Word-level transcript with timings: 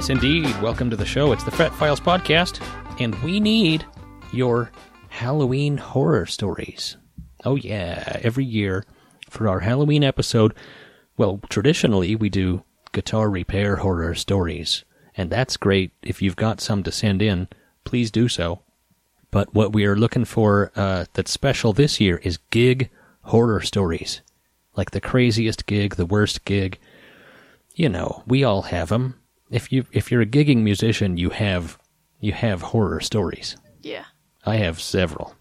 Yes, 0.00 0.08
indeed. 0.08 0.62
Welcome 0.62 0.88
to 0.88 0.96
the 0.96 1.04
show. 1.04 1.30
It's 1.32 1.44
the 1.44 1.50
Fret 1.50 1.74
Files 1.74 2.00
Podcast, 2.00 2.64
and 2.98 3.14
we 3.22 3.38
need 3.38 3.84
your 4.32 4.70
Halloween 5.10 5.76
horror 5.76 6.24
stories. 6.24 6.96
Oh, 7.44 7.56
yeah. 7.56 8.18
Every 8.22 8.46
year 8.46 8.86
for 9.28 9.46
our 9.46 9.60
Halloween 9.60 10.02
episode, 10.02 10.54
well, 11.18 11.38
traditionally 11.50 12.16
we 12.16 12.30
do 12.30 12.64
guitar 12.92 13.28
repair 13.28 13.76
horror 13.76 14.14
stories, 14.14 14.86
and 15.18 15.28
that's 15.28 15.58
great. 15.58 15.92
If 16.02 16.22
you've 16.22 16.34
got 16.34 16.62
some 16.62 16.82
to 16.84 16.90
send 16.90 17.20
in, 17.20 17.48
please 17.84 18.10
do 18.10 18.26
so. 18.26 18.62
But 19.30 19.54
what 19.54 19.74
we 19.74 19.84
are 19.84 19.96
looking 19.96 20.24
for 20.24 20.72
uh, 20.76 21.04
that's 21.12 21.30
special 21.30 21.74
this 21.74 22.00
year 22.00 22.22
is 22.24 22.38
gig 22.48 22.88
horror 23.24 23.60
stories. 23.60 24.22
Like 24.74 24.92
the 24.92 25.00
craziest 25.02 25.66
gig, 25.66 25.96
the 25.96 26.06
worst 26.06 26.46
gig. 26.46 26.78
You 27.74 27.90
know, 27.90 28.22
we 28.26 28.42
all 28.44 28.62
have 28.62 28.88
them 28.88 29.20
if 29.50 29.72
you 29.72 29.84
if 29.92 30.10
you're 30.10 30.22
a 30.22 30.26
gigging 30.26 30.58
musician, 30.58 31.16
you 31.16 31.30
have 31.30 31.78
you 32.20 32.32
have 32.32 32.62
horror 32.62 33.00
stories. 33.00 33.56
Yeah. 33.82 34.04
I 34.44 34.56
have 34.56 34.80
several. 34.80 35.34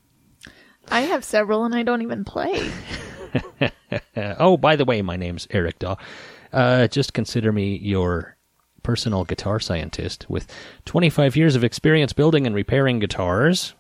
I 0.90 1.02
have 1.02 1.24
several 1.24 1.66
and 1.66 1.76
I 1.76 1.84
don't 1.84 2.02
even 2.02 2.24
play. 2.26 2.70
Oh, 4.16 4.58
by 4.58 4.76
the 4.76 4.86
way, 4.86 5.02
my 5.02 5.16
name's 5.16 5.48
Eric 5.52 5.80
Daw. 5.80 5.96
Uh, 6.52 6.88
just 6.88 7.14
consider 7.14 7.52
me 7.52 7.78
your 7.78 8.38
personal 8.84 9.24
guitar 9.24 9.60
scientist 9.60 10.26
with 10.30 10.48
25 10.86 11.36
years 11.36 11.56
of 11.56 11.64
experience 11.64 12.14
building 12.14 12.46
and 12.46 12.56
repairing 12.56 13.00
guitars. 13.00 13.74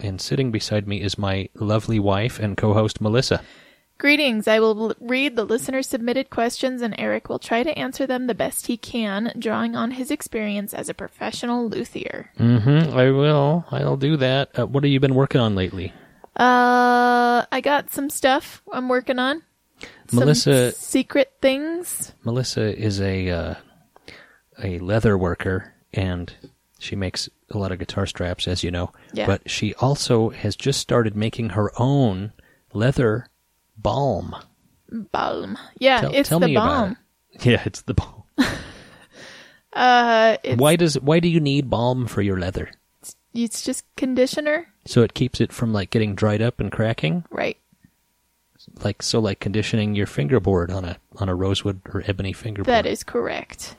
And 0.00 0.20
sitting 0.20 0.50
beside 0.50 0.86
me 0.86 1.00
is 1.00 1.18
my 1.18 1.48
lovely 1.54 1.98
wife 1.98 2.38
and 2.38 2.56
co-host 2.56 3.00
Melissa. 3.00 3.42
Greetings. 3.98 4.46
I 4.46 4.60
will 4.60 4.90
l- 4.90 4.96
read 5.00 5.34
the 5.34 5.44
listener 5.44 5.82
submitted 5.82 6.30
questions 6.30 6.82
and 6.82 6.94
Eric 6.98 7.28
will 7.28 7.40
try 7.40 7.64
to 7.64 7.76
answer 7.76 8.06
them 8.06 8.28
the 8.28 8.34
best 8.34 8.68
he 8.68 8.76
can, 8.76 9.32
drawing 9.38 9.74
on 9.74 9.90
his 9.92 10.10
experience 10.12 10.72
as 10.72 10.88
a 10.88 10.94
professional 10.94 11.68
luthier. 11.68 12.30
Mm-hmm. 12.38 12.96
I 12.96 13.10
will. 13.10 13.64
I'll 13.72 13.96
do 13.96 14.16
that. 14.18 14.56
Uh, 14.56 14.66
what 14.66 14.84
have 14.84 14.90
you 14.92 15.00
been 15.00 15.16
working 15.16 15.40
on 15.40 15.56
lately? 15.56 15.92
Uh, 16.36 17.44
I 17.50 17.60
got 17.60 17.90
some 17.90 18.08
stuff 18.08 18.62
I'm 18.72 18.88
working 18.88 19.18
on. 19.18 19.42
Some 20.08 20.20
Melissa- 20.20 20.72
secret 20.72 21.32
things. 21.42 22.12
Melissa 22.24 22.76
is 22.80 23.00
a 23.00 23.28
uh, 23.30 23.54
a 24.62 24.78
leather 24.78 25.18
worker, 25.18 25.74
and 25.92 26.32
she 26.78 26.94
makes 26.96 27.28
a 27.50 27.58
lot 27.58 27.72
of 27.72 27.78
guitar 27.78 28.06
straps, 28.06 28.46
as 28.48 28.62
you 28.62 28.70
know. 28.70 28.92
Yeah. 29.12 29.26
But 29.26 29.50
she 29.50 29.74
also 29.74 30.30
has 30.30 30.54
just 30.56 30.80
started 30.80 31.16
making 31.16 31.50
her 31.50 31.72
own 31.80 32.32
leather 32.72 33.27
balm. 33.82 34.34
Balm. 35.12 35.58
Yeah, 35.78 36.00
Tell, 36.02 36.14
it's 36.14 36.28
tell 36.28 36.40
the 36.40 36.46
me 36.48 36.54
balm. 36.54 36.68
about 36.68 36.90
it. 37.32 37.44
Yeah, 37.46 37.62
it's 37.64 37.82
the 37.82 37.94
balm. 37.94 38.22
Uh, 39.72 40.36
it's, 40.42 40.58
why 40.58 40.74
does 40.76 40.98
why 41.00 41.20
do 41.20 41.28
you 41.28 41.38
need 41.40 41.70
balm 41.70 42.06
for 42.06 42.22
your 42.22 42.38
leather? 42.38 42.70
it's 43.34 43.62
just 43.62 43.84
conditioner, 43.96 44.66
So 44.86 45.02
it 45.02 45.14
keeps 45.14 45.40
it 45.40 45.52
from 45.52 45.72
like 45.72 45.90
getting 45.90 46.14
dried 46.16 46.42
up 46.42 46.58
and 46.58 46.72
cracking, 46.72 47.24
right? 47.30 47.56
like 48.82 49.02
so 49.02 49.18
like 49.20 49.38
conditioning 49.40 49.94
your 49.94 50.06
fingerboard 50.06 50.70
on 50.70 50.84
a 50.84 50.96
on 51.16 51.28
a 51.28 51.34
rosewood 51.34 51.80
or 51.92 52.02
ebony 52.06 52.32
fingerboard. 52.32 52.66
That 52.66 52.86
is 52.86 53.04
correct. 53.04 53.76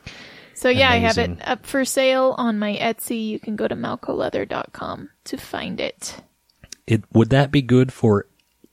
So 0.54 0.70
yeah, 0.70 0.92
I 0.92 0.98
have 0.98 1.18
it 1.18 1.38
up 1.46 1.66
for 1.66 1.84
sale 1.86 2.36
on 2.38 2.60
my 2.60 2.76
Etsy. 2.76 3.28
You 3.28 3.40
can 3.40 3.56
go 3.56 3.68
to 3.68 3.76
melcoleather.com 3.76 5.10
to 5.26 5.38
find 5.38 5.80
it. 5.82 6.16
It 6.88 7.04
would 7.14 7.30
that 7.32 7.52
be 7.52 7.62
good 7.62 7.92
for 7.92 8.28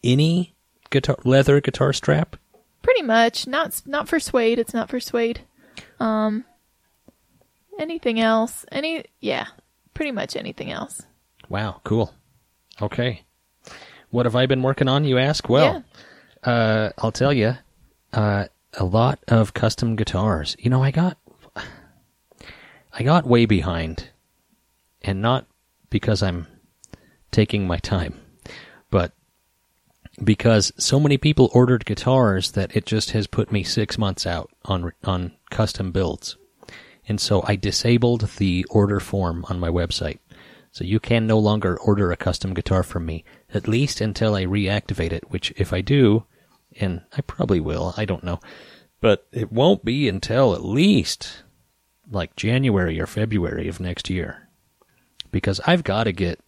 any 0.04 0.54
guitar 0.90 1.16
leather 1.24 1.60
guitar 1.60 1.92
strap? 1.92 2.36
Pretty 2.82 3.02
much. 3.02 3.46
Not 3.46 3.82
not 3.86 4.08
for 4.08 4.20
suede. 4.20 4.58
It's 4.58 4.74
not 4.74 4.88
for 4.88 5.00
suede. 5.00 5.40
Um 6.00 6.44
anything 7.78 8.20
else? 8.20 8.64
Any 8.70 9.04
yeah, 9.20 9.46
pretty 9.94 10.12
much 10.12 10.36
anything 10.36 10.70
else. 10.70 11.02
Wow, 11.48 11.80
cool. 11.84 12.14
Okay. 12.80 13.22
What 14.10 14.26
have 14.26 14.36
I 14.36 14.46
been 14.46 14.62
working 14.62 14.88
on, 14.88 15.04
you 15.04 15.18
ask? 15.18 15.48
Well, 15.48 15.84
uh, 16.44 16.90
I'll 16.98 17.12
tell 17.12 17.32
you, 17.32 17.56
uh, 18.12 18.46
a 18.74 18.84
lot 18.84 19.18
of 19.28 19.54
custom 19.54 19.96
guitars. 19.96 20.56
You 20.58 20.70
know, 20.70 20.82
I 20.82 20.90
got, 20.90 21.18
I 22.92 23.02
got 23.02 23.26
way 23.26 23.46
behind, 23.46 24.10
and 25.02 25.20
not 25.20 25.46
because 25.90 26.22
I'm 26.22 26.46
taking 27.30 27.66
my 27.66 27.78
time, 27.78 28.20
but 28.90 29.12
because 30.22 30.72
so 30.78 30.98
many 30.98 31.18
people 31.18 31.50
ordered 31.52 31.84
guitars 31.84 32.52
that 32.52 32.74
it 32.74 32.86
just 32.86 33.10
has 33.10 33.26
put 33.26 33.52
me 33.52 33.62
six 33.62 33.98
months 33.98 34.26
out 34.26 34.50
on 34.64 34.92
on 35.04 35.32
custom 35.50 35.92
builds, 35.92 36.36
and 37.08 37.20
so 37.20 37.42
I 37.46 37.56
disabled 37.56 38.28
the 38.38 38.64
order 38.70 39.00
form 39.00 39.44
on 39.48 39.60
my 39.60 39.68
website. 39.68 40.18
So 40.72 40.84
you 40.84 41.00
can 41.00 41.26
no 41.26 41.38
longer 41.38 41.78
order 41.78 42.12
a 42.12 42.16
custom 42.16 42.52
guitar 42.52 42.82
from 42.82 43.06
me, 43.06 43.24
at 43.54 43.66
least 43.66 44.02
until 44.02 44.34
I 44.34 44.44
reactivate 44.44 45.12
it, 45.12 45.30
which 45.30 45.52
if 45.56 45.72
I 45.72 45.80
do, 45.80 46.24
and 46.78 47.00
I 47.16 47.22
probably 47.22 47.60
will, 47.60 47.94
I 47.96 48.04
don't 48.04 48.24
know, 48.24 48.40
but 49.00 49.26
it 49.32 49.50
won't 49.50 49.86
be 49.86 50.06
until 50.06 50.54
at 50.54 50.64
least 50.64 51.44
like 52.10 52.36
January 52.36 53.00
or 53.00 53.06
February 53.06 53.68
of 53.68 53.80
next 53.80 54.10
year. 54.10 54.48
Because 55.30 55.60
I've 55.66 55.84
got 55.84 56.04
to 56.04 56.12
get 56.12 56.40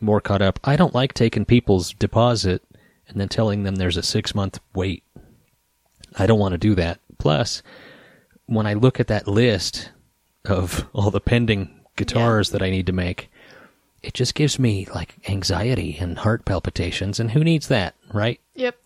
more 0.00 0.20
caught 0.20 0.42
up. 0.42 0.58
I 0.64 0.76
don't 0.76 0.94
like 0.94 1.14
taking 1.14 1.44
people's 1.44 1.92
deposit 1.94 2.62
and 3.08 3.20
then 3.20 3.28
telling 3.28 3.62
them 3.62 3.76
there's 3.76 3.96
a 3.96 4.02
six 4.02 4.34
month 4.34 4.60
wait. 4.74 5.02
I 6.16 6.26
don't 6.26 6.38
want 6.38 6.52
to 6.52 6.58
do 6.58 6.74
that. 6.76 7.00
Plus, 7.18 7.62
when 8.46 8.66
I 8.66 8.74
look 8.74 9.00
at 9.00 9.08
that 9.08 9.28
list 9.28 9.90
of 10.44 10.86
all 10.92 11.10
the 11.10 11.20
pending 11.20 11.80
guitars 11.96 12.50
that 12.50 12.62
I 12.62 12.70
need 12.70 12.86
to 12.86 12.92
make, 12.92 13.30
it 14.02 14.14
just 14.14 14.34
gives 14.34 14.58
me 14.58 14.86
like 14.94 15.16
anxiety 15.28 15.96
and 15.98 16.18
heart 16.18 16.44
palpitations, 16.44 17.18
and 17.18 17.32
who 17.32 17.42
needs 17.42 17.68
that, 17.68 17.94
right? 18.12 18.40
Yep. 18.54 18.76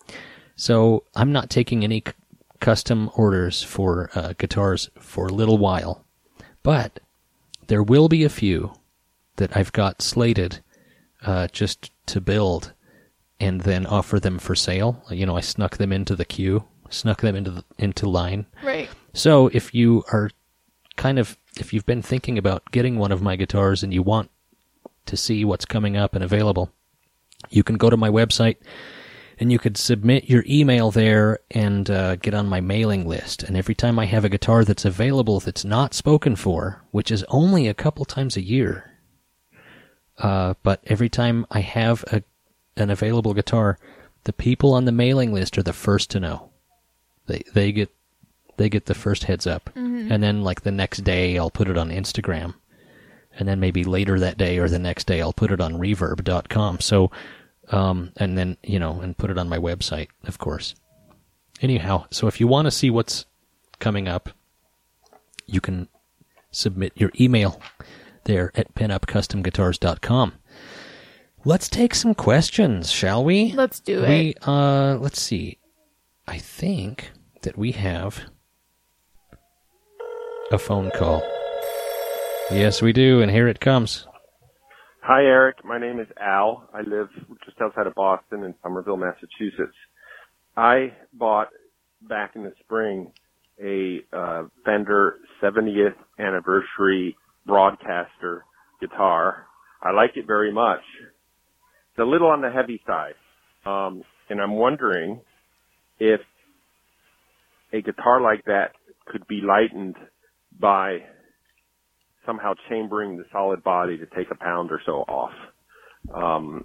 So 0.55 1.03
I'm 1.15 1.31
not 1.31 1.49
taking 1.49 1.83
any 1.83 2.03
c- 2.05 2.13
custom 2.59 3.09
orders 3.15 3.61
for 3.63 4.09
uh, 4.15 4.33
guitars 4.37 4.89
for 4.99 5.27
a 5.27 5.33
little 5.33 5.57
while, 5.57 6.03
but 6.63 6.99
there 7.67 7.83
will 7.83 8.09
be 8.09 8.23
a 8.23 8.29
few 8.29 8.73
that 9.35 9.55
I've 9.55 9.71
got 9.71 10.01
slated 10.01 10.61
uh, 11.25 11.47
just 11.47 11.91
to 12.07 12.19
build 12.21 12.73
and 13.43 13.61
then 13.61 13.85
offer 13.85 14.19
them 14.19 14.39
for 14.39 14.55
sale. 14.55 15.03
You 15.09 15.25
know, 15.25 15.35
I 15.35 15.41
snuck 15.41 15.77
them 15.77 15.91
into 15.91 16.15
the 16.15 16.25
queue, 16.25 16.63
snuck 16.89 17.21
them 17.21 17.35
into 17.35 17.51
the, 17.51 17.63
into 17.77 18.09
line. 18.09 18.45
Right. 18.63 18.89
So 19.13 19.47
if 19.47 19.73
you 19.73 20.03
are 20.11 20.29
kind 20.95 21.19
of 21.19 21.37
if 21.59 21.73
you've 21.73 21.85
been 21.85 22.01
thinking 22.01 22.37
about 22.37 22.71
getting 22.71 22.97
one 22.97 23.11
of 23.11 23.21
my 23.21 23.35
guitars 23.35 23.83
and 23.83 23.93
you 23.93 24.01
want 24.01 24.31
to 25.05 25.17
see 25.17 25.43
what's 25.43 25.65
coming 25.65 25.97
up 25.97 26.15
and 26.15 26.23
available, 26.23 26.71
you 27.49 27.63
can 27.63 27.75
go 27.75 27.89
to 27.89 27.97
my 27.97 28.09
website 28.09 28.55
and 29.39 29.51
you 29.51 29.59
could 29.59 29.75
submit 29.75 30.29
your 30.29 30.45
email 30.47 30.89
there 30.89 31.39
and 31.51 31.89
uh, 31.89 32.15
get 32.15 32.33
on 32.33 32.47
my 32.47 32.61
mailing 32.61 33.07
list. 33.07 33.43
And 33.43 33.57
every 33.57 33.75
time 33.75 33.99
I 33.99 34.05
have 34.05 34.23
a 34.23 34.29
guitar 34.29 34.63
that's 34.63 34.85
available 34.85 35.41
that's 35.41 35.65
not 35.65 35.93
spoken 35.93 36.35
for, 36.35 36.81
which 36.91 37.11
is 37.11 37.25
only 37.27 37.67
a 37.67 37.73
couple 37.73 38.05
times 38.05 38.37
a 38.37 38.41
year, 38.41 38.91
uh, 40.17 40.53
but 40.63 40.81
every 40.87 41.09
time 41.09 41.45
I 41.51 41.59
have 41.59 42.05
a 42.07 42.23
an 42.75 42.89
available 42.89 43.33
guitar, 43.33 43.77
the 44.23 44.33
people 44.33 44.73
on 44.73 44.85
the 44.85 44.91
mailing 44.91 45.33
list 45.33 45.57
are 45.57 45.63
the 45.63 45.73
first 45.73 46.09
to 46.11 46.19
know. 46.19 46.49
They 47.27 47.43
they 47.53 47.71
get 47.71 47.89
they 48.57 48.69
get 48.69 48.85
the 48.85 48.93
first 48.93 49.25
heads 49.25 49.47
up, 49.47 49.69
and 50.11 50.23
then 50.23 50.43
like 50.43 50.61
the 50.61 50.71
next 50.71 51.03
day 51.03 51.37
I'll 51.37 51.49
put 51.51 51.69
it 51.69 51.77
on 51.77 51.89
Instagram, 51.89 52.55
and 53.37 53.47
then 53.47 53.59
maybe 53.59 53.83
later 53.83 54.19
that 54.19 54.37
day 54.37 54.57
or 54.57 54.69
the 54.69 54.79
next 54.79 55.07
day 55.07 55.21
I'll 55.21 55.33
put 55.33 55.51
it 55.51 55.61
on 55.61 55.73
Reverb.com. 55.73 56.79
So, 56.79 57.11
um, 57.69 58.11
and 58.17 58.37
then 58.37 58.57
you 58.63 58.79
know, 58.79 58.99
and 59.01 59.17
put 59.17 59.29
it 59.29 59.37
on 59.37 59.49
my 59.49 59.57
website, 59.57 60.09
of 60.25 60.37
course. 60.37 60.75
Anyhow, 61.61 62.05
so 62.11 62.27
if 62.27 62.39
you 62.39 62.47
want 62.47 62.65
to 62.65 62.71
see 62.71 62.89
what's 62.89 63.25
coming 63.79 64.07
up, 64.07 64.29
you 65.45 65.61
can 65.61 65.87
submit 66.51 66.93
your 66.95 67.11
email 67.19 67.61
there 68.25 68.51
at 68.55 68.73
pinupcustomguitars.com. 68.75 70.33
Let's 71.45 71.67
take 71.67 71.93
some 71.93 72.15
questions, 72.15 72.89
shall 72.89 73.21
we? 73.21 73.51
Let's 73.51 73.81
do 73.81 74.01
it. 74.01 74.07
We 74.07 74.35
uh 74.47 74.97
let's 75.01 75.21
see. 75.21 75.57
I 76.25 76.37
think 76.37 77.11
that 77.41 77.57
we 77.57 77.73
have 77.73 78.21
a 80.53 80.57
phone 80.57 80.89
call. 80.91 81.21
Yes, 82.49 82.81
we 82.81 82.93
do, 82.93 83.21
and 83.21 83.29
here 83.29 83.49
it 83.49 83.59
comes. 83.59 84.07
Hi, 85.01 85.23
Eric. 85.23 85.65
My 85.65 85.77
name 85.77 85.99
is 85.99 86.07
Al. 86.17 86.69
I 86.73 86.79
live 86.79 87.09
just 87.43 87.59
outside 87.59 87.87
of 87.87 87.95
Boston 87.95 88.45
in 88.45 88.55
Somerville, 88.63 88.95
Massachusetts. 88.95 89.75
I 90.55 90.93
bought 91.11 91.49
back 92.01 92.37
in 92.37 92.43
the 92.43 92.53
spring 92.61 93.11
a 93.61 93.99
uh, 94.13 94.43
Fender 94.63 95.17
70th 95.41 95.95
anniversary 96.19 97.17
broadcaster 97.45 98.45
guitar. 98.79 99.47
I 99.81 99.91
like 99.91 100.11
it 100.15 100.25
very 100.25 100.53
much. 100.53 100.81
It's 101.93 102.01
a 102.01 102.05
little 102.09 102.29
on 102.29 102.41
the 102.41 102.51
heavy 102.51 102.81
side, 102.87 103.15
um, 103.65 104.03
and 104.29 104.41
I'm 104.41 104.55
wondering 104.55 105.21
if 105.99 106.21
a 107.73 107.81
guitar 107.81 108.21
like 108.21 108.45
that 108.45 108.71
could 109.07 109.27
be 109.27 109.41
lightened 109.41 109.95
by 110.59 110.99
somehow 112.25 112.53
chambering 112.69 113.17
the 113.17 113.25
solid 113.31 113.63
body 113.63 113.97
to 113.97 114.05
take 114.15 114.31
a 114.31 114.35
pound 114.35 114.71
or 114.71 114.81
so 114.85 114.93
off. 115.07 115.33
Um, 116.15 116.63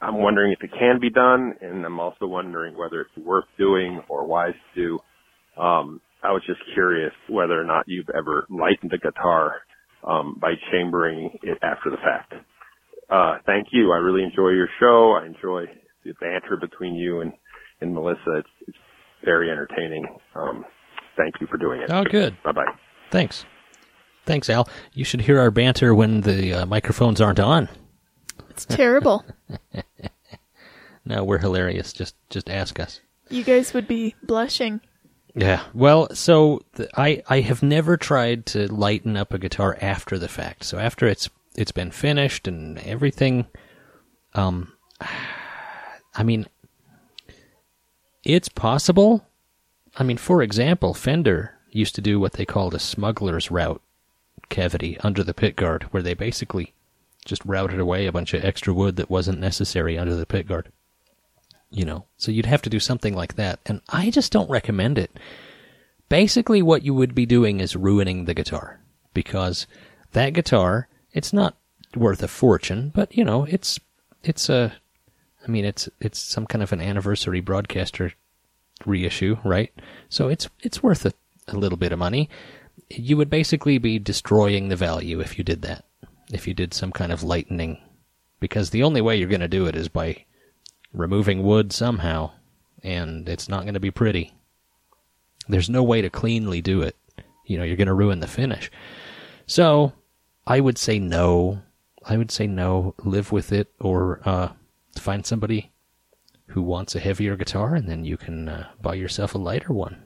I'm 0.00 0.22
wondering 0.22 0.52
if 0.52 0.62
it 0.62 0.70
can 0.78 1.00
be 1.00 1.10
done, 1.10 1.54
and 1.60 1.84
I'm 1.84 2.00
also 2.00 2.26
wondering 2.26 2.76
whether 2.76 3.02
it's 3.02 3.26
worth 3.26 3.46
doing 3.58 4.02
or 4.08 4.26
wise 4.26 4.54
to. 4.76 4.98
Um, 5.58 6.00
I 6.22 6.32
was 6.32 6.42
just 6.46 6.60
curious 6.74 7.12
whether 7.28 7.60
or 7.60 7.64
not 7.64 7.84
you've 7.88 8.10
ever 8.16 8.46
lightened 8.50 8.92
a 8.94 8.98
guitar 8.98 9.56
um, 10.06 10.38
by 10.40 10.54
chambering 10.72 11.30
it 11.42 11.58
after 11.62 11.90
the 11.90 11.98
fact. 11.98 12.34
Uh, 13.10 13.38
thank 13.46 13.68
you. 13.72 13.92
I 13.92 13.96
really 13.98 14.22
enjoy 14.22 14.48
your 14.50 14.68
show. 14.80 15.18
I 15.20 15.26
enjoy 15.26 15.66
the 16.04 16.12
banter 16.20 16.56
between 16.60 16.94
you 16.94 17.20
and, 17.20 17.32
and 17.80 17.94
Melissa. 17.94 18.38
It's, 18.38 18.48
it's 18.68 18.78
very 19.24 19.50
entertaining. 19.50 20.06
Um, 20.34 20.64
thank 21.16 21.34
you 21.40 21.46
for 21.46 21.56
doing 21.58 21.82
it. 21.82 21.90
Oh, 21.90 22.04
good. 22.04 22.36
Bye 22.42 22.52
bye. 22.52 22.72
Thanks. 23.10 23.44
Thanks, 24.24 24.48
Al. 24.48 24.68
You 24.94 25.04
should 25.04 25.20
hear 25.22 25.38
our 25.40 25.50
banter 25.50 25.94
when 25.94 26.20
the 26.22 26.52
uh, 26.54 26.66
microphones 26.66 27.20
aren't 27.20 27.40
on. 27.40 27.68
It's 28.50 28.64
terrible. 28.64 29.24
No, 31.04 31.24
we're 31.24 31.38
hilarious. 31.38 31.92
Just 31.92 32.14
just 32.30 32.48
ask 32.48 32.78
us. 32.78 33.00
you 33.28 33.42
guys 33.42 33.74
would 33.74 33.88
be 33.88 34.14
blushing. 34.22 34.80
Yeah. 35.34 35.64
Well, 35.74 36.14
so 36.14 36.60
the, 36.74 36.88
I 36.96 37.22
I 37.28 37.40
have 37.40 37.62
never 37.62 37.96
tried 37.96 38.46
to 38.46 38.72
lighten 38.72 39.16
up 39.16 39.32
a 39.34 39.38
guitar 39.38 39.76
after 39.80 40.16
the 40.18 40.28
fact. 40.28 40.62
So 40.64 40.78
after 40.78 41.06
it's 41.06 41.28
it's 41.54 41.72
been 41.72 41.90
finished 41.90 42.48
and 42.48 42.78
everything, 42.78 43.46
um, 44.34 44.72
I 46.14 46.22
mean, 46.22 46.46
it's 48.24 48.48
possible. 48.48 49.26
I 49.96 50.02
mean, 50.02 50.18
for 50.18 50.42
example, 50.42 50.94
Fender 50.94 51.54
used 51.70 51.94
to 51.94 52.00
do 52.00 52.20
what 52.20 52.34
they 52.34 52.44
called 52.44 52.74
a 52.74 52.78
smuggler's 52.78 53.50
route 53.50 53.82
cavity 54.48 54.98
under 55.00 55.24
the 55.24 55.34
pick 55.34 55.56
guard, 55.56 55.84
where 55.84 56.02
they 56.02 56.14
basically 56.14 56.74
just 57.24 57.44
routed 57.44 57.80
away 57.80 58.06
a 58.06 58.12
bunch 58.12 58.34
of 58.34 58.44
extra 58.44 58.74
wood 58.74 58.96
that 58.96 59.10
wasn't 59.10 59.40
necessary 59.40 59.98
under 59.98 60.14
the 60.14 60.26
pick 60.26 60.46
guard. 60.46 60.70
You 61.70 61.86
know, 61.86 62.04
so 62.18 62.30
you'd 62.30 62.46
have 62.46 62.62
to 62.62 62.70
do 62.70 62.78
something 62.78 63.14
like 63.14 63.36
that, 63.36 63.60
and 63.64 63.80
I 63.88 64.10
just 64.10 64.30
don't 64.30 64.50
recommend 64.50 64.98
it. 64.98 65.18
Basically, 66.10 66.60
what 66.60 66.82
you 66.82 66.92
would 66.92 67.14
be 67.14 67.24
doing 67.24 67.60
is 67.60 67.74
ruining 67.74 68.26
the 68.26 68.34
guitar 68.34 68.80
because 69.14 69.66
that 70.12 70.34
guitar, 70.34 70.88
it's 71.12 71.32
not 71.32 71.56
worth 71.96 72.22
a 72.22 72.28
fortune, 72.28 72.90
but 72.94 73.16
you 73.16 73.24
know, 73.24 73.44
it's 73.44 73.78
it's 74.22 74.48
a, 74.48 74.74
I 75.46 75.50
mean, 75.50 75.64
it's 75.64 75.88
it's 76.00 76.18
some 76.18 76.46
kind 76.46 76.62
of 76.62 76.72
an 76.72 76.80
anniversary 76.80 77.40
broadcaster 77.40 78.12
reissue, 78.86 79.38
right? 79.44 79.72
So 80.08 80.28
it's 80.28 80.48
it's 80.60 80.82
worth 80.82 81.04
a, 81.06 81.12
a 81.48 81.56
little 81.56 81.78
bit 81.78 81.92
of 81.92 81.98
money. 81.98 82.28
You 82.88 83.16
would 83.16 83.30
basically 83.30 83.78
be 83.78 83.98
destroying 83.98 84.68
the 84.68 84.76
value 84.76 85.20
if 85.20 85.38
you 85.38 85.44
did 85.44 85.62
that. 85.62 85.84
If 86.32 86.48
you 86.48 86.54
did 86.54 86.72
some 86.72 86.92
kind 86.92 87.12
of 87.12 87.22
lightening, 87.22 87.78
because 88.40 88.70
the 88.70 88.82
only 88.82 89.00
way 89.00 89.16
you're 89.16 89.28
going 89.28 89.40
to 89.40 89.48
do 89.48 89.66
it 89.66 89.76
is 89.76 89.88
by 89.88 90.24
removing 90.92 91.42
wood 91.42 91.72
somehow, 91.72 92.30
and 92.82 93.28
it's 93.28 93.48
not 93.48 93.62
going 93.62 93.74
to 93.74 93.80
be 93.80 93.90
pretty. 93.90 94.32
There's 95.48 95.70
no 95.70 95.82
way 95.82 96.00
to 96.02 96.10
cleanly 96.10 96.62
do 96.62 96.82
it. 96.82 96.96
You 97.46 97.58
know, 97.58 97.64
you're 97.64 97.76
going 97.76 97.88
to 97.88 97.94
ruin 97.94 98.20
the 98.20 98.26
finish. 98.26 98.70
So, 99.46 99.92
I 100.46 100.60
would 100.60 100.78
say 100.78 100.98
no. 100.98 101.62
I 102.04 102.16
would 102.16 102.30
say 102.30 102.46
no. 102.46 102.94
Live 103.04 103.32
with 103.32 103.52
it, 103.52 103.72
or 103.80 104.20
uh, 104.24 104.52
find 104.98 105.24
somebody 105.24 105.72
who 106.46 106.62
wants 106.62 106.94
a 106.94 107.00
heavier 107.00 107.36
guitar, 107.36 107.74
and 107.74 107.88
then 107.88 108.04
you 108.04 108.16
can 108.16 108.48
uh, 108.48 108.68
buy 108.80 108.94
yourself 108.94 109.34
a 109.34 109.38
lighter 109.38 109.72
one. 109.72 110.02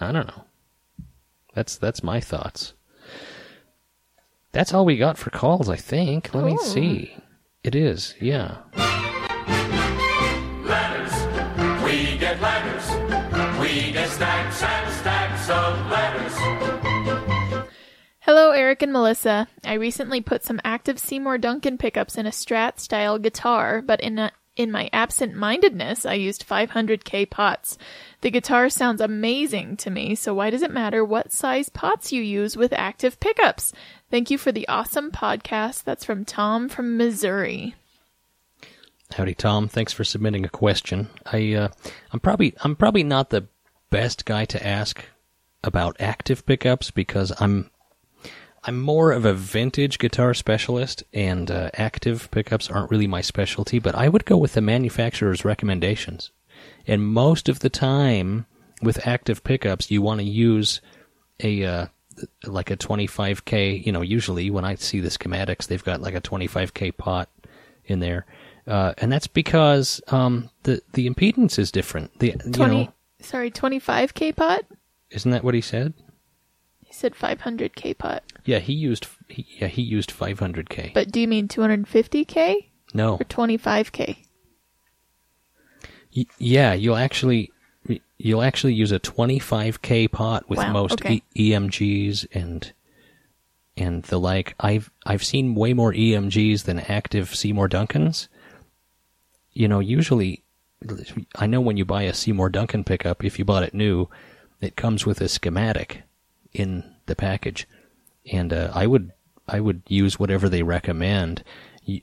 I 0.00 0.12
don't 0.12 0.28
know. 0.28 0.44
That's 1.54 1.76
that's 1.76 2.02
my 2.02 2.20
thoughts. 2.20 2.74
That's 4.52 4.72
all 4.72 4.84
we 4.84 4.96
got 4.96 5.18
for 5.18 5.30
calls, 5.30 5.68
I 5.68 5.76
think. 5.76 6.34
Let 6.34 6.44
me 6.44 6.56
see. 6.58 7.16
It 7.62 7.74
is, 7.74 8.14
yeah. 8.20 8.58
Eric 18.68 18.82
and 18.82 18.92
Melissa. 18.92 19.48
I 19.64 19.72
recently 19.72 20.20
put 20.20 20.44
some 20.44 20.60
active 20.62 20.98
Seymour 20.98 21.38
Duncan 21.38 21.78
pickups 21.78 22.18
in 22.18 22.26
a 22.26 22.30
Strat 22.30 22.78
style 22.78 23.18
guitar, 23.18 23.80
but 23.80 23.98
in 24.02 24.18
a, 24.18 24.30
in 24.56 24.70
my 24.70 24.90
absent-mindedness, 24.92 26.04
I 26.04 26.12
used 26.12 26.46
500k 26.46 27.30
pots. 27.30 27.78
The 28.20 28.30
guitar 28.30 28.68
sounds 28.68 29.00
amazing 29.00 29.78
to 29.78 29.88
me, 29.88 30.14
so 30.14 30.34
why 30.34 30.50
does 30.50 30.60
it 30.60 30.70
matter 30.70 31.02
what 31.02 31.32
size 31.32 31.70
pots 31.70 32.12
you 32.12 32.20
use 32.20 32.58
with 32.58 32.74
active 32.74 33.18
pickups? 33.20 33.72
Thank 34.10 34.30
you 34.30 34.36
for 34.36 34.52
the 34.52 34.68
awesome 34.68 35.12
podcast. 35.12 35.84
That's 35.84 36.04
from 36.04 36.26
Tom 36.26 36.68
from 36.68 36.98
Missouri. 36.98 37.74
Howdy, 39.14 39.32
Tom. 39.32 39.68
Thanks 39.68 39.94
for 39.94 40.04
submitting 40.04 40.44
a 40.44 40.50
question. 40.50 41.08
I, 41.24 41.54
uh, 41.54 41.68
I'm 42.12 42.20
probably, 42.20 42.54
I'm 42.60 42.76
probably 42.76 43.02
not 43.02 43.30
the 43.30 43.46
best 43.88 44.26
guy 44.26 44.44
to 44.44 44.66
ask 44.66 45.02
about 45.64 45.96
active 45.98 46.44
pickups 46.44 46.90
because 46.90 47.32
I'm, 47.40 47.70
I'm 48.64 48.80
more 48.80 49.12
of 49.12 49.24
a 49.24 49.34
vintage 49.34 49.98
guitar 49.98 50.34
specialist, 50.34 51.04
and 51.12 51.50
uh, 51.50 51.70
active 51.74 52.30
pickups 52.30 52.70
aren't 52.70 52.90
really 52.90 53.06
my 53.06 53.20
specialty. 53.20 53.78
But 53.78 53.94
I 53.94 54.08
would 54.08 54.24
go 54.24 54.36
with 54.36 54.54
the 54.54 54.60
manufacturer's 54.60 55.44
recommendations. 55.44 56.30
And 56.86 57.06
most 57.06 57.48
of 57.48 57.60
the 57.60 57.70
time, 57.70 58.46
with 58.82 59.06
active 59.06 59.44
pickups, 59.44 59.90
you 59.90 60.02
want 60.02 60.20
to 60.20 60.26
use 60.26 60.80
a 61.40 61.64
uh, 61.64 61.86
like 62.44 62.70
a 62.70 62.76
25k. 62.76 63.84
You 63.84 63.92
know, 63.92 64.02
usually 64.02 64.50
when 64.50 64.64
I 64.64 64.74
see 64.74 65.00
the 65.00 65.08
schematics, 65.08 65.66
they've 65.66 65.84
got 65.84 66.00
like 66.00 66.14
a 66.14 66.20
25k 66.20 66.96
pot 66.96 67.28
in 67.84 68.00
there, 68.00 68.26
uh, 68.66 68.94
and 68.98 69.10
that's 69.10 69.26
because 69.26 70.00
um, 70.08 70.50
the 70.64 70.82
the 70.92 71.08
impedance 71.08 71.58
is 71.58 71.70
different. 71.70 72.18
The 72.18 72.36
you 72.44 72.52
20, 72.52 72.84
know, 72.84 72.92
sorry, 73.20 73.50
25k 73.50 74.34
pot? 74.36 74.64
isn't 75.10 75.30
that 75.30 75.44
what 75.44 75.54
he 75.54 75.60
said? 75.60 75.94
Said 76.98 77.14
500k 77.14 77.96
pot. 77.96 78.24
Yeah, 78.44 78.58
he 78.58 78.72
used 78.72 79.06
he, 79.28 79.46
yeah 79.60 79.68
he 79.68 79.82
used 79.82 80.10
500k. 80.10 80.92
But 80.94 81.12
do 81.12 81.20
you 81.20 81.28
mean 81.28 81.46
250k 81.46 82.66
no, 82.92 83.14
or 83.14 83.18
25k? 83.18 84.16
Y- 86.16 86.26
yeah, 86.38 86.72
you'll 86.72 86.96
actually 86.96 87.52
you'll 88.16 88.42
actually 88.42 88.74
use 88.74 88.90
a 88.90 88.98
25k 88.98 90.10
pot 90.10 90.48
with 90.48 90.58
Wow, 90.58 90.72
most 90.72 90.94
okay. 90.94 91.22
e- 91.36 91.52
EMGs 91.52 92.26
and 92.32 92.72
and 93.76 94.02
the 94.02 94.18
like. 94.18 94.56
I've 94.58 94.90
I've 95.06 95.22
seen 95.22 95.54
way 95.54 95.74
more 95.74 95.92
EMGs 95.92 96.64
than 96.64 96.80
active 96.80 97.32
Seymour 97.32 97.68
Duncans. 97.68 98.26
You 99.52 99.68
know, 99.68 99.78
usually 99.78 100.42
I 101.36 101.46
know 101.46 101.60
when 101.60 101.76
you 101.76 101.84
buy 101.84 102.02
a 102.02 102.12
Seymour 102.12 102.48
Duncan 102.48 102.82
pickup, 102.82 103.24
if 103.24 103.38
you 103.38 103.44
bought 103.44 103.62
it 103.62 103.72
new, 103.72 104.08
it 104.60 104.74
comes 104.74 105.06
with 105.06 105.20
a 105.20 105.28
schematic 105.28 106.02
in 106.58 106.84
the 107.06 107.16
package, 107.16 107.66
and 108.30 108.52
uh, 108.52 108.70
I 108.74 108.86
would 108.86 109.12
I 109.46 109.60
would 109.60 109.82
use 109.88 110.18
whatever 110.18 110.48
they 110.48 110.62
recommend. 110.62 111.42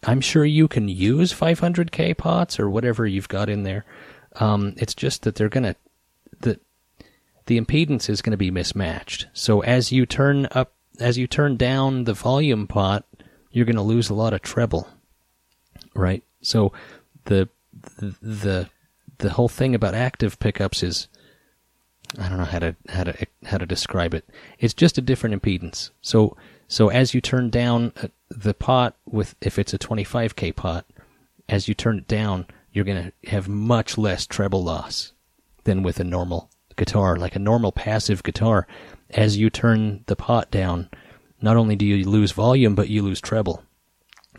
I'm 0.03 0.21
sure 0.21 0.45
you 0.45 0.67
can 0.67 0.87
use 0.87 1.31
500k 1.31 2.17
pots 2.17 2.59
or 2.59 2.69
whatever 2.69 3.05
you've 3.05 3.29
got 3.29 3.49
in 3.49 3.61
there. 3.63 3.85
Um, 4.37 4.73
it's 4.77 4.95
just 4.95 5.21
that 5.23 5.35
they're 5.35 5.49
gonna 5.49 5.75
the 6.41 6.59
the 7.45 7.59
impedance 7.59 8.09
is 8.09 8.21
going 8.21 8.31
to 8.31 8.37
be 8.37 8.51
mismatched. 8.51 9.27
So 9.33 9.61
as 9.61 9.91
you 9.91 10.05
turn 10.05 10.47
up, 10.51 10.73
as 10.99 11.17
you 11.17 11.27
turn 11.27 11.57
down 11.57 12.05
the 12.05 12.13
volume 12.13 12.67
pot, 12.67 13.05
you're 13.51 13.65
going 13.65 13.75
to 13.75 13.81
lose 13.81 14.09
a 14.09 14.15
lot 14.15 14.33
of 14.33 14.41
treble, 14.41 14.87
right? 15.93 16.23
So 16.41 16.73
the 17.25 17.49
the 17.97 18.15
the, 18.21 18.69
the 19.19 19.29
whole 19.31 19.49
thing 19.49 19.75
about 19.75 19.93
active 19.93 20.39
pickups 20.39 20.83
is 20.83 21.07
I 22.19 22.29
don't 22.29 22.37
know 22.37 22.45
how 22.45 22.59
to 22.59 22.75
how 22.89 23.03
to 23.03 23.27
how 23.45 23.57
to 23.57 23.65
describe 23.65 24.13
it. 24.13 24.25
It's 24.59 24.73
just 24.73 24.97
a 24.97 25.01
different 25.01 25.41
impedance. 25.41 25.91
So 26.01 26.37
so 26.67 26.89
as 26.89 27.13
you 27.13 27.21
turn 27.21 27.49
down 27.49 27.93
uh, 28.01 28.07
the 28.29 28.53
pot 28.53 28.95
with 29.05 29.35
if 29.41 29.59
it's 29.59 29.73
a 29.73 29.79
25k 29.79 30.55
pot, 30.55 30.85
as 31.47 31.67
you 31.67 31.73
turn 31.73 31.99
it 31.99 32.07
down, 32.07 32.47
you're 32.71 32.85
going 32.85 33.11
to 33.11 33.29
have 33.29 33.47
much 33.47 33.97
less 33.97 34.25
treble 34.25 34.63
loss 34.63 35.13
than 35.63 35.83
with 35.83 35.99
a 35.99 36.03
normal 36.03 36.49
guitar, 36.75 37.15
like 37.15 37.35
a 37.35 37.39
normal 37.39 37.71
passive 37.71 38.23
guitar. 38.23 38.67
As 39.11 39.37
you 39.37 39.49
turn 39.49 40.03
the 40.07 40.15
pot 40.15 40.51
down, 40.51 40.89
not 41.41 41.57
only 41.57 41.75
do 41.75 41.85
you 41.85 42.09
lose 42.09 42.31
volume, 42.31 42.75
but 42.75 42.89
you 42.89 43.01
lose 43.01 43.21
treble. 43.21 43.63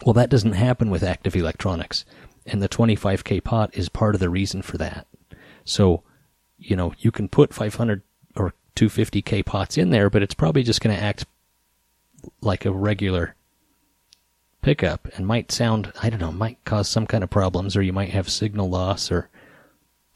Well, 0.05 0.13
that 0.15 0.29
doesn't 0.29 0.53
happen 0.53 0.91
with 0.91 1.03
active 1.03 1.35
electronics, 1.35 2.05
and 2.45 2.61
the 2.61 2.69
25k 2.69 3.43
pot 3.43 3.71
is 3.75 3.89
part 3.89 4.15
of 4.15 4.21
the 4.21 4.29
reason 4.29 4.61
for 4.61 4.77
that. 4.79 5.07
So, 5.65 6.03
you 6.59 6.77
know, 6.77 6.93
you 6.99 7.11
can 7.11 7.29
put 7.29 7.55
500 7.55 8.03
or 8.35 8.55
250k 8.77 9.45
pots 9.45 9.79
in 9.79 9.91
there, 9.91 10.11
but 10.11 10.23
it's 10.23 10.35
probably 10.35 10.63
just 10.63 10.81
going 10.81 10.97
to 10.97 11.03
act 11.03 11.27
like 12.41 12.65
a 12.65 12.71
regular 12.71 13.35
pickup 14.63 15.09
and 15.17 15.27
might 15.27 15.53
sound, 15.53 15.93
I 16.03 16.11
don't 16.11 16.21
know, 16.21 16.33
might 16.33 16.63
cause 16.65 16.89
some 16.89 17.07
kind 17.07 17.23
of 17.23 17.31
problems 17.31 17.77
or 17.77 17.83
you 17.83 17.93
might 17.93 18.11
have 18.11 18.29
signal 18.29 18.69
loss 18.69 19.11
or 19.11 19.29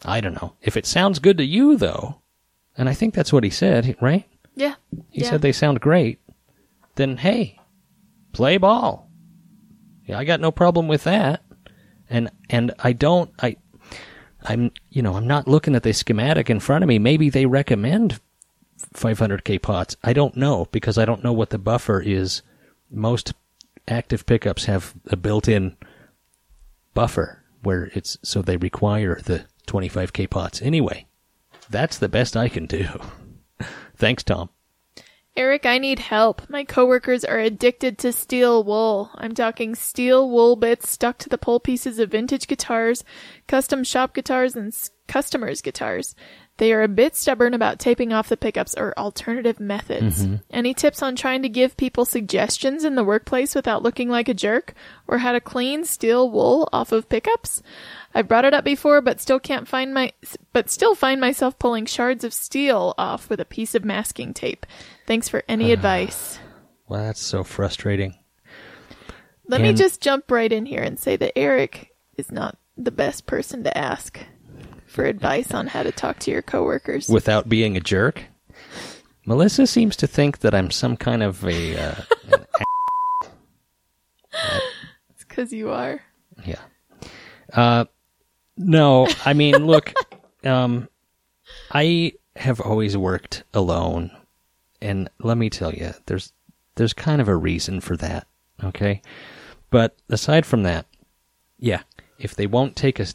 I 0.05 0.21
don't 0.21 0.35
know. 0.35 0.55
If 0.63 0.77
it 0.77 0.87
sounds 0.87 1.19
good 1.19 1.39
to 1.39 1.45
you 1.45 1.77
though, 1.77 2.21
and 2.77 2.89
I 2.89 2.95
think 2.95 3.15
that's 3.15 3.33
what 3.33 3.45
he 3.45 3.51
said, 3.51 3.97
right? 4.01 4.27
Yeah. 4.55 4.75
He 5.11 5.23
yeah. 5.23 5.31
said 5.31 5.43
they 5.43 5.53
sound 5.53 5.81
great, 5.81 6.19
then 6.97 7.19
hey, 7.19 7.59
play 8.33 8.57
ball. 8.57 9.09
Yeah, 10.07 10.19
I 10.19 10.25
got 10.25 10.41
no 10.41 10.51
problem 10.51 10.89
with 10.89 11.05
that. 11.05 11.43
And 12.09 12.31
and 12.49 12.73
I 12.81 12.93
don't 12.93 13.31
I 13.41 13.57
I'm 14.45 14.73
you 14.91 15.03
know, 15.03 15.17
I'm 15.17 15.27
not 15.27 15.49
looking 15.49 15.75
at 15.75 15.83
the 15.83 15.93
schematic 15.93 16.51
in 16.51 16.61
front 16.61 16.85
of 16.85 16.89
me. 16.89 16.99
Maybe 16.99 17.31
they 17.31 17.47
recommend 17.47 18.21
500k 18.95 19.61
pots. 19.61 19.97
I 20.03 20.13
don't 20.13 20.37
know 20.37 20.67
because 20.73 20.99
I 20.99 21.05
don't 21.05 21.25
know 21.25 21.33
what 21.33 21.51
the 21.51 21.59
buffer 21.59 22.01
is. 22.01 22.43
Most 22.91 23.35
active 23.87 24.27
pickups 24.27 24.65
have 24.65 24.95
a 25.07 25.17
built-in 25.17 25.77
buffer 26.95 27.43
where 27.63 27.91
it's 27.95 28.17
so 28.23 28.43
they 28.43 28.57
require 28.57 29.21
the 29.25 29.45
25k 29.67 30.29
pots 30.31 30.63
anyway. 30.63 31.07
That's 31.69 31.99
the 31.99 32.09
best 32.09 32.37
I 32.37 32.49
can 32.49 32.67
do. 32.67 32.87
Thanks, 33.97 34.25
Tom. 34.25 34.49
Eric, 35.37 35.65
I 35.65 35.79
need 35.79 36.01
help. 36.01 36.43
My 36.51 36.65
coworkers 36.65 37.25
are 37.25 37.39
addicted 37.39 37.99
to 37.99 38.13
steel 38.13 38.65
wool. 38.65 39.11
I'm 39.15 39.33
talking 39.33 39.77
steel 39.77 40.29
wool 40.29 40.57
bits 40.57 40.91
stuck 40.91 41.19
to 41.19 41.29
the 41.29 41.39
pole 41.39 41.61
pieces 41.61 42.01
of 42.01 42.11
vintage 42.11 42.49
guitars, 42.49 43.05
custom 43.47 43.85
shop 43.85 44.13
guitars, 44.13 44.57
and 44.57 44.75
customers' 45.07 45.63
guitars. 45.63 46.17
They 46.61 46.75
are 46.75 46.83
a 46.83 46.88
bit 46.88 47.17
stubborn 47.17 47.55
about 47.55 47.79
taping 47.79 48.12
off 48.12 48.29
the 48.29 48.37
pickups 48.37 48.75
or 48.76 48.93
alternative 48.99 49.61
methods. 49.61 50.23
Mm-hmm. 50.26 50.37
Any 50.50 50.75
tips 50.75 51.02
on 51.02 51.17
trying 51.17 51.40
to 51.40 51.49
give 51.49 51.75
people 51.79 52.05
suggestions 52.05 52.85
in 52.85 52.97
the 52.97 53.02
workplace 53.02 53.55
without 53.55 53.83
looking 53.83 54.11
like 54.11 54.29
a 54.29 54.35
jerk? 54.35 54.75
Or 55.09 55.17
how 55.17 55.33
to 55.33 55.40
clean 55.40 55.87
steel 55.87 56.31
wool 56.31 56.69
off 56.71 56.93
of 56.93 57.09
pickups? 57.09 57.62
I 58.14 58.21
brought 58.21 58.45
it 58.45 58.52
up 58.52 58.62
before, 58.62 59.00
but 59.00 59.23
still 59.23 59.40
can't 59.40 59.67
find 59.67 59.95
my, 59.95 60.12
but 60.52 60.69
still 60.69 60.95
find 60.95 61.19
myself 61.19 61.59
pulling 61.59 61.87
shards 61.87 62.25
of 62.25 62.35
steel 62.35 62.95
off 62.99 63.31
with 63.31 63.40
a 63.40 63.47
piece 63.47 63.75
of 63.75 63.83
masking 63.83 64.35
tape. 64.35 64.67
Thanks 65.07 65.31
for 65.31 65.43
any 65.49 65.71
ah. 65.71 65.73
advice. 65.73 66.38
Well, 66.88 67.05
that's 67.05 67.23
so 67.23 67.43
frustrating. 67.43 68.19
Let 69.47 69.62
me 69.62 69.73
just 69.73 70.02
jump 70.02 70.31
right 70.31 70.52
in 70.52 70.67
here 70.67 70.83
and 70.83 70.99
say 70.99 71.17
that 71.17 71.38
Eric 71.38 71.95
is 72.19 72.31
not 72.31 72.59
the 72.76 72.90
best 72.90 73.25
person 73.25 73.64
to 73.64 73.79
ask 73.79 74.21
for 74.91 75.05
advice 75.05 75.55
on 75.55 75.69
how 75.69 75.85
to 75.85 75.93
talk 75.93 76.19
to 76.19 76.31
your 76.31 76.43
coworkers. 76.43 77.09
Without 77.09 77.49
being 77.49 77.77
a 77.77 77.81
jerk. 77.81 78.25
Melissa 79.25 79.67
seems 79.67 79.97
to 79.97 80.07
think 80.07 80.41
that 80.41 80.55
I'm 80.55 80.71
some 80.71 80.97
kind 80.97 81.23
of 81.23 81.45
a 81.45 81.79
uh, 81.79 81.95
It's 85.11 85.25
because 85.29 85.53
you 85.53 85.71
are. 85.71 86.01
Yeah. 86.45 86.61
Uh, 87.53 87.85
no, 88.57 89.09
I 89.25 89.33
mean, 89.33 89.55
look, 89.67 89.93
um, 90.45 90.89
I 91.73 92.15
have 92.37 92.61
always 92.61 92.97
worked 92.97 93.45
alone, 93.55 94.11
and 94.81 95.09
let 95.21 95.37
me 95.37 95.51
tell 95.51 95.73
you, 95.73 95.93
there's 96.07 96.33
there's 96.77 96.93
kind 96.93 97.21
of 97.21 97.29
a 97.29 97.37
reason 97.37 97.81
for 97.81 97.97
that. 97.99 98.27
Okay, 98.63 99.03
but 99.71 99.97
aside 100.09 100.47
from 100.47 100.63
that, 100.65 100.87
yeah, 101.59 101.83
if 102.19 102.35
they 102.35 102.47
won't 102.47 102.77
take 102.77 103.01
a, 103.01 103.07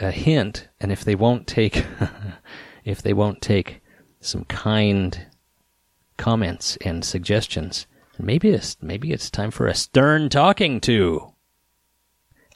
a 0.00 0.10
hint, 0.10 0.68
and 0.80 0.92
if 0.92 1.04
they 1.04 1.14
won't 1.14 1.46
take 1.46 1.84
if 2.84 3.02
they 3.02 3.12
won't 3.12 3.40
take 3.40 3.82
some 4.20 4.44
kind 4.44 5.26
comments 6.16 6.76
and 6.78 7.04
suggestions, 7.04 7.86
maybe 8.18 8.50
it's 8.50 8.76
maybe 8.80 9.12
it's 9.12 9.30
time 9.30 9.50
for 9.50 9.66
a 9.66 9.74
stern 9.74 10.28
talking 10.28 10.80
to. 10.82 11.32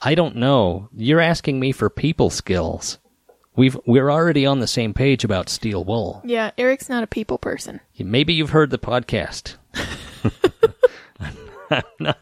I 0.03 0.15
don't 0.15 0.37
know. 0.37 0.89
You're 0.97 1.21
asking 1.21 1.61
me 1.61 1.73
for 1.73 1.91
people 1.91 2.31
skills. 2.31 2.99
We've 3.57 3.77
we're 3.87 4.11
already 4.11 4.47
on 4.47 4.61
the 4.61 4.67
same 4.67 4.95
page 4.95 5.25
about 5.25 5.49
steel 5.49 5.85
wool. 5.85 6.23
Yeah, 6.25 6.53
Eric's 6.57 6.89
not 6.89 7.03
a 7.03 7.07
people 7.07 7.37
person. 7.37 7.81
Maybe 7.99 8.33
you've 8.33 8.51
heard 8.51 8.71
the 8.71 8.79
podcast. 8.79 9.57
I'm 11.71 11.85
not. 11.99 12.19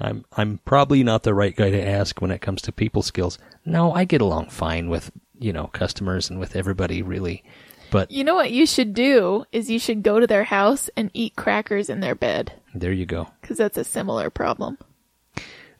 I'm 0.00 0.24
I'm 0.36 0.58
probably 0.64 1.02
not 1.04 1.22
the 1.22 1.34
right 1.34 1.54
guy 1.54 1.70
to 1.70 1.86
ask 1.86 2.20
when 2.20 2.30
it 2.30 2.40
comes 2.40 2.62
to 2.62 2.72
people 2.72 3.02
skills. 3.02 3.38
No, 3.64 3.92
I 3.92 4.04
get 4.04 4.20
along 4.20 4.50
fine 4.50 4.88
with 4.88 5.10
you 5.38 5.52
know 5.52 5.66
customers 5.68 6.30
and 6.30 6.38
with 6.40 6.56
everybody 6.56 7.02
really, 7.02 7.44
but 7.90 8.10
You 8.10 8.24
know 8.24 8.34
what 8.34 8.50
you 8.52 8.66
should 8.66 8.94
do 8.94 9.44
is 9.52 9.70
you 9.70 9.78
should 9.78 10.02
go 10.02 10.18
to 10.20 10.26
their 10.26 10.44
house 10.44 10.90
and 10.96 11.10
eat 11.14 11.36
crackers 11.36 11.88
in 11.90 12.00
their 12.00 12.14
bed 12.14 12.52
there 12.74 12.92
you 12.92 13.06
go. 13.06 13.28
because 13.40 13.58
that's 13.58 13.76
a 13.76 13.84
similar 13.84 14.30
problem. 14.30 14.78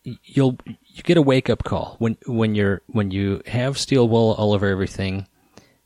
you'll 0.05 0.59
you 0.67 1.03
get 1.05 1.17
a 1.17 1.23
wake 1.23 1.49
up 1.49 1.65
call 1.65 1.97
when 1.99 2.17
when 2.27 2.55
you're 2.55 2.83
when 2.87 3.11
you 3.11 3.41
have 3.47 3.79
steel 3.79 4.09
wool 4.09 4.33
all 4.39 4.53
over 4.53 4.67
everything. 4.67 5.27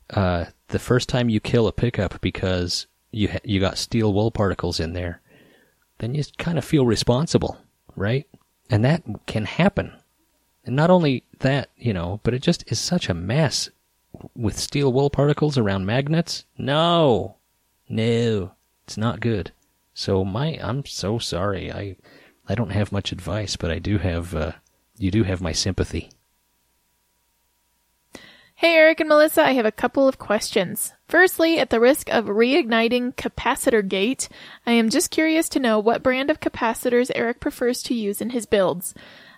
Uh, 0.09 0.45
the 0.69 0.79
first 0.79 1.09
time 1.09 1.29
you 1.29 1.39
kill 1.39 1.67
a 1.67 1.71
pickup 1.71 2.19
because 2.21 2.87
you 3.11 3.27
ha- 3.29 3.39
you 3.43 3.59
got 3.59 3.77
steel 3.77 4.13
wool 4.13 4.31
particles 4.31 4.79
in 4.79 4.93
there, 4.93 5.21
then 5.99 6.13
you 6.15 6.23
kind 6.37 6.57
of 6.57 6.63
feel 6.65 6.85
responsible, 6.85 7.57
right? 7.97 8.27
And 8.69 8.85
that 8.85 9.03
can 9.25 9.45
happen. 9.45 9.93
And 10.65 10.75
not 10.75 10.89
only 10.89 11.23
that, 11.39 11.69
you 11.77 11.93
know, 11.93 12.19
but 12.23 12.33
it 12.33 12.41
just 12.41 12.69
is 12.71 12.79
such 12.79 13.09
a 13.09 13.13
mess 13.13 13.69
with 14.35 14.57
steel 14.57 14.93
wool 14.93 15.09
particles 15.09 15.57
around 15.57 15.85
magnets. 15.85 16.45
No, 16.57 17.37
no, 17.89 18.51
it's 18.85 18.97
not 18.97 19.19
good. 19.19 19.51
So 19.93 20.23
my, 20.23 20.59
I'm 20.61 20.85
so 20.85 21.19
sorry. 21.19 21.71
I, 21.71 21.95
I 22.47 22.55
don't 22.55 22.71
have 22.71 22.91
much 22.91 23.11
advice, 23.11 23.55
but 23.55 23.71
I 23.71 23.79
do 23.79 23.97
have, 23.97 24.35
uh, 24.35 24.51
you 24.97 25.11
do 25.11 25.23
have 25.23 25.41
my 25.41 25.51
sympathy. 25.51 26.11
Hey, 28.55 28.75
Eric 28.75 28.99
and 28.99 29.09
Melissa, 29.09 29.43
I 29.43 29.51
have 29.51 29.65
a 29.65 29.71
couple 29.71 30.07
of 30.07 30.17
questions. 30.17 30.93
Firstly, 31.09 31.57
at 31.57 31.69
the 31.69 31.79
risk 31.79 32.09
of 32.09 32.25
reigniting 32.25 33.15
capacitor 33.15 33.87
gate, 33.87 34.27
I 34.65 34.73
am 34.73 34.89
just 34.89 35.09
curious 35.09 35.47
to 35.49 35.59
know 35.59 35.79
what 35.79 36.03
brand 36.03 36.29
of 36.29 36.41
capacitors 36.41 37.11
Eric 37.15 37.39
prefers 37.39 37.81
to 37.83 37.93
use 37.93 38.19
in 38.19 38.31
his 38.31 38.45
builds. 38.45 38.93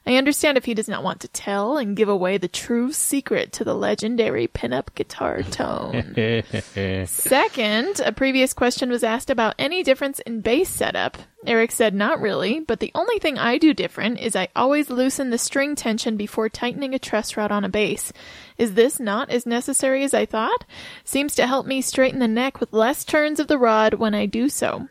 I 0.06 0.16
understand 0.16 0.58
if 0.58 0.66
he 0.66 0.74
does 0.74 0.88
not 0.88 1.04
want 1.04 1.20
to 1.22 1.28
tell 1.28 1.78
and 1.78 1.96
give 1.96 2.10
away 2.10 2.38
the 2.38 2.48
true 2.48 2.92
secret 2.92 3.52
to 3.54 3.64
the 3.64 3.76
legendary 3.76 4.48
pinup 4.48 4.96
guitar 4.96 5.44
tone. 5.44 6.14
Second, 7.06 8.02
a 8.04 8.12
previous 8.12 8.54
question 8.54 8.90
was 8.90 9.04
asked 9.04 9.30
about 9.30 9.56
any 9.60 9.84
difference 9.84 10.20
in 10.20 10.42
bass 10.42 10.70
setup. 10.70 11.18
Eric 11.46 11.72
said 11.72 11.94
not 11.94 12.20
really, 12.20 12.60
but 12.60 12.80
the 12.80 12.92
only 12.96 13.20
thing 13.20 13.38
I 13.38 13.58
do 13.58 13.74
different 13.74 14.20
is 14.20 14.36
I 14.36 14.50
always 14.56 14.90
loosen 14.90 15.30
the 15.30 15.38
string 15.38 15.76
tension 15.76 16.18
before 16.18 16.50
tightening 16.50 16.94
a 16.94 17.00
truss 17.00 17.38
rod 17.38 17.52
on 17.52 17.64
a 17.64 17.70
bass. 17.70 18.12
Is 18.58 18.74
this 18.74 19.00
not 19.00 19.30
as 19.30 19.46
necessary 19.46 20.04
as 20.04 20.14
I 20.14 20.26
thought? 20.26 20.66
Seems 21.04 21.36
to 21.36 21.48
help 21.48 21.66
me 21.66 21.82
straighten 21.82 22.20
the 22.20 22.28
neck 22.28 22.60
with 22.60 22.74
less 22.74 23.06
turns 23.06 23.40
of 23.40 23.48
the 23.48 23.58
rod 23.58 23.96
when 23.96 24.14
I 24.14 24.26
do 24.26 24.50
so. 24.50 24.88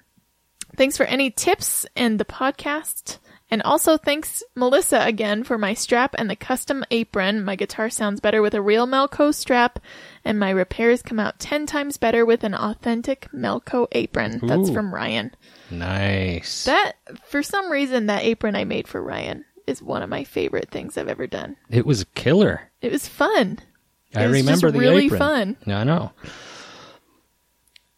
Thanks 0.76 0.96
for 0.96 1.06
any 1.06 1.30
tips 1.30 1.84
and 1.96 2.18
the 2.18 2.24
podcast. 2.24 3.18
And 3.50 3.62
also 3.62 3.96
thanks 3.96 4.42
Melissa 4.54 5.00
again 5.00 5.42
for 5.42 5.56
my 5.56 5.72
strap 5.72 6.14
and 6.18 6.28
the 6.28 6.36
custom 6.36 6.84
apron. 6.90 7.44
My 7.44 7.56
guitar 7.56 7.88
sounds 7.88 8.20
better 8.20 8.42
with 8.42 8.52
a 8.54 8.60
real 8.60 8.86
Melco 8.86 9.32
strap 9.34 9.78
and 10.24 10.38
my 10.38 10.50
repairs 10.50 11.00
come 11.00 11.18
out 11.18 11.38
10 11.38 11.64
times 11.64 11.96
better 11.96 12.26
with 12.26 12.44
an 12.44 12.54
authentic 12.54 13.26
Melco 13.34 13.86
apron. 13.92 14.40
That's 14.42 14.68
from 14.70 14.94
Ryan. 14.94 15.34
nice. 15.70 16.64
That, 16.64 16.92
for 17.24 17.42
some 17.42 17.70
reason, 17.72 18.06
that 18.06 18.24
apron 18.24 18.54
I 18.54 18.64
made 18.64 18.86
for 18.86 19.02
Ryan 19.02 19.44
is 19.66 19.82
one 19.82 20.02
of 20.02 20.10
my 20.10 20.24
favorite 20.24 20.70
things 20.70 20.98
I've 20.98 21.08
ever 21.08 21.26
done. 21.26 21.56
it 21.70 21.86
was 21.86 22.04
killer. 22.14 22.70
It 22.82 22.92
was 22.92 23.08
fun. 23.08 23.58
I 24.14 24.24
It 24.24 24.28
was 24.28 24.40
remember 24.40 24.70
the 24.70 24.78
really 24.78 25.06
apron. 25.06 25.18
fun. 25.18 25.56
I 25.74 25.84
know. 25.84 26.12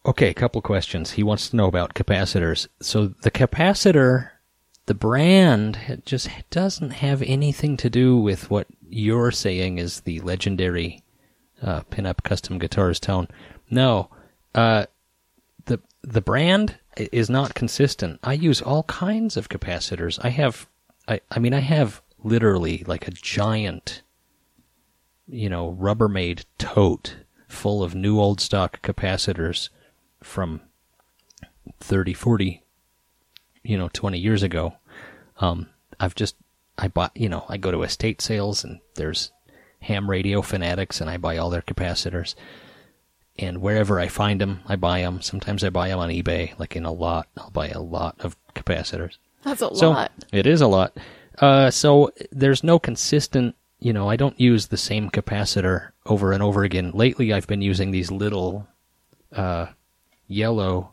Okay, 0.05 0.29
a 0.29 0.33
couple 0.33 0.61
questions. 0.61 1.11
He 1.11 1.23
wants 1.23 1.49
to 1.49 1.55
know 1.55 1.67
about 1.67 1.93
capacitors. 1.93 2.67
So 2.81 3.07
the 3.07 3.29
capacitor, 3.31 4.29
the 4.85 4.93
brand, 4.93 5.77
it 5.87 6.05
just 6.05 6.29
doesn't 6.49 6.91
have 6.91 7.21
anything 7.21 7.77
to 7.77 7.89
do 7.89 8.17
with 8.17 8.49
what 8.49 8.67
you're 8.89 9.31
saying 9.31 9.77
is 9.77 10.01
the 10.01 10.19
legendary 10.21 11.03
uh, 11.61 11.81
pinup 11.91 12.23
custom 12.23 12.59
guitars 12.59 12.99
tone. 12.99 13.27
No, 13.69 14.09
uh, 14.55 14.85
the 15.65 15.79
the 16.01 16.21
brand 16.21 16.77
is 16.97 17.29
not 17.29 17.53
consistent. 17.53 18.19
I 18.23 18.33
use 18.33 18.61
all 18.61 18.83
kinds 18.83 19.37
of 19.37 19.49
capacitors. 19.49 20.19
I 20.23 20.29
have, 20.29 20.67
I, 21.07 21.21
I 21.29 21.39
mean, 21.39 21.53
I 21.53 21.59
have 21.59 22.01
literally 22.23 22.83
like 22.87 23.07
a 23.07 23.11
giant, 23.11 24.01
you 25.27 25.49
know, 25.49 25.77
Rubbermaid 25.79 26.43
tote 26.57 27.17
full 27.47 27.83
of 27.83 27.95
new 27.95 28.19
old 28.19 28.41
stock 28.41 28.81
capacitors 28.81 29.69
from 30.21 30.61
30, 31.79 32.13
40, 32.13 32.63
you 33.63 33.77
know, 33.77 33.89
20 33.93 34.17
years 34.17 34.43
ago. 34.43 34.73
Um, 35.39 35.69
I've 35.99 36.15
just, 36.15 36.35
I 36.77 36.87
bought, 36.87 37.15
you 37.15 37.29
know, 37.29 37.45
I 37.49 37.57
go 37.57 37.71
to 37.71 37.83
estate 37.83 38.21
sales 38.21 38.63
and 38.63 38.79
there's 38.95 39.31
ham 39.81 40.09
radio 40.09 40.41
fanatics 40.41 41.01
and 41.01 41.09
I 41.09 41.17
buy 41.17 41.37
all 41.37 41.49
their 41.49 41.61
capacitors. 41.61 42.35
And 43.39 43.61
wherever 43.61 43.99
I 43.99 44.07
find 44.07 44.39
them, 44.41 44.61
I 44.67 44.75
buy 44.75 45.01
them. 45.01 45.21
Sometimes 45.21 45.63
I 45.63 45.69
buy 45.69 45.89
them 45.89 45.99
on 45.99 46.09
eBay, 46.09 46.57
like 46.59 46.75
in 46.75 46.85
a 46.85 46.91
lot. 46.91 47.27
I'll 47.37 47.49
buy 47.49 47.69
a 47.69 47.79
lot 47.81 48.15
of 48.19 48.35
capacitors. 48.55 49.17
That's 49.43 49.61
a 49.61 49.73
So 49.75 49.91
lot. 49.91 50.11
it 50.31 50.45
is 50.45 50.61
a 50.61 50.67
lot. 50.67 50.95
Uh, 51.39 51.71
so 51.71 52.11
there's 52.31 52.63
no 52.63 52.77
consistent. 52.77 53.55
You 53.79 53.93
know, 53.93 54.07
I 54.09 54.15
don't 54.15 54.39
use 54.39 54.67
the 54.67 54.77
same 54.77 55.09
capacitor 55.09 55.89
over 56.05 56.33
and 56.33 56.43
over 56.43 56.63
again. 56.63 56.91
Lately, 56.93 57.33
I've 57.33 57.47
been 57.47 57.61
using 57.63 57.89
these 57.89 58.11
little 58.11 58.67
uh, 59.31 59.67
yellow 60.27 60.91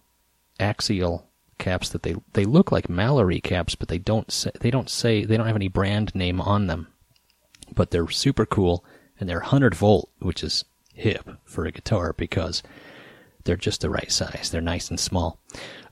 axial 0.58 1.27
caps 1.58 1.88
that 1.90 2.02
they 2.02 2.14
they 2.32 2.44
look 2.44 2.72
like 2.72 2.88
Mallory 2.88 3.40
caps, 3.40 3.74
but 3.74 3.88
they 3.88 3.98
don't 3.98 4.30
say, 4.30 4.50
they 4.60 4.70
don't 4.70 4.88
say 4.88 5.24
they 5.24 5.36
don't 5.36 5.46
have 5.46 5.56
any 5.56 5.68
brand 5.68 6.14
name 6.14 6.40
on 6.40 6.66
them. 6.66 6.88
But 7.74 7.90
they're 7.90 8.08
super 8.08 8.46
cool 8.46 8.84
and 9.20 9.28
they're 9.28 9.40
100 9.40 9.74
volt, 9.74 10.10
which 10.20 10.42
is 10.42 10.64
hip 10.94 11.28
for 11.44 11.64
a 11.64 11.72
guitar 11.72 12.12
because 12.12 12.62
they're 13.44 13.56
just 13.56 13.80
the 13.80 13.90
right 13.90 14.10
size. 14.10 14.50
They're 14.50 14.60
nice 14.60 14.90
and 14.90 14.98
small. 14.98 15.40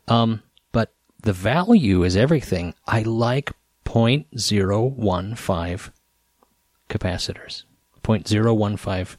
Um, 0.08 0.42
but 0.72 0.92
the 1.22 1.32
value 1.32 2.02
is 2.02 2.16
everything. 2.16 2.74
I 2.86 3.02
like 3.02 3.52
0.015 3.84 5.90
capacitors. 6.88 7.64
0.015 8.02 9.16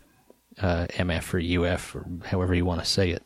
uh, 0.59 0.87
MF 0.87 1.33
or 1.33 1.65
UF 1.65 1.95
or 1.95 2.05
however 2.25 2.53
you 2.53 2.65
want 2.65 2.81
to 2.81 2.85
say 2.85 3.11
it. 3.11 3.23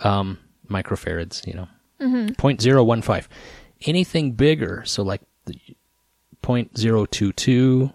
Um, 0.00 0.38
microfarads, 0.68 1.46
you 1.46 1.54
know. 1.54 1.68
Mm-hmm. 2.00 2.32
0.015. 2.32 3.26
Anything 3.86 4.32
bigger, 4.32 4.82
so 4.84 5.02
like 5.02 5.22
the 5.46 5.58
0.022 6.42 7.92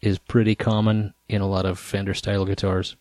is 0.00 0.18
pretty 0.18 0.54
common 0.54 1.14
in 1.28 1.40
a 1.40 1.48
lot 1.48 1.66
of 1.66 1.78
Fender 1.78 2.14
style 2.14 2.44
guitars. 2.44 2.96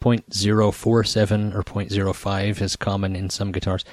0.047 0.00 1.54
or 1.54 1.62
0.05 1.62 2.60
is 2.60 2.76
common 2.76 3.16
in 3.16 3.30
some 3.30 3.52
guitars. 3.52 3.84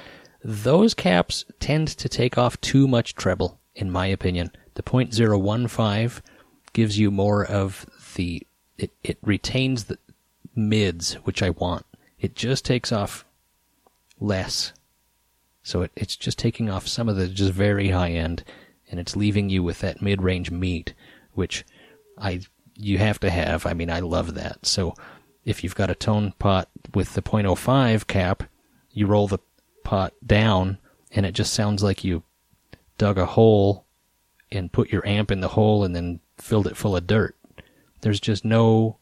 Those 0.44 0.92
caps 0.92 1.44
tend 1.60 1.88
to 1.88 2.08
take 2.08 2.36
off 2.36 2.60
too 2.60 2.86
much 2.86 3.14
treble, 3.14 3.60
in 3.74 3.90
my 3.90 4.06
opinion. 4.06 4.50
The 4.74 4.82
0.015 4.82 6.20
gives 6.72 6.98
you 6.98 7.10
more 7.10 7.44
of 7.44 7.86
the. 8.14 8.46
It, 8.76 8.90
it 9.04 9.18
retains 9.22 9.84
the 9.84 9.98
mids, 10.54 11.14
which 11.24 11.42
I 11.42 11.50
want. 11.50 11.86
It 12.18 12.34
just 12.34 12.64
takes 12.64 12.90
off 12.90 13.24
less. 14.22 14.72
So 15.62 15.82
it, 15.82 15.92
it's 15.96 16.16
just 16.16 16.38
taking 16.38 16.70
off 16.70 16.86
some 16.86 17.08
of 17.08 17.16
the 17.16 17.28
just 17.28 17.52
very 17.52 17.90
high 17.90 18.10
end, 18.10 18.44
and 18.90 18.98
it's 18.98 19.16
leaving 19.16 19.48
you 19.48 19.62
with 19.62 19.80
that 19.80 20.02
mid 20.02 20.22
range 20.22 20.50
meat, 20.50 20.94
which 21.32 21.64
I 22.18 22.40
you 22.76 22.98
have 22.98 23.20
to 23.20 23.30
have. 23.30 23.66
I 23.66 23.74
mean, 23.74 23.90
I 23.90 24.00
love 24.00 24.34
that. 24.34 24.66
So 24.66 24.94
if 25.44 25.62
you've 25.62 25.74
got 25.74 25.90
a 25.90 25.94
tone 25.94 26.32
pot 26.38 26.68
with 26.94 27.14
the 27.14 27.22
0.05 27.22 28.06
cap, 28.06 28.44
you 28.90 29.06
roll 29.06 29.28
the 29.28 29.38
pot 29.84 30.14
down, 30.24 30.78
and 31.10 31.26
it 31.26 31.32
just 31.32 31.52
sounds 31.52 31.82
like 31.82 32.04
you 32.04 32.22
dug 32.98 33.18
a 33.18 33.26
hole 33.26 33.86
and 34.50 34.72
put 34.72 34.92
your 34.92 35.06
amp 35.06 35.30
in 35.30 35.40
the 35.40 35.48
hole 35.48 35.84
and 35.84 35.96
then 35.96 36.20
filled 36.38 36.66
it 36.66 36.76
full 36.76 36.96
of 36.96 37.06
dirt. 37.06 37.36
There's 38.02 38.20
just 38.20 38.44
no 38.44 38.98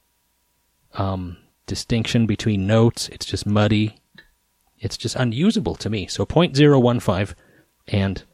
um, 0.94 1.36
distinction 1.66 2.26
between 2.26 2.66
notes. 2.66 3.08
It's 3.08 3.26
just 3.26 3.46
muddy. 3.46 3.99
It's 4.80 4.96
just 4.96 5.14
unusable 5.16 5.76
to 5.76 5.90
me. 5.90 6.06
So 6.06 6.26
0.015, 6.26 7.34
and 7.88 8.24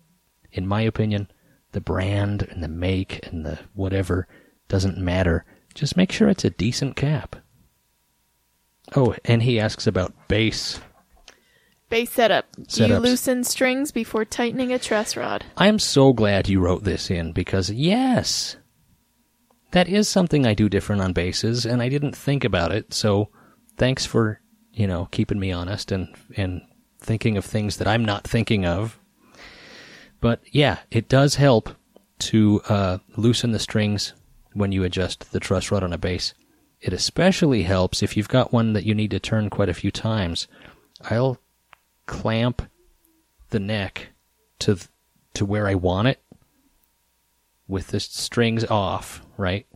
in 0.52 0.66
my 0.66 0.80
opinion, 0.80 1.28
the 1.72 1.80
brand 1.80 2.42
and 2.42 2.62
the 2.62 2.68
make 2.68 3.26
and 3.26 3.44
the 3.44 3.58
whatever 3.74 4.26
doesn't 4.68 4.96
matter. 4.96 5.44
Just 5.74 5.96
make 5.96 6.10
sure 6.10 6.28
it's 6.28 6.44
a 6.44 6.50
decent 6.50 6.96
cap. 6.96 7.36
Oh, 8.94 9.14
and 9.24 9.42
he 9.42 9.60
asks 9.60 9.86
about 9.86 10.28
bass. 10.28 10.80
Bass 11.88 12.10
setup. 12.10 12.46
Do 12.68 12.86
you 12.86 12.98
loosen 12.98 13.44
strings 13.44 13.92
before 13.92 14.24
tightening 14.24 14.72
a 14.72 14.78
truss 14.78 15.16
rod? 15.16 15.44
I 15.56 15.68
am 15.68 15.78
so 15.78 16.12
glad 16.12 16.48
you 16.48 16.60
wrote 16.60 16.84
this 16.84 17.10
in 17.10 17.32
because, 17.32 17.70
yes, 17.70 18.56
that 19.72 19.88
is 19.88 20.08
something 20.08 20.46
I 20.46 20.54
do 20.54 20.68
different 20.68 21.02
on 21.02 21.12
basses, 21.12 21.66
and 21.66 21.82
I 21.82 21.88
didn't 21.88 22.16
think 22.16 22.44
about 22.44 22.72
it. 22.72 22.94
So, 22.94 23.28
thanks 23.76 24.06
for 24.06 24.40
you 24.76 24.86
know 24.86 25.08
keeping 25.10 25.40
me 25.40 25.50
honest 25.50 25.90
and 25.90 26.14
and 26.36 26.62
thinking 27.00 27.36
of 27.36 27.44
things 27.44 27.78
that 27.78 27.88
I'm 27.88 28.04
not 28.04 28.26
thinking 28.26 28.64
of. 28.64 28.98
But 30.20 30.40
yeah, 30.50 30.78
it 30.90 31.08
does 31.08 31.34
help 31.34 31.70
to 32.18 32.62
uh, 32.68 32.98
loosen 33.16 33.52
the 33.52 33.58
strings 33.58 34.14
when 34.54 34.72
you 34.72 34.84
adjust 34.84 35.32
the 35.32 35.40
truss 35.40 35.70
rod 35.70 35.82
on 35.82 35.92
a 35.92 35.98
bass. 35.98 36.32
It 36.80 36.92
especially 36.92 37.62
helps 37.64 38.02
if 38.02 38.16
you've 38.16 38.28
got 38.28 38.52
one 38.52 38.72
that 38.72 38.84
you 38.84 38.94
need 38.94 39.10
to 39.10 39.20
turn 39.20 39.50
quite 39.50 39.68
a 39.68 39.74
few 39.74 39.90
times. 39.90 40.46
I'll 41.02 41.38
clamp 42.06 42.62
the 43.50 43.60
neck 43.60 44.08
to 44.60 44.78
to 45.34 45.44
where 45.44 45.68
I 45.68 45.74
want 45.74 46.08
it 46.08 46.22
with 47.68 47.88
the 47.88 48.00
strings 48.00 48.64
off, 48.64 49.22
right? 49.36 49.66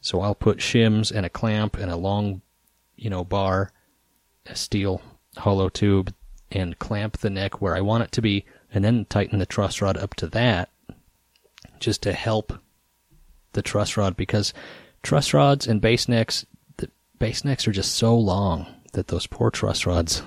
So 0.00 0.20
I'll 0.20 0.34
put 0.34 0.58
shims 0.58 1.10
and 1.10 1.24
a 1.24 1.30
clamp 1.30 1.76
and 1.76 1.90
a 1.90 1.96
long, 1.96 2.42
you 2.94 3.10
know, 3.10 3.24
bar, 3.24 3.72
steel 4.52 5.00
hollow 5.36 5.68
tube, 5.68 6.12
and 6.50 6.78
clamp 6.78 7.18
the 7.18 7.30
neck 7.30 7.60
where 7.60 7.76
I 7.76 7.80
want 7.80 8.04
it 8.04 8.12
to 8.12 8.22
be, 8.22 8.44
and 8.72 8.84
then 8.84 9.06
tighten 9.06 9.38
the 9.38 9.46
truss 9.46 9.80
rod 9.80 9.96
up 9.96 10.14
to 10.14 10.26
that, 10.28 10.70
just 11.80 12.02
to 12.02 12.12
help 12.12 12.52
the 13.52 13.62
truss 13.62 13.96
rod 13.96 14.16
because 14.16 14.52
truss 15.02 15.34
rods 15.34 15.66
and 15.66 15.80
bass 15.80 16.08
necks, 16.08 16.46
the 16.76 16.90
bass 17.18 17.44
necks 17.44 17.66
are 17.66 17.72
just 17.72 17.94
so 17.94 18.16
long 18.16 18.66
that 18.92 19.08
those 19.08 19.26
poor 19.26 19.50
truss 19.50 19.86
rods 19.86 20.22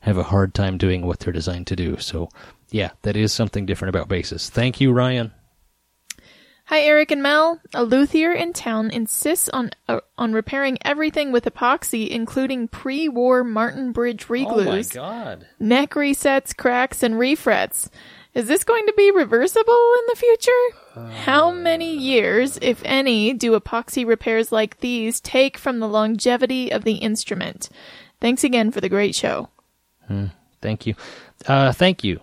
have 0.00 0.18
a 0.18 0.24
hard 0.24 0.54
time 0.54 0.78
doing 0.78 1.06
what 1.06 1.20
they're 1.20 1.32
designed 1.32 1.66
to 1.66 1.76
do. 1.76 1.96
So, 1.98 2.28
yeah, 2.70 2.90
that 3.02 3.16
is 3.16 3.32
something 3.32 3.66
different 3.66 3.94
about 3.94 4.08
basses. 4.08 4.50
Thank 4.50 4.80
you, 4.80 4.92
Ryan. 4.92 5.32
Hi, 6.66 6.80
Eric 6.80 7.10
and 7.10 7.22
Mel. 7.22 7.60
A 7.74 7.84
luthier 7.84 8.32
in 8.32 8.52
town 8.54 8.90
insists 8.90 9.48
on 9.50 9.70
uh, 9.86 10.00
on 10.16 10.32
repairing 10.32 10.78
everything 10.82 11.30
with 11.30 11.44
epoxy, 11.44 12.08
including 12.08 12.68
pre-war 12.68 13.44
Martin 13.44 13.92
Bridge 13.92 14.30
reglues, 14.30 14.90
Oh 14.92 14.94
God. 14.94 15.46
neck 15.60 15.90
resets, 15.90 16.56
cracks, 16.56 17.02
and 17.02 17.18
refrets. 17.18 17.90
Is 18.32 18.48
this 18.48 18.64
going 18.64 18.86
to 18.86 18.94
be 18.96 19.10
reversible 19.12 19.92
in 19.98 20.04
the 20.08 20.16
future? 20.16 21.10
How 21.24 21.52
many 21.52 21.94
years, 21.96 22.58
if 22.60 22.82
any, 22.84 23.32
do 23.32 23.58
epoxy 23.58 24.04
repairs 24.04 24.50
like 24.50 24.80
these 24.80 25.20
take 25.20 25.56
from 25.56 25.78
the 25.78 25.88
longevity 25.88 26.70
of 26.72 26.82
the 26.82 26.94
instrument? 26.94 27.68
Thanks 28.20 28.42
again 28.42 28.72
for 28.72 28.80
the 28.80 28.88
great 28.88 29.14
show. 29.14 29.50
Thank 30.60 30.86
you. 30.86 30.94
Uh, 31.46 31.72
thank 31.72 32.02
you. 32.02 32.20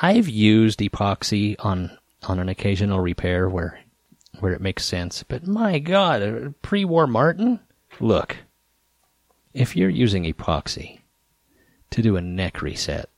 I've 0.00 0.28
used 0.28 0.80
epoxy 0.80 1.56
on 1.58 1.96
on 2.24 2.38
an 2.38 2.48
occasional 2.48 3.00
repair 3.00 3.48
where 3.48 3.80
where 4.38 4.52
it 4.52 4.60
makes 4.60 4.84
sense, 4.84 5.22
but 5.22 5.46
my 5.46 5.78
God, 5.78 6.22
a 6.22 6.54
pre-war 6.62 7.06
Martin. 7.06 7.60
Look, 7.98 8.38
if 9.52 9.76
you're 9.76 9.90
using 9.90 10.24
epoxy 10.24 11.00
to 11.90 12.02
do 12.02 12.16
a 12.16 12.22
neck 12.22 12.62
reset 12.62 13.10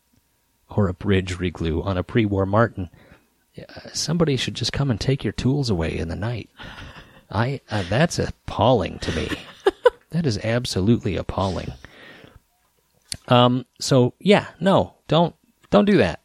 or 0.69 0.89
a 0.89 0.95
bridge 0.95 1.39
reglue 1.39 1.85
on 1.85 1.97
a 1.97 2.03
pre-war 2.03 2.47
Martin, 2.47 2.91
uh, 3.57 3.63
somebody 3.93 4.37
should 4.37 4.55
just 4.55 4.73
come 4.73 4.91
and 4.91 5.01
take 5.01 5.23
your 5.23 5.35
tools 5.35 5.71
away 5.71 5.97
in 5.97 6.09
the 6.09 6.17
night. 6.17 6.51
I 7.31 7.61
uh, 7.71 7.85
that's 7.89 8.19
appalling 8.19 8.99
to 9.01 9.15
me. 9.15 9.29
that 10.11 10.27
is 10.27 10.39
absolutely 10.39 11.17
appalling. 11.17 11.73
Um. 13.29 13.67
So 13.79 14.15
yeah, 14.19 14.49
no, 14.59 14.95
don't 15.07 15.37
don't 15.71 15.85
do 15.85 15.99
that. 15.99 16.22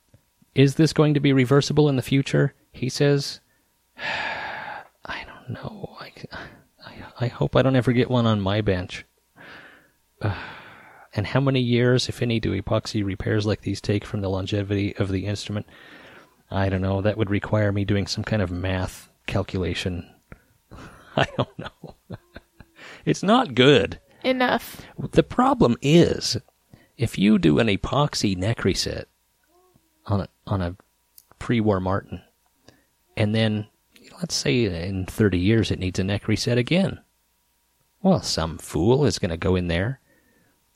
Is 0.57 0.73
this 0.73 0.91
going 0.91 1.13
to 1.13 1.19
be 1.19 1.33
reversible 1.33 1.87
in 1.87 1.97
the 1.97 2.01
future? 2.01 2.55
He 2.71 2.89
says. 2.89 3.41
I 5.05 5.23
don't 5.23 5.51
know. 5.53 5.95
I, 5.99 6.11
I, 6.83 6.93
I 7.21 7.27
hope 7.27 7.55
I 7.55 7.61
don't 7.61 7.75
ever 7.75 7.93
get 7.93 8.09
one 8.09 8.25
on 8.25 8.41
my 8.41 8.61
bench. 8.61 9.05
Uh, 10.19 10.35
and 11.13 11.27
how 11.27 11.39
many 11.39 11.59
years, 11.59 12.09
if 12.09 12.23
any, 12.23 12.39
do 12.39 12.59
epoxy 12.59 13.05
repairs 13.05 13.45
like 13.45 13.61
these 13.61 13.79
take 13.79 14.03
from 14.03 14.21
the 14.21 14.31
longevity 14.31 14.95
of 14.95 15.09
the 15.09 15.27
instrument? 15.27 15.67
I 16.49 16.69
don't 16.69 16.81
know. 16.81 17.01
That 17.01 17.19
would 17.19 17.29
require 17.29 17.71
me 17.71 17.85
doing 17.85 18.07
some 18.07 18.23
kind 18.23 18.41
of 18.41 18.49
math 18.49 19.09
calculation. 19.27 20.09
I 21.15 21.27
don't 21.37 21.59
know. 21.59 21.95
it's 23.05 23.21
not 23.21 23.53
good. 23.53 23.99
Enough. 24.23 24.81
The 25.11 25.21
problem 25.21 25.77
is, 25.83 26.35
if 26.97 27.19
you 27.19 27.37
do 27.37 27.59
an 27.59 27.67
epoxy 27.67 28.35
neck 28.35 28.63
reset 28.63 29.07
on 30.07 30.21
a, 30.21 30.27
on 30.47 30.61
a 30.61 30.75
pre-war 31.39 31.79
Martin, 31.79 32.21
and 33.15 33.35
then 33.35 33.67
let's 34.19 34.35
say 34.35 34.65
in 34.65 35.05
30 35.05 35.37
years 35.37 35.71
it 35.71 35.79
needs 35.79 35.99
a 35.99 36.03
neck 36.03 36.27
reset 36.27 36.57
again, 36.57 36.99
well, 38.01 38.21
some 38.21 38.57
fool 38.57 39.05
is 39.05 39.19
going 39.19 39.31
to 39.31 39.37
go 39.37 39.55
in 39.55 39.67
there 39.67 39.99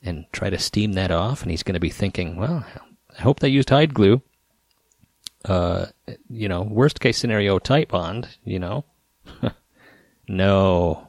and 0.02 0.26
try 0.32 0.50
to 0.50 0.58
steam 0.58 0.94
that 0.94 1.10
off, 1.10 1.42
and 1.42 1.50
he's 1.50 1.62
going 1.62 1.74
to 1.74 1.80
be 1.80 1.90
thinking, 1.90 2.36
well, 2.36 2.64
I 3.16 3.22
hope 3.22 3.40
they 3.40 3.48
used 3.48 3.70
hide 3.70 3.94
glue. 3.94 4.22
Uh, 5.44 5.86
you 6.28 6.48
know, 6.48 6.62
worst 6.62 7.00
case 7.00 7.18
scenario, 7.18 7.58
Titebond. 7.58 8.26
You 8.44 8.58
know, 8.58 8.84
no, 10.28 11.08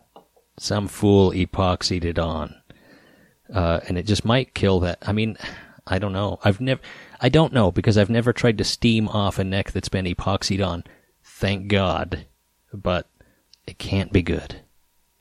some 0.57 0.87
fool 0.87 1.31
epoxied 1.31 2.03
it 2.03 2.19
on, 2.19 2.55
uh, 3.53 3.79
and 3.87 3.97
it 3.97 4.05
just 4.05 4.25
might 4.25 4.53
kill 4.53 4.79
that. 4.81 4.99
I 5.01 5.11
mean, 5.11 5.37
I 5.85 5.99
don't 5.99 6.13
know. 6.13 6.39
I've 6.43 6.61
never, 6.61 6.81
I 7.23 7.29
don't 7.29 7.53
know 7.53 7.71
because 7.71 7.97
I've 7.97 8.09
never 8.09 8.33
tried 8.33 8.57
to 8.57 8.65
steam 8.65 9.07
off 9.07 9.39
a 9.39 9.45
neck 9.45 9.71
that's 9.71 9.87
been 9.87 10.05
epoxied 10.05 10.65
on. 10.65 10.83
Thank 11.23 11.69
God, 11.69 12.25
but 12.73 13.07
it 13.65 13.79
can't 13.79 14.11
be 14.11 14.21
good. 14.21 14.57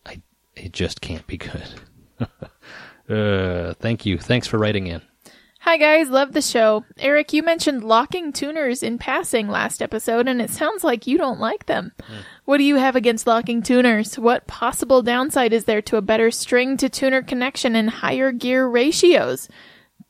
I, 0.05 0.21
it 0.57 0.73
just 0.73 1.01
can't 1.01 1.25
be 1.29 1.37
good. 1.37 1.69
uh, 3.09 3.75
thank 3.75 4.05
you. 4.05 4.19
Thanks 4.19 4.49
for 4.49 4.59
writing 4.59 4.89
in. 4.89 5.01
Hi 5.61 5.77
guys, 5.77 6.09
love 6.09 6.33
the 6.33 6.43
show. 6.43 6.85
Eric, 6.99 7.33
you 7.33 7.45
mentioned 7.45 7.85
locking 7.85 8.33
tuners 8.33 8.83
in 8.83 8.99
passing 8.99 9.47
last 9.47 9.81
episode, 9.81 10.27
and 10.27 10.43
it 10.43 10.51
sounds 10.51 10.83
like 10.83 11.07
you 11.07 11.17
don't 11.17 11.39
like 11.39 11.67
them. 11.67 11.93
What 12.47 12.59
do 12.59 12.65
you 12.65 12.75
have 12.75 12.97
against 12.97 13.29
locking 13.29 13.63
tuners? 13.63 14.19
What 14.19 14.49
possible 14.49 15.03
downside 15.03 15.53
is 15.53 15.67
there 15.67 15.83
to 15.83 15.99
a 15.99 16.03
better 16.03 16.33
string 16.33 16.77
to 16.79 16.89
tuner 16.89 17.23
connection 17.23 17.77
and 17.77 17.89
higher 17.89 18.33
gear 18.33 18.67
ratios? 18.67 19.49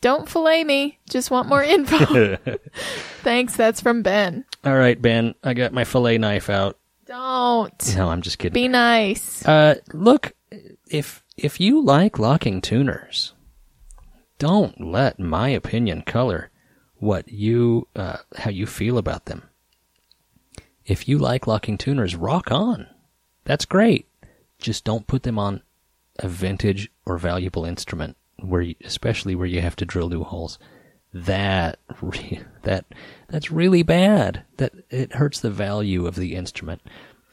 Don't 0.03 0.29
fillet 0.29 0.65
me. 0.65 0.99
Just 1.09 1.31
want 1.31 1.49
more 1.49 1.63
info. 1.63 2.37
Thanks. 3.23 3.57
That's 3.57 3.81
from 3.81 4.03
Ben. 4.03 4.45
All 4.65 4.77
right, 4.77 5.01
Ben, 5.01 5.35
I 5.45 5.55
got 5.55 5.73
my 5.73 5.85
fillet 5.85 6.19
knife 6.19 6.51
out. 6.51 6.77
Don't. 7.07 7.97
No, 7.97 8.09
I'm 8.09 8.21
just 8.21 8.39
kidding. 8.39 8.53
Be 8.53 8.69
nice. 8.69 9.47
Uh, 9.47 9.77
look, 9.93 10.33
if 10.91 11.23
if 11.37 11.61
you 11.61 11.81
like 11.83 12.19
locking 12.19 12.61
tuners, 12.61 13.33
don't 14.39 14.81
let 14.81 15.21
my 15.21 15.49
opinion 15.49 16.03
color 16.03 16.51
what 16.97 17.29
you 17.29 17.87
uh, 17.95 18.19
how 18.37 18.51
you 18.51 18.67
feel 18.67 18.99
about 18.99 19.27
them. 19.27 19.49
If 20.85 21.07
you 21.07 21.17
like 21.17 21.47
locking 21.47 21.79
tuners, 21.79 22.17
rock 22.17 22.51
on. 22.51 22.89
That's 23.45 23.65
great. 23.65 24.09
Just 24.59 24.85
don't 24.85 25.07
put 25.07 25.23
them 25.23 25.39
on 25.39 25.63
a 26.19 26.27
vintage 26.27 26.91
or 27.07 27.19
valuable 27.19 27.65
instrument 27.65 28.17
where 28.43 28.63
you, 28.63 28.75
especially 28.85 29.35
where 29.35 29.47
you 29.47 29.61
have 29.61 29.77
to 29.77 29.85
drill 29.85 30.09
new 30.09 30.25
holes. 30.25 30.59
That 31.15 31.79
that 32.63 32.85
that's 33.29 33.51
really 33.51 33.83
bad. 33.83 34.45
That 34.57 34.73
it 34.91 35.15
hurts 35.15 35.41
the 35.41 35.51
value 35.51 36.07
of 36.07 36.17
the 36.17 36.35
instrument. 36.35 36.83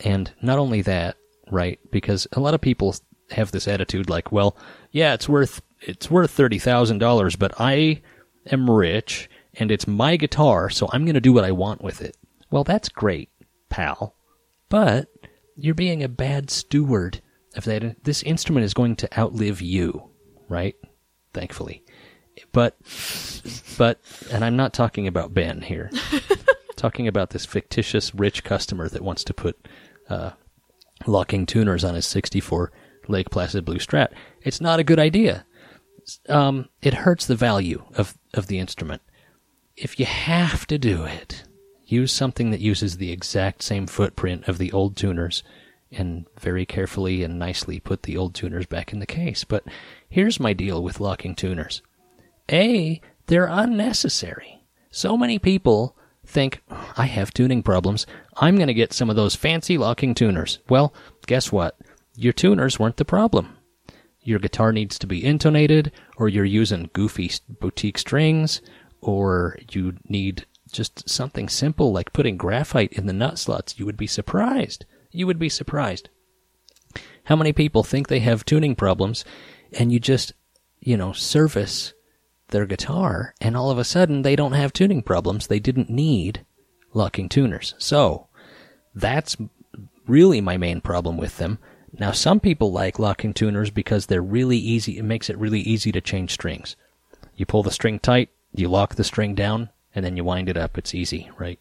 And 0.02 0.32
not 0.42 0.60
only 0.60 0.82
that, 0.84 1.18
right? 1.52 1.80
Because 1.92 2.28
a 2.34 2.40
lot 2.40 2.54
of 2.54 2.62
people 2.62 2.96
have 3.32 3.52
this 3.52 3.68
attitude 3.68 4.10
like, 4.10 4.32
well, 4.32 4.58
yeah, 4.92 5.14
it's 5.14 5.30
worth 5.30 5.62
it's 5.82 6.12
worth 6.12 6.32
thirty 6.32 6.60
thousand 6.60 7.00
dollars, 7.00 7.36
but 7.36 7.54
I 7.60 8.02
am 8.52 8.70
rich 8.70 9.30
and 9.56 9.72
it's 9.72 9.88
my 9.88 10.16
guitar, 10.16 10.70
so 10.70 10.90
I'm 10.92 11.06
going 11.06 11.16
to 11.16 11.22
do 11.22 11.34
what 11.34 11.44
I 11.44 11.52
want 11.52 11.82
with 11.82 12.02
it. 12.02 12.16
Well, 12.52 12.64
that's 12.64 12.90
great, 12.90 13.30
pal, 13.70 14.16
but 14.70 15.08
you're 15.56 15.76
being 15.76 16.04
a 16.04 16.10
bad 16.10 16.50
steward 16.50 17.22
of 17.56 17.66
that. 17.66 18.04
This 18.04 18.24
instrument 18.24 18.64
is 18.66 18.74
going 18.74 18.96
to 18.98 19.20
outlive 19.20 19.62
you, 19.62 20.10
right? 20.48 20.76
Thankfully, 21.34 21.84
but 22.52 22.78
but, 23.78 24.00
and 24.32 24.44
I'm 24.44 24.56
not 24.56 24.74
talking 24.74 25.08
about 25.08 25.34
Ben 25.34 25.62
here. 25.62 25.92
talking 26.76 27.08
about 27.08 27.32
this 27.32 27.46
fictitious 27.46 28.16
rich 28.16 28.44
customer 28.44 28.88
that 28.90 29.04
wants 29.04 29.24
to 29.26 29.34
put 29.34 29.68
uh, 30.10 30.32
locking 31.06 31.46
tuners 31.46 31.84
on 31.84 31.94
his 31.96 32.06
64 32.06 32.72
Lake 33.08 33.30
Placid 33.30 33.66
Blue 33.66 33.78
Strat. 33.78 34.10
It's 34.42 34.62
not 34.62 34.80
a 34.80 34.84
good 34.84 35.00
idea. 35.00 35.46
Um, 36.28 36.70
it 36.82 36.94
hurts 36.94 37.26
the 37.26 37.36
value 37.36 37.84
of, 37.96 38.18
of 38.34 38.48
the 38.48 38.60
instrument. 38.60 39.02
If 39.76 40.00
you 40.00 40.06
have 40.06 40.66
to 40.68 40.78
do 40.78 41.04
it, 41.04 41.44
use 41.86 42.12
something 42.12 42.52
that 42.52 42.62
uses 42.62 42.98
the 42.98 43.12
exact 43.12 43.64
same 43.64 43.88
footprint 43.88 44.48
of 44.48 44.58
the 44.58 44.72
old 44.72 44.96
tuners 44.96 45.44
and 45.92 46.26
very 46.40 46.66
carefully 46.66 47.24
and 47.24 47.40
nicely 47.40 47.80
put 47.80 48.04
the 48.04 48.18
old 48.18 48.36
tuners 48.36 48.66
back 48.66 48.94
in 48.94 49.00
the 49.00 49.06
case. 49.06 49.44
But 49.44 49.64
here's 50.10 50.40
my 50.40 50.54
deal 50.54 50.84
with 50.84 51.00
locking 51.00 51.36
tuners. 51.36 51.82
A, 52.52 53.02
they're 53.28 53.48
unnecessary. 53.48 54.64
So 54.92 55.18
many 55.18 55.40
people 55.40 55.96
think, 56.26 56.62
I 56.98 57.06
have 57.06 57.34
tuning 57.34 57.64
problems. 57.64 58.06
I'm 58.38 58.56
going 58.56 58.68
to 58.68 58.74
get 58.74 58.94
some 58.94 59.10
of 59.10 59.16
those 59.16 59.36
fancy 59.36 59.78
locking 59.78 60.14
tuners. 60.14 60.60
Well, 60.70 60.94
guess 61.28 61.52
what? 61.52 61.78
Your 62.16 62.34
tuners 62.34 62.80
weren't 62.80 62.98
the 62.98 63.06
problem. 63.06 63.58
Your 64.22 64.40
guitar 64.40 64.72
needs 64.72 65.00
to 65.00 65.08
be 65.08 65.24
intonated, 65.24 65.92
or 66.18 66.28
you're 66.28 66.46
using 66.46 66.90
goofy 66.94 67.32
boutique 67.48 67.98
strings, 67.98 68.62
or 69.02 69.58
you 69.72 69.96
need 70.08 70.46
just 70.72 71.10
something 71.10 71.50
simple 71.50 71.92
like 71.92 72.14
putting 72.14 72.38
graphite 72.38 72.94
in 72.94 73.08
the 73.08 73.14
nut 73.14 73.40
slots. 73.40 73.80
You 73.80 73.86
would 73.86 73.98
be 73.98 74.08
surprised. 74.08 74.86
You 75.12 75.28
would 75.28 75.40
be 75.40 75.50
surprised. 75.50 76.10
How 77.26 77.36
many 77.36 77.54
people 77.54 77.84
think 77.84 78.08
they 78.08 78.20
have 78.20 78.46
tuning 78.46 78.76
problems, 78.76 79.26
and 79.78 79.92
you 79.92 80.00
just, 80.00 80.34
you 80.80 80.98
know, 80.98 81.14
service 81.14 81.94
their 82.50 82.66
guitar, 82.66 83.34
and 83.40 83.56
all 83.56 83.70
of 83.70 83.78
a 83.78 83.84
sudden 83.84 84.24
they 84.24 84.36
don't 84.36 84.54
have 84.54 84.74
tuning 84.74 85.02
problems. 85.02 85.48
They 85.48 85.60
didn't 85.60 85.90
need 85.90 86.46
locking 86.94 87.30
tuners. 87.30 87.76
So, 87.78 88.28
that's 88.96 89.38
really 90.08 90.42
my 90.42 90.58
main 90.58 90.82
problem 90.82 91.18
with 91.18 91.38
them. 91.38 91.60
Now, 91.98 92.12
some 92.12 92.40
people 92.40 92.72
like 92.72 93.00
locking 93.00 93.34
tuners 93.34 93.70
because 93.70 94.06
they're 94.06 94.22
really 94.22 94.58
easy. 94.58 94.98
It 94.98 95.04
makes 95.04 95.30
it 95.30 95.38
really 95.38 95.62
easy 95.62 95.92
to 95.92 96.02
change 96.02 96.32
strings. 96.32 96.76
You 97.36 97.46
pull 97.46 97.64
the 97.64 97.72
string 97.72 98.00
tight, 98.00 98.30
you 98.54 98.68
lock 98.68 98.96
the 98.96 99.04
string 99.04 99.36
down, 99.36 99.70
and 99.96 100.06
then 100.06 100.18
you 100.18 100.24
wind 100.24 100.50
it 100.50 100.58
up. 100.58 100.78
It's 100.78 100.94
easy, 100.94 101.30
right? 101.38 101.60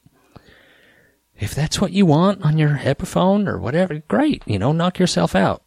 If 1.38 1.54
that's 1.54 1.80
what 1.80 1.92
you 1.92 2.04
want 2.04 2.42
on 2.42 2.58
your 2.58 2.78
Epiphone 2.78 3.46
or 3.46 3.58
whatever, 3.58 4.00
great. 4.08 4.42
You 4.46 4.58
know, 4.58 4.72
knock 4.72 4.98
yourself 4.98 5.36
out. 5.36 5.62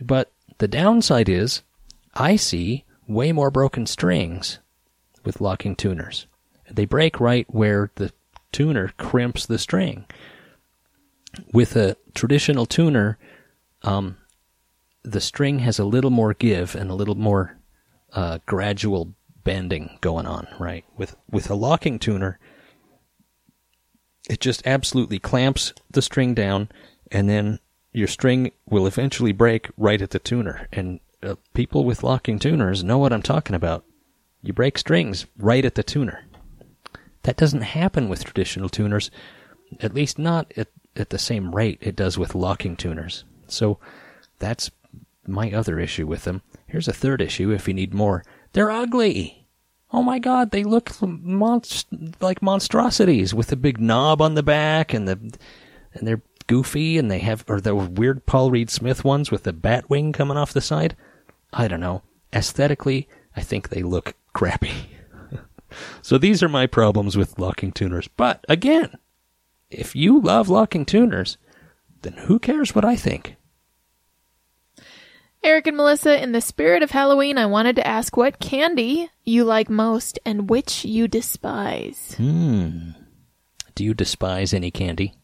But 0.00 0.30
the 0.58 0.68
downside 0.68 1.28
is, 1.28 1.62
I 2.14 2.36
see 2.36 2.84
way 3.06 3.32
more 3.32 3.50
broken 3.50 3.86
strings 3.86 4.58
with 5.24 5.40
locking 5.40 5.76
tuners. 5.76 6.26
They 6.70 6.84
break 6.84 7.20
right 7.20 7.46
where 7.48 7.90
the 7.94 8.12
tuner 8.52 8.92
crimps 8.98 9.46
the 9.46 9.58
string. 9.58 10.04
With 11.52 11.76
a 11.76 11.96
traditional 12.14 12.66
tuner, 12.66 13.18
um, 13.82 14.18
the 15.02 15.20
string 15.20 15.60
has 15.60 15.78
a 15.78 15.84
little 15.84 16.10
more 16.10 16.34
give 16.34 16.74
and 16.74 16.90
a 16.90 16.94
little 16.94 17.14
more 17.14 17.58
uh, 18.12 18.38
gradual 18.46 19.14
bending 19.44 19.98
going 20.00 20.26
on, 20.26 20.46
right? 20.58 20.84
With 20.96 21.16
with 21.30 21.50
a 21.50 21.54
locking 21.54 21.98
tuner, 21.98 22.38
it 24.28 24.40
just 24.40 24.66
absolutely 24.66 25.18
clamps 25.18 25.72
the 25.90 26.02
string 26.02 26.34
down, 26.34 26.68
and 27.10 27.28
then 27.28 27.58
your 27.92 28.08
string 28.08 28.52
will 28.68 28.86
eventually 28.86 29.32
break 29.32 29.68
right 29.76 30.00
at 30.00 30.10
the 30.10 30.18
tuner. 30.18 30.68
And 30.72 31.00
uh, 31.22 31.36
people 31.54 31.84
with 31.84 32.02
locking 32.02 32.38
tuners 32.38 32.84
know 32.84 32.98
what 32.98 33.12
I'm 33.12 33.22
talking 33.22 33.56
about. 33.56 33.84
You 34.42 34.52
break 34.52 34.78
strings 34.78 35.26
right 35.36 35.64
at 35.64 35.74
the 35.74 35.82
tuner. 35.82 36.24
That 37.22 37.36
doesn't 37.36 37.62
happen 37.62 38.08
with 38.08 38.24
traditional 38.24 38.68
tuners, 38.68 39.10
at 39.80 39.94
least 39.94 40.18
not 40.18 40.52
at, 40.56 40.68
at 40.94 41.10
the 41.10 41.18
same 41.18 41.54
rate 41.54 41.78
it 41.80 41.96
does 41.96 42.16
with 42.16 42.34
locking 42.34 42.76
tuners. 42.76 43.24
So 43.48 43.78
that's 44.38 44.70
my 45.26 45.50
other 45.50 45.80
issue 45.80 46.06
with 46.06 46.24
them. 46.24 46.42
Here's 46.66 46.88
a 46.88 46.92
third 46.92 47.20
issue 47.20 47.50
if 47.50 47.66
you 47.66 47.74
need 47.74 47.92
more. 47.92 48.24
They're 48.52 48.70
ugly. 48.70 49.46
Oh 49.90 50.02
my 50.02 50.18
god, 50.18 50.50
they 50.50 50.64
look 50.64 50.90
monst- 50.90 52.20
like 52.20 52.42
monstrosities 52.42 53.32
with 53.32 53.48
the 53.48 53.56
big 53.56 53.80
knob 53.80 54.20
on 54.20 54.34
the 54.34 54.42
back 54.42 54.92
and 54.92 55.08
the 55.08 55.18
and 55.94 56.06
they're 56.06 56.22
goofy 56.46 56.98
and 56.98 57.10
they 57.10 57.20
have 57.20 57.44
or 57.48 57.60
the 57.60 57.74
weird 57.74 58.26
Paul 58.26 58.50
Reed 58.50 58.70
Smith 58.70 59.04
ones 59.04 59.30
with 59.30 59.44
the 59.44 59.52
bat 59.52 59.88
wing 59.88 60.12
coming 60.12 60.36
off 60.36 60.52
the 60.52 60.60
side. 60.60 60.96
I 61.52 61.68
don't 61.68 61.80
know. 61.80 62.02
Aesthetically, 62.34 63.08
I 63.36 63.40
think 63.40 63.68
they 63.68 63.82
look 63.82 64.14
crappy. 64.34 64.72
so 66.02 66.18
these 66.18 66.42
are 66.42 66.48
my 66.48 66.66
problems 66.66 67.16
with 67.16 67.38
locking 67.38 67.72
tuners. 67.72 68.08
But 68.08 68.44
again, 68.48 68.98
if 69.70 69.96
you 69.96 70.20
love 70.20 70.48
locking 70.48 70.84
tuners, 70.84 71.38
then 72.02 72.14
who 72.14 72.38
cares 72.38 72.74
what 72.74 72.84
I 72.84 72.96
think? 72.96 73.36
Eric 75.42 75.66
and 75.68 75.76
Melissa, 75.76 76.20
in 76.22 76.32
the 76.32 76.40
spirit 76.40 76.82
of 76.82 76.90
Halloween, 76.90 77.38
I 77.38 77.46
wanted 77.46 77.76
to 77.76 77.86
ask 77.86 78.16
what 78.16 78.40
candy 78.40 79.08
you 79.24 79.44
like 79.44 79.70
most 79.70 80.18
and 80.26 80.50
which 80.50 80.84
you 80.84 81.06
despise. 81.08 82.14
Hmm. 82.16 82.90
Do 83.74 83.84
you 83.84 83.94
despise 83.94 84.52
any 84.52 84.70
candy? 84.70 85.14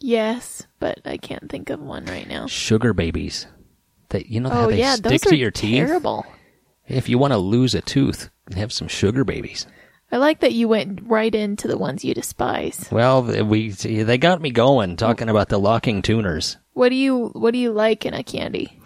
Yes, 0.00 0.66
but 0.80 1.00
I 1.04 1.16
can't 1.16 1.50
think 1.50 1.70
of 1.70 1.80
one 1.80 2.04
right 2.06 2.26
now. 2.28 2.46
Sugar 2.46 2.92
babies. 2.94 3.46
That 4.10 4.26
you 4.26 4.40
know 4.40 4.48
how 4.48 4.64
Oh 4.64 4.70
they 4.70 4.78
yeah, 4.78 4.94
stick 4.94 5.20
to 5.22 5.36
your 5.36 5.50
teeth. 5.50 5.86
terrible. 5.86 6.24
If 6.86 7.08
you 7.08 7.18
want 7.18 7.32
to 7.32 7.38
lose 7.38 7.74
a 7.74 7.82
tooth, 7.82 8.30
have 8.56 8.72
some 8.72 8.88
sugar 8.88 9.24
babies. 9.24 9.66
I 10.10 10.16
like 10.16 10.40
that 10.40 10.54
you 10.54 10.68
went 10.68 11.00
right 11.02 11.34
into 11.34 11.68
the 11.68 11.76
ones 11.76 12.04
you 12.04 12.14
despise. 12.14 12.88
Well, 12.90 13.22
we 13.22 13.70
they 13.70 14.18
got 14.18 14.40
me 14.40 14.50
going 14.50 14.96
talking 14.96 15.28
about 15.28 15.48
the 15.50 15.58
locking 15.58 16.00
tuners. 16.00 16.56
What 16.72 16.88
do 16.88 16.94
you 16.94 17.28
What 17.28 17.52
do 17.52 17.58
you 17.58 17.72
like 17.72 18.06
in 18.06 18.14
a 18.14 18.22
candy? 18.22 18.80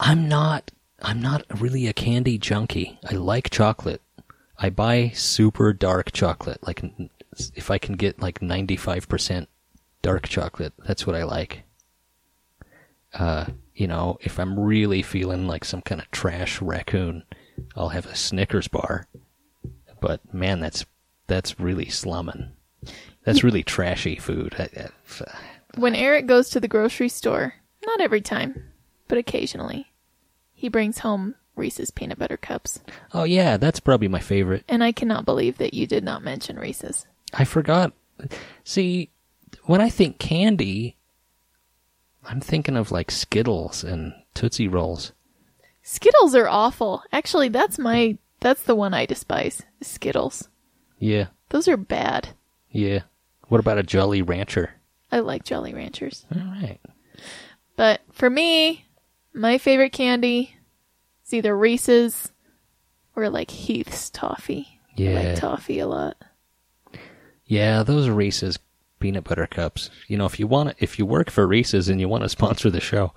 I'm 0.00 0.28
not 0.28 0.70
I'm 1.02 1.20
not 1.20 1.44
really 1.60 1.86
a 1.86 1.92
candy 1.92 2.38
junkie. 2.38 2.98
I 3.08 3.14
like 3.14 3.50
chocolate. 3.50 4.00
I 4.58 4.70
buy 4.70 5.10
super 5.14 5.74
dark 5.74 6.12
chocolate. 6.12 6.66
Like 6.66 6.82
if 7.54 7.70
I 7.70 7.76
can 7.76 7.96
get 7.96 8.20
like 8.20 8.40
95% 8.40 9.46
dark 10.00 10.28
chocolate, 10.28 10.72
that's 10.86 11.06
what 11.06 11.16
I 11.16 11.24
like. 11.24 11.64
Uh, 13.12 13.46
you 13.74 13.86
know, 13.86 14.16
if 14.22 14.38
I'm 14.38 14.58
really 14.58 15.02
feeling 15.02 15.46
like 15.46 15.64
some 15.64 15.82
kind 15.82 16.00
of 16.00 16.10
trash 16.10 16.62
raccoon, 16.62 17.24
I'll 17.74 17.90
have 17.90 18.06
a 18.06 18.14
Snickers 18.14 18.68
bar. 18.68 19.06
But 20.00 20.20
man, 20.34 20.60
that's 20.60 20.84
that's 21.26 21.58
really 21.58 21.88
slumming. 21.88 22.50
That's 23.24 23.42
really 23.42 23.62
trashy 23.64 24.16
food. 24.16 24.54
I, 24.58 24.68
I, 24.80 24.88
When 25.76 25.94
Eric 25.96 26.26
goes 26.26 26.50
to 26.50 26.60
the 26.60 26.68
grocery 26.68 27.08
store, 27.08 27.54
not 27.84 28.00
every 28.00 28.20
time, 28.20 28.72
but 29.08 29.18
occasionally, 29.18 29.92
he 30.52 30.68
brings 30.68 31.00
home 31.00 31.34
Reese's 31.56 31.90
peanut 31.90 32.18
butter 32.18 32.36
cups. 32.36 32.80
oh 33.12 33.24
yeah, 33.24 33.56
that's 33.56 33.80
probably 33.80 34.08
my 34.08 34.20
favorite. 34.20 34.64
And 34.68 34.84
I 34.84 34.92
cannot 34.92 35.24
believe 35.24 35.58
that 35.58 35.74
you 35.74 35.86
did 35.86 36.04
not 36.04 36.22
mention 36.22 36.58
Reese's. 36.58 37.06
I 37.34 37.44
forgot. 37.44 37.92
See, 38.62 39.10
when 39.64 39.80
I 39.80 39.88
think 39.88 40.18
candy, 40.18 40.96
I'm 42.24 42.40
thinking 42.40 42.76
of 42.76 42.92
like 42.92 43.10
Skittles 43.10 43.82
and 43.82 44.12
Tootsie 44.34 44.68
Rolls. 44.68 45.12
Skittles 45.82 46.34
are 46.34 46.48
awful. 46.48 47.02
Actually, 47.12 47.48
that's 47.48 47.78
my 47.78 48.18
that's 48.40 48.62
the 48.62 48.74
one 48.74 48.94
I 48.94 49.06
despise. 49.06 49.62
Skittles. 49.82 50.48
Yeah, 50.98 51.26
Those 51.50 51.68
are 51.68 51.76
bad. 51.76 52.28
yeah. 52.70 53.00
What 53.48 53.60
about 53.60 53.78
a 53.78 53.82
Jolly 53.84 54.22
Rancher? 54.22 54.70
I 55.12 55.20
like 55.20 55.44
Jolly 55.44 55.72
Ranchers. 55.72 56.24
All 56.34 56.40
right. 56.42 56.80
But 57.76 58.00
for 58.10 58.28
me, 58.28 58.86
my 59.32 59.58
favorite 59.58 59.92
candy 59.92 60.56
is 61.24 61.32
either 61.34 61.56
Reese's 61.56 62.32
or 63.14 63.28
like 63.30 63.50
Heath's 63.50 64.10
toffee. 64.10 64.80
I 64.98 65.02
Yeah. 65.02 65.12
like 65.20 65.36
toffee 65.38 65.78
a 65.78 65.86
lot. 65.86 66.16
Yeah, 67.44 67.82
those 67.84 68.08
Reese's 68.08 68.58
peanut 68.98 69.24
butter 69.24 69.46
cups. 69.46 69.90
You 70.08 70.16
know, 70.16 70.26
if 70.26 70.40
you 70.40 70.46
want, 70.48 70.70
to 70.70 70.82
if 70.82 70.98
you 70.98 71.06
work 71.06 71.30
for 71.30 71.46
Reese's 71.46 71.88
and 71.88 72.00
you 72.00 72.08
want 72.08 72.24
to 72.24 72.28
sponsor 72.28 72.70
the 72.70 72.80
show, 72.80 73.12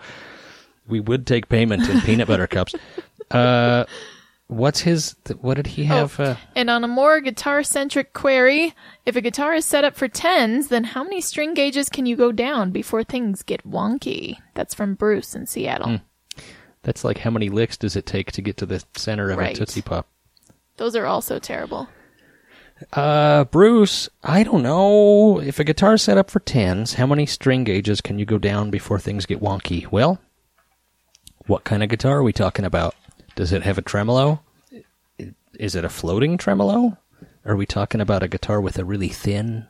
we 0.88 0.99
would 0.99 1.25
take 1.25 1.49
payment 1.49 1.89
in 1.89 2.01
peanut 2.01 2.27
butter 2.27 2.47
cups. 2.47 2.75
Uh, 3.32 3.86
what's 4.49 4.81
his? 4.81 5.15
What 5.39 5.53
did 5.55 5.67
he 5.67 5.85
have? 5.85 6.19
Uh, 6.19 6.35
And 6.55 6.69
on 6.69 6.83
a 6.83 6.88
more 6.88 7.21
guitar 7.21 7.63
centric 7.63 8.12
query, 8.13 8.73
if 9.05 9.15
a 9.15 9.21
guitar 9.21 9.53
is 9.53 9.63
set 9.63 9.85
up 9.85 9.95
for 9.95 10.07
tens, 10.09 10.67
then 10.67 10.83
how 10.83 11.03
many 11.03 11.21
string 11.21 11.53
gauges 11.53 11.88
can 11.88 12.05
you 12.05 12.17
go 12.17 12.31
down 12.33 12.71
before 12.71 13.03
things 13.03 13.41
get 13.43 13.65
wonky? 13.65 14.35
That's 14.55 14.73
from 14.73 14.95
Bruce 14.95 15.33
in 15.35 15.45
Seattle. 15.45 16.01
that's 16.83 17.03
like 17.03 17.19
how 17.19 17.29
many 17.29 17.49
licks 17.49 17.77
does 17.77 17.95
it 17.95 18.05
take 18.05 18.31
to 18.33 18.41
get 18.41 18.57
to 18.57 18.65
the 18.65 18.83
center 18.95 19.29
of 19.31 19.38
Right. 19.38 19.53
a 19.55 19.57
Tootsie 19.59 19.81
Pop? 19.81 20.07
Those 20.77 20.95
are 20.95 21.05
also 21.05 21.38
terrible. 21.39 21.88
Uh, 22.93 23.43
Bruce, 23.43 24.07
I 24.23 24.43
don't 24.43 24.63
know. 24.63 25.39
If 25.41 25.59
a 25.59 25.65
guitar's 25.65 26.01
set 26.01 26.17
up 26.17 26.29
for 26.31 26.39
tens, 26.39 26.93
how 26.93 27.05
many 27.05 27.25
string 27.25 27.65
gauges 27.65 27.99
can 27.99 28.17
you 28.17 28.25
go 28.25 28.38
down 28.38 28.69
before 28.71 28.97
things 28.99 29.25
get 29.25 29.41
wonky? 29.41 29.91
Well, 29.91 30.19
what 31.47 31.65
kind 31.65 31.83
of 31.83 31.89
guitar 31.89 32.17
are 32.19 32.23
we 32.23 32.31
talking 32.31 32.63
about? 32.63 32.95
Does 33.39 33.54
it 33.54 33.63
have 33.63 33.78
a 33.78 33.82
tremolo? 33.82 34.41
Is 35.54 35.73
it 35.73 35.86
a 35.86 35.89
floating 35.89 36.38
tremolo? 36.38 36.97
Are 37.45 37.56
we 37.56 37.65
talking 37.65 38.02
about 38.02 38.21
a 38.21 38.28
guitar 38.28 38.60
with 38.60 38.78
a 38.78 38.84
really 38.84 39.08
thin 39.08 39.65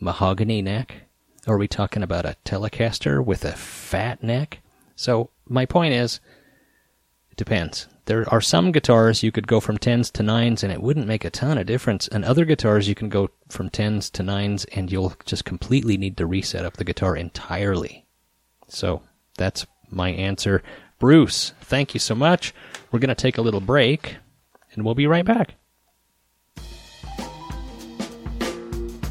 mahogany 0.00 0.62
neck? 0.62 1.02
Are 1.46 1.58
we 1.58 1.68
talking 1.68 2.02
about 2.02 2.24
a 2.24 2.36
Telecaster 2.46 3.22
with 3.22 3.44
a 3.44 3.52
fat 3.52 4.22
neck? 4.22 4.60
So, 4.96 5.28
my 5.46 5.66
point 5.66 5.92
is, 5.92 6.20
it 7.30 7.36
depends. 7.36 7.88
There 8.06 8.26
are 8.32 8.40
some 8.40 8.72
guitars 8.72 9.22
you 9.22 9.32
could 9.32 9.46
go 9.46 9.60
from 9.60 9.76
tens 9.76 10.10
to 10.12 10.22
nines 10.22 10.64
and 10.64 10.72
it 10.72 10.80
wouldn't 10.80 11.06
make 11.06 11.26
a 11.26 11.30
ton 11.30 11.58
of 11.58 11.66
difference, 11.66 12.08
and 12.08 12.24
other 12.24 12.46
guitars 12.46 12.88
you 12.88 12.94
can 12.94 13.10
go 13.10 13.28
from 13.50 13.68
tens 13.68 14.08
to 14.12 14.22
nines 14.22 14.64
and 14.64 14.90
you'll 14.90 15.12
just 15.26 15.44
completely 15.44 15.98
need 15.98 16.16
to 16.16 16.24
reset 16.24 16.64
up 16.64 16.78
the 16.78 16.84
guitar 16.84 17.14
entirely. 17.16 18.06
So 18.66 19.02
that's 19.36 19.66
my 19.90 20.08
answer. 20.08 20.62
Bruce, 20.98 21.52
thank 21.60 21.92
you 21.94 22.00
so 22.00 22.14
much. 22.14 22.54
We're 22.90 23.00
going 23.00 23.08
to 23.08 23.14
take 23.14 23.38
a 23.38 23.42
little 23.42 23.60
break 23.60 24.16
and 24.72 24.84
we'll 24.84 24.94
be 24.94 25.06
right 25.06 25.24
back. 25.24 25.54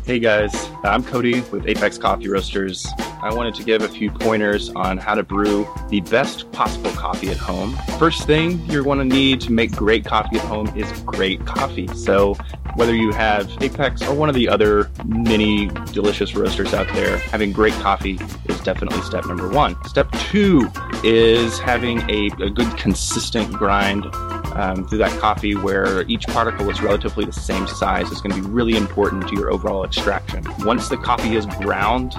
Hey 0.06 0.20
guys, 0.20 0.70
I'm 0.84 1.04
Cody 1.04 1.42
with 1.52 1.68
Apex 1.68 1.98
Coffee 1.98 2.30
Roasters. 2.30 2.88
I 3.22 3.34
wanted 3.34 3.56
to 3.56 3.64
give 3.64 3.82
a 3.82 3.88
few 3.88 4.12
pointers 4.12 4.70
on 4.70 4.98
how 4.98 5.16
to 5.16 5.24
brew 5.24 5.68
the 5.90 6.02
best 6.02 6.52
possible 6.52 6.92
coffee 6.92 7.30
at 7.30 7.38
home. 7.38 7.76
First 7.98 8.28
thing 8.28 8.64
you're 8.70 8.84
going 8.84 9.00
to 9.00 9.06
need 9.06 9.42
to 9.42 9.52
make 9.52 9.72
great 9.72 10.06
coffee 10.06 10.38
at 10.38 10.46
home 10.46 10.68
is 10.78 10.92
great 11.02 11.44
coffee. 11.46 11.88
So, 11.96 12.36
whether 12.76 12.96
you 12.96 13.12
have 13.12 13.50
Apex 13.62 14.04
or 14.04 14.14
one 14.14 14.30
of 14.30 14.36
the 14.36 14.48
other 14.48 14.92
many 15.04 15.68
delicious 15.94 16.36
roasters 16.36 16.76
out 16.76 16.88
there, 16.94 17.18
having 17.18 17.52
great 17.52 17.74
coffee 17.76 18.20
is 18.46 18.60
definitely 18.62 19.02
step 19.02 19.26
number 19.26 19.50
one. 19.50 19.76
Step 19.86 20.12
two 20.12 20.70
is 21.04 21.58
having 21.58 22.08
a, 22.10 22.28
a 22.40 22.52
good 22.52 22.78
consistent 22.78 23.52
grind 23.52 24.06
um, 24.54 24.88
through 24.88 25.00
that 25.00 25.20
coffee 25.20 25.56
where 25.56 26.04
each 26.04 26.28
particle 26.28 26.70
is 26.70 26.82
relatively 26.82 27.26
the 27.26 27.34
same 27.34 27.68
size 27.68 28.12
is 28.12 28.22
going 28.22 28.36
to 28.36 28.42
be 28.42 28.48
really 28.48 28.78
important 28.78 29.28
to 29.28 29.36
your 29.36 29.52
overall 29.52 29.84
extraction. 29.84 30.46
Once 30.60 30.88
the 30.90 30.98
coffee 30.98 31.36
is 31.36 31.48
ground, 31.48 32.14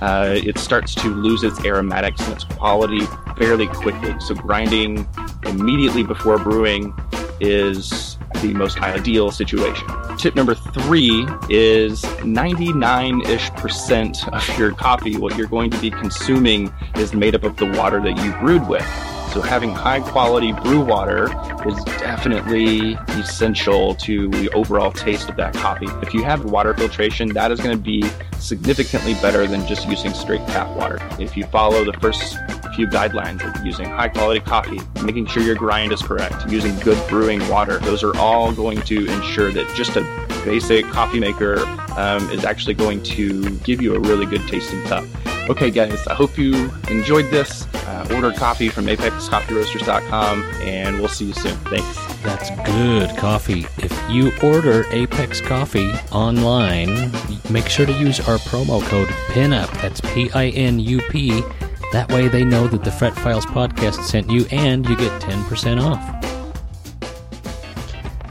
uh, 0.00 0.40
it 0.50 0.58
starts 0.58 0.96
to 0.96 1.08
lose 1.08 1.44
its 1.44 1.64
aromatics 1.64 2.20
and 2.22 2.32
its 2.32 2.42
quality 2.42 3.06
fairly 3.38 3.68
quickly. 3.68 4.12
So 4.18 4.34
grinding 4.34 5.06
immediately 5.46 6.02
before 6.02 6.38
brewing 6.38 6.92
is 7.38 8.18
the 8.42 8.52
most 8.52 8.82
ideal 8.82 9.30
situation. 9.30 9.86
Tip 10.18 10.34
number 10.34 10.56
three 10.56 11.24
is 11.48 12.02
99-ish 12.02 13.50
percent 13.50 14.26
of 14.32 14.58
your 14.58 14.72
coffee, 14.72 15.16
what 15.16 15.38
you're 15.38 15.46
going 15.46 15.70
to 15.70 15.78
be 15.78 15.88
consuming 15.88 16.74
is 16.96 17.14
made 17.14 17.36
up 17.36 17.44
of 17.44 17.56
the 17.56 17.66
water 17.66 18.00
that 18.00 18.16
you 18.24 18.32
brewed 18.40 18.66
with. 18.66 18.84
So 19.32 19.40
having 19.40 19.70
high 19.70 20.00
quality 20.00 20.52
brew 20.52 20.80
water 20.80 21.26
is 21.64 21.84
definitely 21.84 22.94
essential 23.10 23.94
to 23.94 24.28
the 24.28 24.50
overall 24.50 24.90
taste 24.90 25.28
of 25.28 25.36
that 25.36 25.54
coffee. 25.54 25.86
If 26.02 26.12
you 26.12 26.24
have 26.24 26.46
water 26.46 26.74
filtration, 26.74 27.28
that 27.34 27.52
is 27.52 27.60
going 27.60 27.76
to 27.76 27.82
be 27.82 28.02
significantly 28.40 29.14
better 29.14 29.46
than 29.46 29.64
just 29.68 29.86
using 29.86 30.14
straight 30.14 30.44
tap 30.48 30.76
water. 30.76 30.98
If 31.20 31.36
you 31.36 31.44
follow 31.44 31.84
the 31.84 31.92
first 32.00 32.38
few 32.74 32.88
guidelines 32.88 33.42
of 33.46 33.64
using 33.64 33.88
high 33.88 34.08
quality 34.08 34.40
coffee, 34.40 34.80
making 35.04 35.26
sure 35.26 35.44
your 35.44 35.54
grind 35.54 35.92
is 35.92 36.02
correct, 36.02 36.50
using 36.50 36.76
good 36.80 36.98
brewing 37.08 37.46
water, 37.48 37.78
those 37.78 38.02
are 38.02 38.16
all 38.16 38.52
going 38.52 38.80
to 38.82 39.06
ensure 39.06 39.52
that 39.52 39.72
just 39.76 39.96
a 39.96 40.02
basic 40.44 40.84
coffee 40.86 41.20
maker 41.20 41.60
um, 41.96 42.28
is 42.30 42.44
actually 42.44 42.74
going 42.74 43.00
to 43.04 43.48
give 43.58 43.80
you 43.80 43.94
a 43.94 44.00
really 44.00 44.26
good 44.26 44.46
tasting 44.48 44.82
cup. 44.84 45.04
Okay, 45.50 45.72
guys, 45.72 46.06
I 46.06 46.14
hope 46.14 46.38
you 46.38 46.70
enjoyed 46.88 47.24
this. 47.32 47.66
Uh, 47.74 48.06
order 48.14 48.30
coffee 48.30 48.68
from 48.68 48.86
apexcoffeeroasters.com, 48.86 50.44
and 50.62 51.00
we'll 51.00 51.08
see 51.08 51.24
you 51.24 51.32
soon. 51.32 51.56
Thanks. 51.66 52.06
That's 52.22 52.50
good 52.70 53.10
coffee. 53.18 53.66
If 53.78 53.92
you 54.08 54.30
order 54.44 54.84
Apex 54.92 55.40
Coffee 55.40 55.90
online, 56.12 57.10
make 57.50 57.68
sure 57.68 57.84
to 57.84 57.92
use 57.92 58.20
our 58.28 58.38
promo 58.38 58.80
code 58.84 59.08
PINUP. 59.32 59.68
That's 59.82 60.00
P 60.00 60.30
I 60.34 60.50
N 60.50 60.78
U 60.78 61.00
P. 61.10 61.42
That 61.90 62.12
way 62.12 62.28
they 62.28 62.44
know 62.44 62.68
that 62.68 62.84
the 62.84 62.92
Fret 62.92 63.16
Files 63.16 63.46
podcast 63.46 64.04
sent 64.04 64.30
you 64.30 64.46
and 64.52 64.88
you 64.88 64.96
get 64.96 65.20
10% 65.20 65.82
off. 65.82 66.00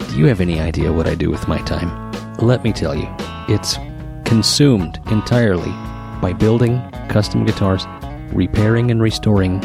Do 0.08 0.18
you 0.18 0.28
have 0.28 0.40
any 0.40 0.62
idea 0.62 0.94
what 0.94 1.06
I 1.06 1.16
do 1.16 1.30
with 1.30 1.50
my 1.50 1.58
time? 1.64 2.14
Let 2.38 2.64
me 2.64 2.72
tell 2.72 2.96
you, 2.96 3.14
it's 3.50 3.78
consumed 4.24 5.02
entirely 5.12 5.74
by 6.22 6.34
building 6.34 6.82
custom 7.10 7.46
guitars, 7.46 7.86
repairing 8.34 8.92
and 8.92 9.02
restoring 9.02 9.60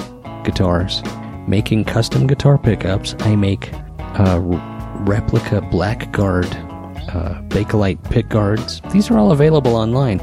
guitars, 0.45 1.03
making 1.47 1.85
custom 1.85 2.27
guitar 2.27 2.59
pickups. 2.59 3.15
I 3.21 3.37
make 3.37 3.73
uh, 3.99 4.41
replica 5.01 5.61
Blackguard 5.61 6.47
uh, 7.15 7.41
Bakelite 7.49 8.03
pick 8.11 8.29
guards. 8.29 8.81
These 8.93 9.11
are 9.11 9.19
all 9.19 9.33
available 9.33 9.77
online. 9.77 10.21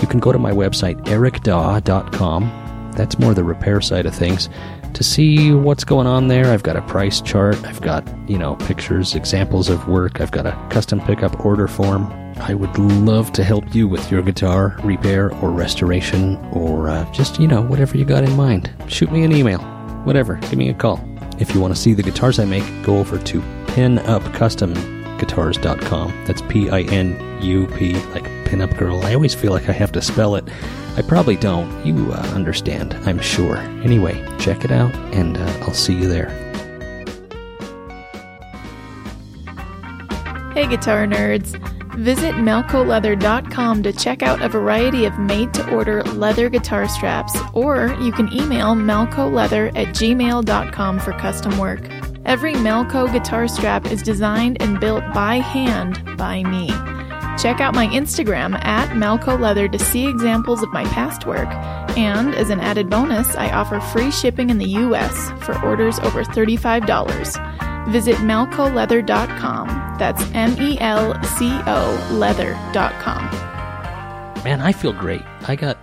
You 0.00 0.06
can 0.06 0.20
go 0.20 0.32
to 0.32 0.38
my 0.38 0.52
website, 0.52 1.04
ericdaw.com. 1.06 2.92
that's 2.94 3.18
more 3.18 3.34
the 3.34 3.44
repair 3.44 3.80
side 3.80 4.06
of 4.06 4.14
things. 4.14 4.48
To 4.94 5.04
see 5.04 5.52
what's 5.52 5.84
going 5.84 6.06
on 6.06 6.28
there, 6.28 6.46
I've 6.46 6.62
got 6.62 6.76
a 6.76 6.82
price 6.82 7.20
chart, 7.20 7.62
I've 7.64 7.80
got, 7.80 8.08
you 8.28 8.38
know, 8.38 8.56
pictures, 8.56 9.14
examples 9.14 9.68
of 9.68 9.86
work, 9.86 10.20
I've 10.20 10.30
got 10.30 10.46
a 10.46 10.52
custom 10.70 11.00
pickup 11.00 11.44
order 11.44 11.68
form. 11.68 12.10
I 12.40 12.54
would 12.54 12.78
love 12.78 13.32
to 13.32 13.44
help 13.44 13.74
you 13.74 13.86
with 13.88 14.10
your 14.10 14.22
guitar 14.22 14.76
repair 14.82 15.30
or 15.36 15.50
restoration 15.50 16.36
or 16.52 16.88
uh, 16.88 17.04
just, 17.12 17.38
you 17.38 17.46
know, 17.46 17.60
whatever 17.62 17.98
you 17.98 18.04
got 18.04 18.24
in 18.24 18.34
mind. 18.36 18.70
Shoot 18.88 19.12
me 19.12 19.22
an 19.24 19.32
email. 19.32 19.58
Whatever. 20.04 20.36
Give 20.36 20.56
me 20.56 20.68
a 20.70 20.74
call. 20.74 21.00
If 21.38 21.54
you 21.54 21.60
want 21.60 21.74
to 21.74 21.80
see 21.80 21.94
the 21.94 22.02
guitars 22.02 22.38
I 22.38 22.44
make, 22.44 22.64
go 22.82 22.98
over 22.98 23.18
to 23.18 23.40
pinupcustomguitars.com. 23.66 26.24
That's 26.26 26.42
P 26.42 26.70
I 26.70 26.82
N 26.82 27.16
U 27.42 27.66
P, 27.66 27.94
like 28.10 28.24
pinup 28.44 28.76
girl. 28.78 29.00
I 29.04 29.14
always 29.14 29.34
feel 29.34 29.52
like 29.52 29.68
I 29.68 29.72
have 29.72 29.90
to 29.92 30.02
spell 30.02 30.34
it. 30.34 30.44
I 30.96 31.02
probably 31.02 31.36
don't. 31.36 31.86
You 31.86 32.12
uh, 32.12 32.16
understand, 32.34 32.94
I'm 33.06 33.20
sure. 33.20 33.58
Anyway, 33.84 34.24
check 34.38 34.64
it 34.64 34.72
out, 34.72 34.92
and 35.14 35.36
uh, 35.36 35.58
I'll 35.62 35.74
see 35.74 35.94
you 35.94 36.08
there. 36.08 36.30
Hey, 40.54 40.66
guitar 40.66 41.06
nerds. 41.06 41.54
Visit 41.98 42.36
melcoleather.com 42.36 43.82
to 43.82 43.92
check 43.92 44.22
out 44.22 44.40
a 44.40 44.48
variety 44.48 45.04
of 45.04 45.18
made 45.18 45.52
to 45.54 45.68
order 45.74 46.04
leather 46.04 46.48
guitar 46.48 46.86
straps, 46.86 47.36
or 47.54 47.88
you 48.00 48.12
can 48.12 48.32
email 48.32 48.76
melcoleather 48.76 49.76
at 49.76 49.88
gmail.com 49.88 51.00
for 51.00 51.12
custom 51.14 51.58
work. 51.58 51.80
Every 52.24 52.54
Melco 52.54 53.12
guitar 53.12 53.48
strap 53.48 53.86
is 53.86 54.00
designed 54.00 54.62
and 54.62 54.78
built 54.78 55.02
by 55.12 55.36
hand 55.36 56.16
by 56.16 56.44
me. 56.44 56.68
Check 57.36 57.60
out 57.60 57.74
my 57.74 57.88
Instagram 57.88 58.64
at 58.64 58.90
Melco 58.90 59.38
Leather 59.38 59.66
to 59.66 59.78
see 59.78 60.06
examples 60.06 60.62
of 60.62 60.72
my 60.72 60.84
past 60.84 61.26
work. 61.26 61.48
And 61.96 62.32
as 62.34 62.50
an 62.50 62.60
added 62.60 62.90
bonus, 62.90 63.34
I 63.34 63.50
offer 63.50 63.80
free 63.80 64.12
shipping 64.12 64.50
in 64.50 64.58
the 64.58 64.66
US 64.66 65.30
for 65.40 65.60
orders 65.64 65.98
over 66.00 66.22
$35. 66.22 67.47
Visit 67.90 68.16
melcoleather.com. 68.16 69.68
That's 69.98 70.22
M 70.34 70.56
E 70.60 70.78
L 70.80 71.20
C 71.22 71.50
O 71.66 72.08
leather.com. 72.12 73.24
Man, 74.44 74.60
I 74.60 74.72
feel 74.72 74.92
great. 74.92 75.22
I 75.46 75.56
got 75.56 75.78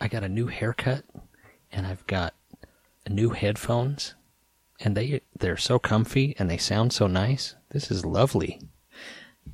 I 0.00 0.08
got 0.08 0.24
a 0.24 0.28
new 0.28 0.46
haircut 0.46 1.04
and 1.70 1.86
I've 1.86 2.06
got 2.06 2.34
new 3.08 3.30
headphones 3.30 4.14
and 4.80 4.96
they 4.96 5.20
they're 5.38 5.56
so 5.56 5.78
comfy 5.78 6.34
and 6.38 6.50
they 6.50 6.56
sound 6.56 6.92
so 6.92 7.06
nice. 7.06 7.54
This 7.70 7.90
is 7.90 8.04
lovely. 8.04 8.60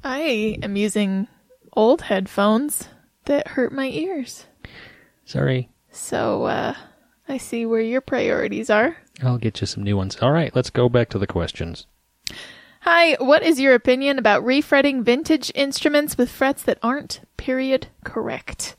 I 0.02 0.56
am 0.62 0.76
using 0.76 1.28
old 1.74 2.02
headphones 2.02 2.88
that 3.26 3.48
hurt 3.48 3.72
my 3.72 3.86
ears. 3.88 4.46
Sorry. 5.24 5.68
So, 5.90 6.44
uh, 6.44 6.74
I 7.28 7.36
see 7.36 7.66
where 7.66 7.80
your 7.80 8.00
priorities 8.00 8.70
are. 8.70 8.96
I'll 9.22 9.38
get 9.38 9.60
you 9.60 9.66
some 9.66 9.84
new 9.84 9.96
ones. 9.96 10.16
All 10.22 10.32
right, 10.32 10.54
let's 10.54 10.70
go 10.70 10.88
back 10.88 11.10
to 11.10 11.18
the 11.18 11.26
questions. 11.26 11.86
Hi, 12.82 13.16
what 13.20 13.42
is 13.42 13.60
your 13.60 13.74
opinion 13.74 14.18
about 14.18 14.44
refretting 14.44 15.04
vintage 15.04 15.52
instruments 15.54 16.16
with 16.16 16.30
frets 16.30 16.62
that 16.62 16.78
aren't 16.82 17.20
period 17.36 17.88
correct? 18.04 18.76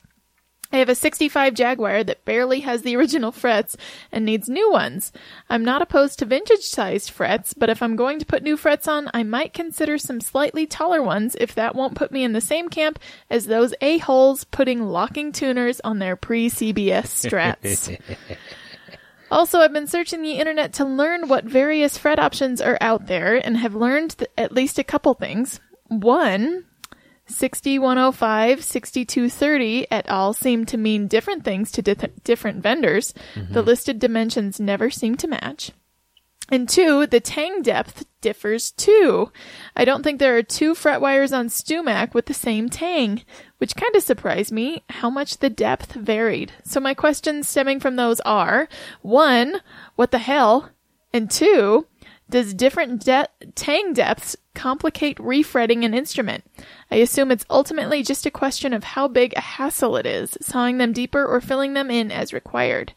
I 0.71 0.77
have 0.77 0.89
a 0.89 0.95
65 0.95 1.55
Jaguar 1.55 2.03
that 2.03 2.25
barely 2.25 2.59
has 2.59 2.83
the 2.83 2.95
original 2.95 3.31
frets 3.31 3.75
and 4.11 4.23
needs 4.23 4.47
new 4.47 4.71
ones. 4.71 5.11
I'm 5.49 5.65
not 5.65 5.81
opposed 5.81 6.19
to 6.19 6.25
vintage 6.25 6.61
sized 6.61 7.09
frets, 7.09 7.55
but 7.55 7.71
if 7.71 7.81
I'm 7.81 7.95
going 7.95 8.19
to 8.19 8.25
put 8.25 8.43
new 8.43 8.55
frets 8.55 8.87
on, 8.87 9.09
I 9.11 9.23
might 9.23 9.53
consider 9.53 9.97
some 9.97 10.21
slightly 10.21 10.67
taller 10.67 11.01
ones 11.01 11.35
if 11.39 11.55
that 11.55 11.75
won't 11.75 11.95
put 11.95 12.11
me 12.11 12.23
in 12.23 12.33
the 12.33 12.41
same 12.41 12.69
camp 12.69 12.99
as 13.31 13.47
those 13.47 13.73
a-holes 13.81 14.43
putting 14.43 14.83
locking 14.83 15.31
tuners 15.31 15.81
on 15.83 15.97
their 15.97 16.15
pre-CBS 16.15 16.73
strats. 17.29 17.99
Also, 19.31 19.59
I've 19.59 19.73
been 19.73 19.87
searching 19.87 20.21
the 20.21 20.33
internet 20.33 20.73
to 20.73 20.85
learn 20.85 21.27
what 21.27 21.45
various 21.45 21.97
fret 21.97 22.19
options 22.19 22.61
are 22.61 22.77
out 22.79 23.07
there 23.07 23.35
and 23.35 23.57
have 23.57 23.75
learned 23.75 24.17
th- 24.17 24.31
at 24.37 24.51
least 24.51 24.77
a 24.79 24.83
couple 24.83 25.13
things. 25.15 25.59
One, 25.87 26.65
6105, 27.29 28.63
6230 28.63 29.87
et 29.91 30.05
al. 30.07 30.33
seem 30.33 30.65
to 30.65 30.77
mean 30.77 31.07
different 31.07 31.43
things 31.43 31.71
to 31.71 31.81
di- 31.81 31.95
different 32.23 32.61
vendors. 32.61 33.13
Mm-hmm. 33.35 33.53
The 33.53 33.61
listed 33.61 33.99
dimensions 33.99 34.59
never 34.59 34.89
seem 34.89 35.15
to 35.17 35.27
match. 35.27 35.71
And 36.51 36.67
two, 36.67 37.05
the 37.05 37.19
tang 37.19 37.61
depth 37.61 38.05
differs 38.21 38.71
too. 38.71 39.31
I 39.75 39.85
don't 39.85 40.03
think 40.03 40.19
there 40.19 40.35
are 40.35 40.43
two 40.43 40.73
fret 40.73 40.99
wires 40.99 41.31
on 41.31 41.47
StewMac 41.47 42.13
with 42.13 42.25
the 42.25 42.33
same 42.33 42.69
tang, 42.69 43.23
which 43.59 43.75
kind 43.75 43.95
of 43.95 44.01
surprised 44.01 44.51
me 44.51 44.83
how 44.89 45.09
much 45.09 45.37
the 45.37 45.49
depth 45.49 45.93
varied. 45.93 46.51
So 46.63 46.79
my 46.79 46.95
questions 46.95 47.47
stemming 47.47 47.79
from 47.79 47.95
those 47.95 48.19
are, 48.21 48.67
one, 49.01 49.61
what 49.95 50.09
the 50.09 50.17
hell? 50.17 50.71
And 51.13 51.29
two, 51.29 51.85
does 52.29 52.53
different 52.53 53.05
de- 53.05 53.29
tang 53.55 53.93
depths 53.93 54.35
complicate 54.59 55.17
refretting 55.21 55.85
an 55.85 55.93
instrument? 55.93 56.43
I 56.91 56.97
assume 56.97 57.31
it's 57.31 57.45
ultimately 57.49 58.03
just 58.03 58.25
a 58.25 58.31
question 58.31 58.73
of 58.73 58.83
how 58.83 59.07
big 59.07 59.33
a 59.37 59.41
hassle 59.41 59.95
it 59.95 60.05
is, 60.05 60.37
sawing 60.41 60.79
them 60.79 60.91
deeper 60.91 61.25
or 61.25 61.39
filling 61.39 61.75
them 61.75 61.89
in 61.89 62.11
as 62.11 62.33
required. 62.33 62.91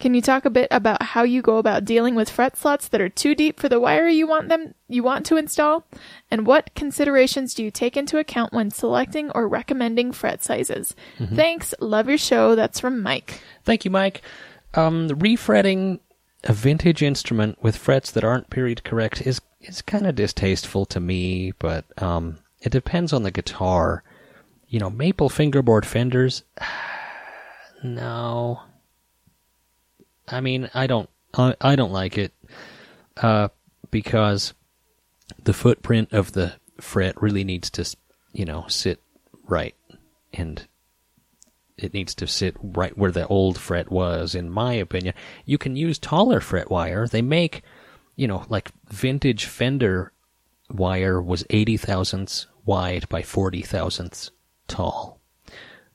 Can 0.00 0.14
you 0.14 0.22
talk 0.22 0.46
a 0.46 0.50
bit 0.50 0.68
about 0.70 1.02
how 1.02 1.22
you 1.22 1.42
go 1.42 1.58
about 1.58 1.84
dealing 1.84 2.14
with 2.14 2.30
fret 2.30 2.56
slots 2.56 2.88
that 2.88 3.00
are 3.02 3.10
too 3.10 3.34
deep 3.34 3.60
for 3.60 3.68
the 3.68 3.78
wire 3.78 4.08
you 4.08 4.26
want 4.26 4.48
them 4.48 4.74
you 4.88 5.02
want 5.02 5.26
to 5.26 5.36
install? 5.36 5.84
And 6.30 6.46
what 6.46 6.74
considerations 6.74 7.52
do 7.52 7.62
you 7.62 7.70
take 7.70 7.96
into 7.96 8.18
account 8.18 8.54
when 8.54 8.70
selecting 8.70 9.30
or 9.32 9.46
recommending 9.46 10.12
fret 10.12 10.42
sizes? 10.42 10.96
Thanks. 11.34 11.74
Love 11.78 12.08
your 12.08 12.18
show. 12.18 12.54
That's 12.54 12.80
from 12.80 13.02
Mike. 13.02 13.42
Thank 13.64 13.84
you, 13.84 13.90
Mike. 13.90 14.22
Um, 14.72 15.08
refretting 15.08 16.00
a 16.44 16.52
vintage 16.52 17.02
instrument 17.02 17.62
with 17.62 17.76
frets 17.76 18.10
that 18.12 18.24
aren't 18.24 18.50
period 18.50 18.82
correct 18.82 19.26
is 19.26 19.40
is 19.62 19.82
kind 19.82 20.06
of 20.06 20.14
distasteful 20.14 20.86
to 20.86 21.00
me, 21.00 21.52
but 21.58 21.84
um, 22.02 22.38
it 22.60 22.70
depends 22.70 23.12
on 23.12 23.22
the 23.22 23.30
guitar. 23.30 24.02
You 24.68 24.80
know, 24.80 24.90
maple 24.90 25.28
fingerboard 25.28 25.84
fenders. 25.84 26.42
no. 27.84 28.60
I 30.28 30.40
mean, 30.40 30.70
I 30.74 30.86
don't. 30.86 31.08
I, 31.34 31.54
I 31.60 31.76
don't 31.76 31.92
like 31.92 32.18
it 32.18 32.32
uh, 33.16 33.48
because 33.90 34.54
the 35.42 35.52
footprint 35.52 36.12
of 36.12 36.32
the 36.32 36.54
fret 36.80 37.20
really 37.20 37.44
needs 37.44 37.70
to, 37.70 37.96
you 38.32 38.44
know, 38.44 38.66
sit 38.68 39.02
right, 39.48 39.74
and 40.32 40.66
it 41.76 41.94
needs 41.94 42.14
to 42.16 42.26
sit 42.26 42.56
right 42.62 42.96
where 42.96 43.10
the 43.10 43.26
old 43.26 43.58
fret 43.58 43.90
was, 43.90 44.34
in 44.34 44.50
my 44.50 44.74
opinion. 44.74 45.14
You 45.44 45.58
can 45.58 45.76
use 45.76 45.98
taller 45.98 46.40
fret 46.40 46.70
wire. 46.70 47.06
They 47.06 47.22
make, 47.22 47.62
you 48.16 48.26
know, 48.28 48.44
like 48.48 48.70
vintage 48.88 49.46
Fender 49.46 50.12
wire 50.70 51.20
was 51.20 51.44
80 51.50 51.76
thousandths 51.76 52.46
wide 52.64 53.08
by 53.08 53.22
40 53.22 53.62
thousandths 53.62 54.30
tall. 54.68 55.20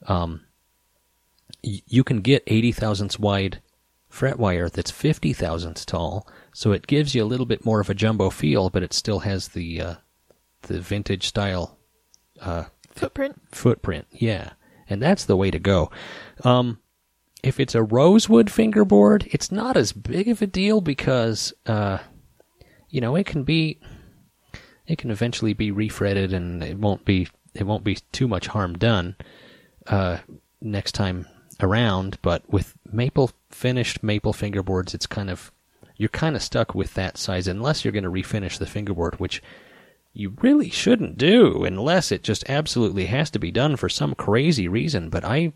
Um, 0.08 0.45
y- 1.63 1.82
you 1.88 2.03
can 2.03 2.21
get 2.21 2.43
80 2.47 2.71
thousandths 2.73 3.19
wide 3.19 3.62
fret 4.10 4.39
wire 4.39 4.69
that's 4.69 4.91
50 4.91 5.34
thousandths 5.34 5.86
tall, 5.86 6.27
so 6.53 6.71
it 6.71 6.88
gives 6.88 7.13
you 7.15 7.23
a 7.23 7.25
little 7.25 7.45
bit 7.45 7.65
more 7.65 7.80
of 7.80 7.89
a 7.89 7.93
jumbo 7.93 8.30
feel, 8.30 8.69
but 8.69 8.84
it 8.84 8.93
still 8.93 9.19
has 9.19 9.49
the 9.49 9.82
uh, 9.82 9.95
the 10.63 10.80
vintage 10.80 11.27
style 11.27 11.77
Footprint. 12.91 13.39
footprint. 13.51 14.08
Yeah, 14.12 14.51
and 14.89 15.02
that's 15.02 15.25
the 15.25 15.35
way 15.37 15.52
to 15.52 15.60
go. 15.60 15.92
Um, 16.44 16.79
if 17.48 17.60
it's 17.60 17.75
a 17.75 17.83
rosewood 17.83 18.52
fingerboard, 18.52 19.27
it's 19.31 19.52
not 19.52 19.77
as 19.77 19.93
big 19.93 20.27
of 20.27 20.41
a 20.41 20.48
deal 20.48 20.81
because, 20.81 21.54
uh, 21.65 22.00
you 22.89 23.00
know, 23.00 23.15
it 23.15 23.25
can 23.25 23.43
be, 23.43 23.79
it 24.85 24.98
can 24.98 25.12
eventually 25.12 25.54
be 25.54 25.71
refretted, 25.71 26.33
and 26.33 26.62
it 26.62 26.77
won't 26.77 27.06
be 27.06 27.27
it 27.54 27.65
won't 27.65 27.83
be 27.83 27.95
too 28.12 28.27
much 28.27 28.48
harm 28.48 28.77
done 28.77 29.15
uh, 29.87 30.17
next 30.62 30.91
time 30.91 31.25
around. 31.62 32.17
But 32.21 32.48
with 32.52 32.75
maple 32.91 33.31
finished 33.50 34.04
maple 34.04 34.33
fingerboards, 34.33 34.93
it's 34.93 35.08
kind 35.08 35.29
of 35.29 35.52
you're 35.95 36.10
kind 36.10 36.35
of 36.35 36.43
stuck 36.43 36.75
with 36.75 36.93
that 36.95 37.17
size 37.17 37.48
unless 37.48 37.83
you're 37.83 37.93
going 37.93 38.04
to 38.04 38.12
refinish 38.12 38.58
the 38.58 38.65
fingerboard, 38.65 39.19
which 39.19 39.41
you 40.13 40.33
really 40.41 40.69
shouldn't 40.69 41.17
do 41.17 41.63
unless 41.63 42.12
it 42.12 42.23
just 42.23 42.43
absolutely 42.50 43.06
has 43.06 43.29
to 43.31 43.39
be 43.39 43.52
done 43.52 43.75
for 43.75 43.87
some 43.87 44.15
crazy 44.15 44.67
reason. 44.67 45.10
But 45.10 45.23
I, 45.23 45.54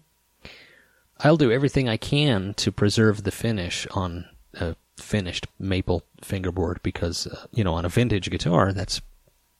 I'll 1.24 1.38
do 1.38 1.51
everything 1.51 1.88
I 1.88 1.97
can 1.97 2.53
to 2.55 2.72
preserve 2.72 3.24
the 3.24 3.32
finish 3.32 3.88
on 3.91 4.26
a 4.55 4.76
finished 4.97 5.47
maple 5.59 6.03
fingerboard 6.22 6.80
because 6.84 7.28
uh, 7.28 7.45
you 7.51 7.63
know 7.63 7.74
on 7.74 7.86
a 7.86 7.89
vintage 7.89 8.30
guitar 8.30 8.72
that's 8.74 9.01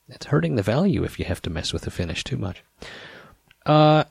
that's 0.08 0.26
hurting 0.26 0.56
the 0.56 0.62
value 0.62 1.04
if 1.04 1.18
you 1.18 1.24
have 1.24 1.42
to 1.42 1.50
mess 1.50 1.72
with 1.72 1.82
the 1.82 1.90
finish 1.90 2.24
too 2.24 2.36
much. 2.36 2.62
Uh, 3.64 4.04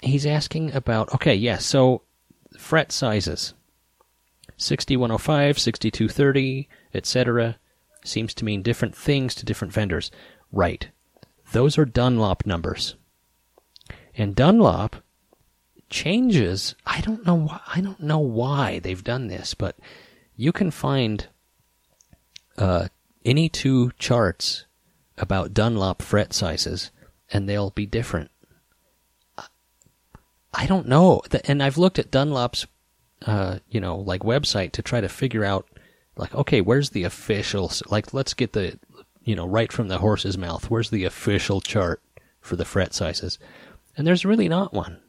he's 0.00 0.26
asking 0.26 0.72
about 0.72 1.12
okay, 1.14 1.34
yeah, 1.34 1.58
so 1.58 2.02
fret 2.56 2.92
sizes. 2.92 3.54
6105, 4.58 5.58
6230, 5.58 6.68
etc. 6.94 7.58
seems 8.04 8.32
to 8.32 8.44
mean 8.44 8.62
different 8.62 8.96
things 8.96 9.34
to 9.34 9.44
different 9.44 9.74
vendors. 9.74 10.10
Right. 10.50 10.88
Those 11.52 11.76
are 11.76 11.84
Dunlop 11.84 12.46
numbers. 12.46 12.94
And 14.16 14.34
Dunlop 14.34 14.96
changes. 15.88 16.74
I 16.86 17.00
don't 17.00 17.24
know. 17.24 17.34
Why, 17.34 17.60
I 17.74 17.80
don't 17.80 18.00
know 18.00 18.18
why 18.18 18.78
they've 18.78 19.04
done 19.04 19.28
this, 19.28 19.54
but 19.54 19.76
you 20.36 20.52
can 20.52 20.70
find 20.70 21.26
uh, 22.58 22.88
any 23.24 23.48
two 23.48 23.92
charts 23.98 24.64
about 25.18 25.54
Dunlop 25.54 26.02
fret 26.02 26.32
sizes, 26.32 26.90
and 27.32 27.48
they'll 27.48 27.70
be 27.70 27.86
different. 27.86 28.30
I 30.52 30.66
don't 30.66 30.88
know, 30.88 31.20
and 31.44 31.62
I've 31.62 31.76
looked 31.76 31.98
at 31.98 32.10
Dunlop's, 32.10 32.66
uh, 33.26 33.58
you 33.68 33.80
know, 33.80 33.96
like 33.96 34.22
website 34.22 34.72
to 34.72 34.82
try 34.82 35.00
to 35.00 35.08
figure 35.08 35.44
out, 35.44 35.68
like, 36.16 36.34
okay, 36.34 36.62
where's 36.62 36.90
the 36.90 37.04
official? 37.04 37.70
Like, 37.88 38.14
let's 38.14 38.32
get 38.32 38.54
the, 38.54 38.78
you 39.22 39.36
know, 39.36 39.46
right 39.46 39.70
from 39.70 39.88
the 39.88 39.98
horse's 39.98 40.38
mouth. 40.38 40.70
Where's 40.70 40.88
the 40.88 41.04
official 41.04 41.60
chart 41.60 42.00
for 42.40 42.56
the 42.56 42.64
fret 42.64 42.94
sizes? 42.94 43.38
And 43.98 44.06
there's 44.06 44.24
really 44.24 44.48
not 44.48 44.72
one 44.72 45.00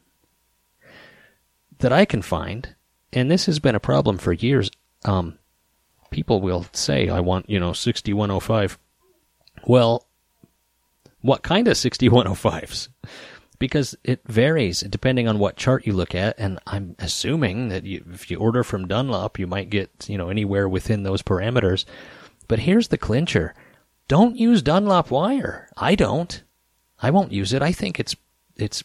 that 1.78 1.92
I 1.92 2.04
can 2.04 2.22
find, 2.22 2.74
and 3.12 3.30
this 3.30 3.46
has 3.46 3.58
been 3.58 3.74
a 3.74 3.80
problem 3.80 4.18
for 4.18 4.32
years. 4.32 4.70
Um, 5.04 5.38
people 6.10 6.40
will 6.40 6.66
say, 6.72 7.08
"I 7.08 7.20
want 7.20 7.48
you 7.48 7.60
know 7.60 7.72
6105." 7.72 8.78
Well, 9.66 10.06
what 11.20 11.42
kind 11.42 11.66
of 11.68 11.76
6105s? 11.76 12.88
Because 13.58 13.96
it 14.04 14.20
varies 14.26 14.80
depending 14.80 15.26
on 15.26 15.38
what 15.40 15.56
chart 15.56 15.86
you 15.86 15.92
look 15.92 16.14
at, 16.14 16.36
and 16.38 16.60
I'm 16.66 16.94
assuming 16.98 17.68
that 17.68 17.84
you, 17.84 18.04
if 18.12 18.30
you 18.30 18.38
order 18.38 18.62
from 18.62 18.86
Dunlop, 18.86 19.38
you 19.38 19.46
might 19.46 19.70
get 19.70 20.06
you 20.08 20.16
know 20.16 20.28
anywhere 20.28 20.68
within 20.68 21.02
those 21.02 21.22
parameters. 21.22 21.84
But 22.46 22.60
here's 22.60 22.88
the 22.88 22.98
clincher: 22.98 23.54
don't 24.06 24.36
use 24.36 24.62
Dunlop 24.62 25.10
wire. 25.10 25.68
I 25.76 25.94
don't. 25.94 26.42
I 27.00 27.10
won't 27.10 27.32
use 27.32 27.52
it. 27.52 27.62
I 27.62 27.72
think 27.72 28.00
it's 28.00 28.16
it's 28.56 28.82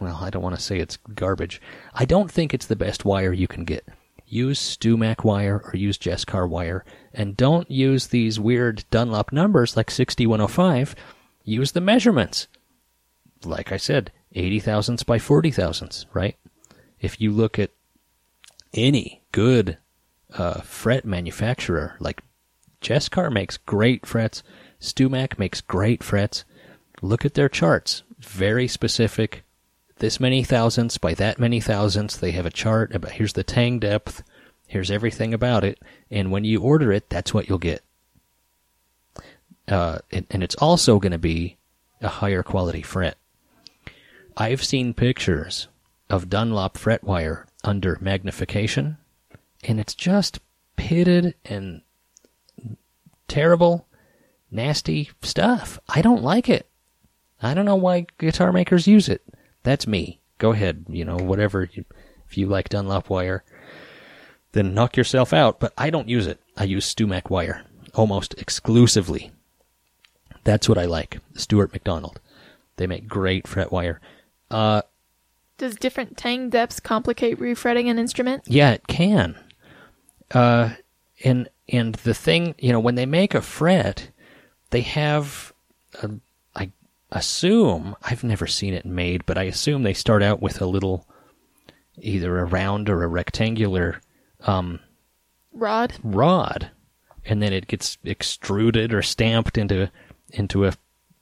well, 0.00 0.18
I 0.20 0.30
don't 0.30 0.42
want 0.42 0.56
to 0.56 0.62
say 0.62 0.78
it's 0.78 0.98
garbage. 1.14 1.60
I 1.94 2.04
don't 2.04 2.30
think 2.30 2.52
it's 2.52 2.66
the 2.66 2.76
best 2.76 3.04
wire 3.04 3.32
you 3.32 3.48
can 3.48 3.64
get. 3.64 3.86
Use 4.26 4.76
StewMac 4.76 5.24
wire 5.24 5.62
or 5.64 5.76
use 5.76 5.98
Jescar 5.98 6.48
wire, 6.48 6.84
and 7.14 7.36
don't 7.36 7.70
use 7.70 8.08
these 8.08 8.40
weird 8.40 8.84
Dunlop 8.90 9.32
numbers 9.32 9.76
like 9.76 9.90
6105. 9.90 10.96
Use 11.44 11.72
the 11.72 11.80
measurements. 11.80 12.48
Like 13.44 13.70
I 13.70 13.76
said, 13.76 14.10
80 14.32 14.60
thousandths 14.60 15.02
by 15.04 15.18
40 15.18 15.50
thousandths, 15.52 16.06
right? 16.12 16.36
If 17.00 17.20
you 17.20 17.30
look 17.30 17.58
at 17.58 17.70
any 18.74 19.22
good 19.30 19.78
uh, 20.34 20.60
fret 20.62 21.04
manufacturer, 21.04 21.96
like 22.00 22.22
Jescar 22.80 23.32
makes 23.32 23.56
great 23.56 24.04
frets, 24.06 24.42
StewMac 24.80 25.38
makes 25.38 25.60
great 25.60 26.02
frets. 26.02 26.44
Look 27.00 27.24
at 27.24 27.34
their 27.34 27.48
charts. 27.48 28.02
Very 28.18 28.66
specific. 28.66 29.44
This 29.98 30.20
many 30.20 30.44
thousandths 30.44 30.98
by 30.98 31.14
that 31.14 31.38
many 31.38 31.60
thousandths. 31.60 32.16
They 32.16 32.32
have 32.32 32.46
a 32.46 32.50
chart 32.50 32.94
about 32.94 33.12
here's 33.12 33.32
the 33.32 33.44
tang 33.44 33.78
depth. 33.78 34.22
Here's 34.66 34.90
everything 34.90 35.32
about 35.32 35.64
it. 35.64 35.80
And 36.10 36.30
when 36.30 36.44
you 36.44 36.60
order 36.60 36.92
it, 36.92 37.08
that's 37.08 37.32
what 37.32 37.48
you'll 37.48 37.58
get. 37.58 37.82
Uh, 39.68 39.98
and, 40.12 40.26
and 40.30 40.42
it's 40.42 40.54
also 40.56 40.98
going 40.98 41.12
to 41.12 41.18
be 41.18 41.56
a 42.00 42.08
higher 42.08 42.42
quality 42.42 42.82
fret. 42.82 43.16
I've 44.36 44.62
seen 44.62 44.92
pictures 44.92 45.68
of 46.10 46.28
Dunlop 46.28 46.76
fret 46.76 47.02
wire 47.02 47.46
under 47.64 47.98
magnification, 48.00 48.98
and 49.64 49.80
it's 49.80 49.94
just 49.94 50.40
pitted 50.76 51.34
and 51.44 51.80
terrible, 53.28 53.86
nasty 54.50 55.10
stuff. 55.22 55.80
I 55.88 56.02
don't 56.02 56.22
like 56.22 56.48
it. 56.48 56.68
I 57.42 57.54
don't 57.54 57.64
know 57.64 57.76
why 57.76 58.06
guitar 58.18 58.52
makers 58.52 58.86
use 58.86 59.08
it. 59.08 59.22
That's 59.66 59.88
me. 59.88 60.20
Go 60.38 60.52
ahead, 60.52 60.84
you 60.88 61.04
know, 61.04 61.16
whatever. 61.16 61.68
You, 61.72 61.84
if 62.28 62.38
you 62.38 62.46
like 62.46 62.68
Dunlop 62.68 63.10
wire, 63.10 63.42
then 64.52 64.74
knock 64.74 64.96
yourself 64.96 65.32
out. 65.32 65.58
But 65.58 65.72
I 65.76 65.90
don't 65.90 66.08
use 66.08 66.28
it. 66.28 66.40
I 66.56 66.62
use 66.62 66.94
StewMac 66.94 67.30
wire 67.30 67.64
almost 67.92 68.34
exclusively. 68.38 69.32
That's 70.44 70.68
what 70.68 70.78
I 70.78 70.84
like. 70.84 71.18
Stewart 71.34 71.72
MacDonald. 71.72 72.20
They 72.76 72.86
make 72.86 73.08
great 73.08 73.48
fret 73.48 73.72
wire. 73.72 74.00
Uh, 74.52 74.82
Does 75.58 75.74
different 75.74 76.16
tang 76.16 76.48
depths 76.48 76.78
complicate 76.78 77.40
refretting 77.40 77.88
an 77.88 77.98
instrument? 77.98 78.44
Yeah, 78.46 78.70
it 78.70 78.86
can. 78.86 79.36
Uh, 80.30 80.74
and 81.24 81.48
and 81.68 81.96
the 81.96 82.14
thing, 82.14 82.54
you 82.58 82.70
know, 82.70 82.78
when 82.78 82.94
they 82.94 83.06
make 83.06 83.34
a 83.34 83.42
fret, 83.42 84.10
they 84.70 84.82
have, 84.82 85.52
a, 86.00 86.10
assume 87.18 87.96
I've 88.02 88.24
never 88.24 88.46
seen 88.46 88.74
it 88.74 88.84
made, 88.84 89.26
but 89.26 89.38
I 89.38 89.44
assume 89.44 89.82
they 89.82 89.94
start 89.94 90.22
out 90.22 90.40
with 90.40 90.60
a 90.60 90.66
little, 90.66 91.06
either 91.98 92.38
a 92.38 92.44
round 92.44 92.88
or 92.88 93.02
a 93.02 93.08
rectangular 93.08 94.00
um, 94.40 94.80
Rod? 95.52 95.94
rod, 96.02 96.70
and 97.24 97.42
then 97.42 97.52
it 97.52 97.66
gets 97.66 97.98
extruded 98.04 98.92
or 98.92 99.02
stamped 99.02 99.56
into 99.56 99.90
into 100.30 100.66
a 100.66 100.72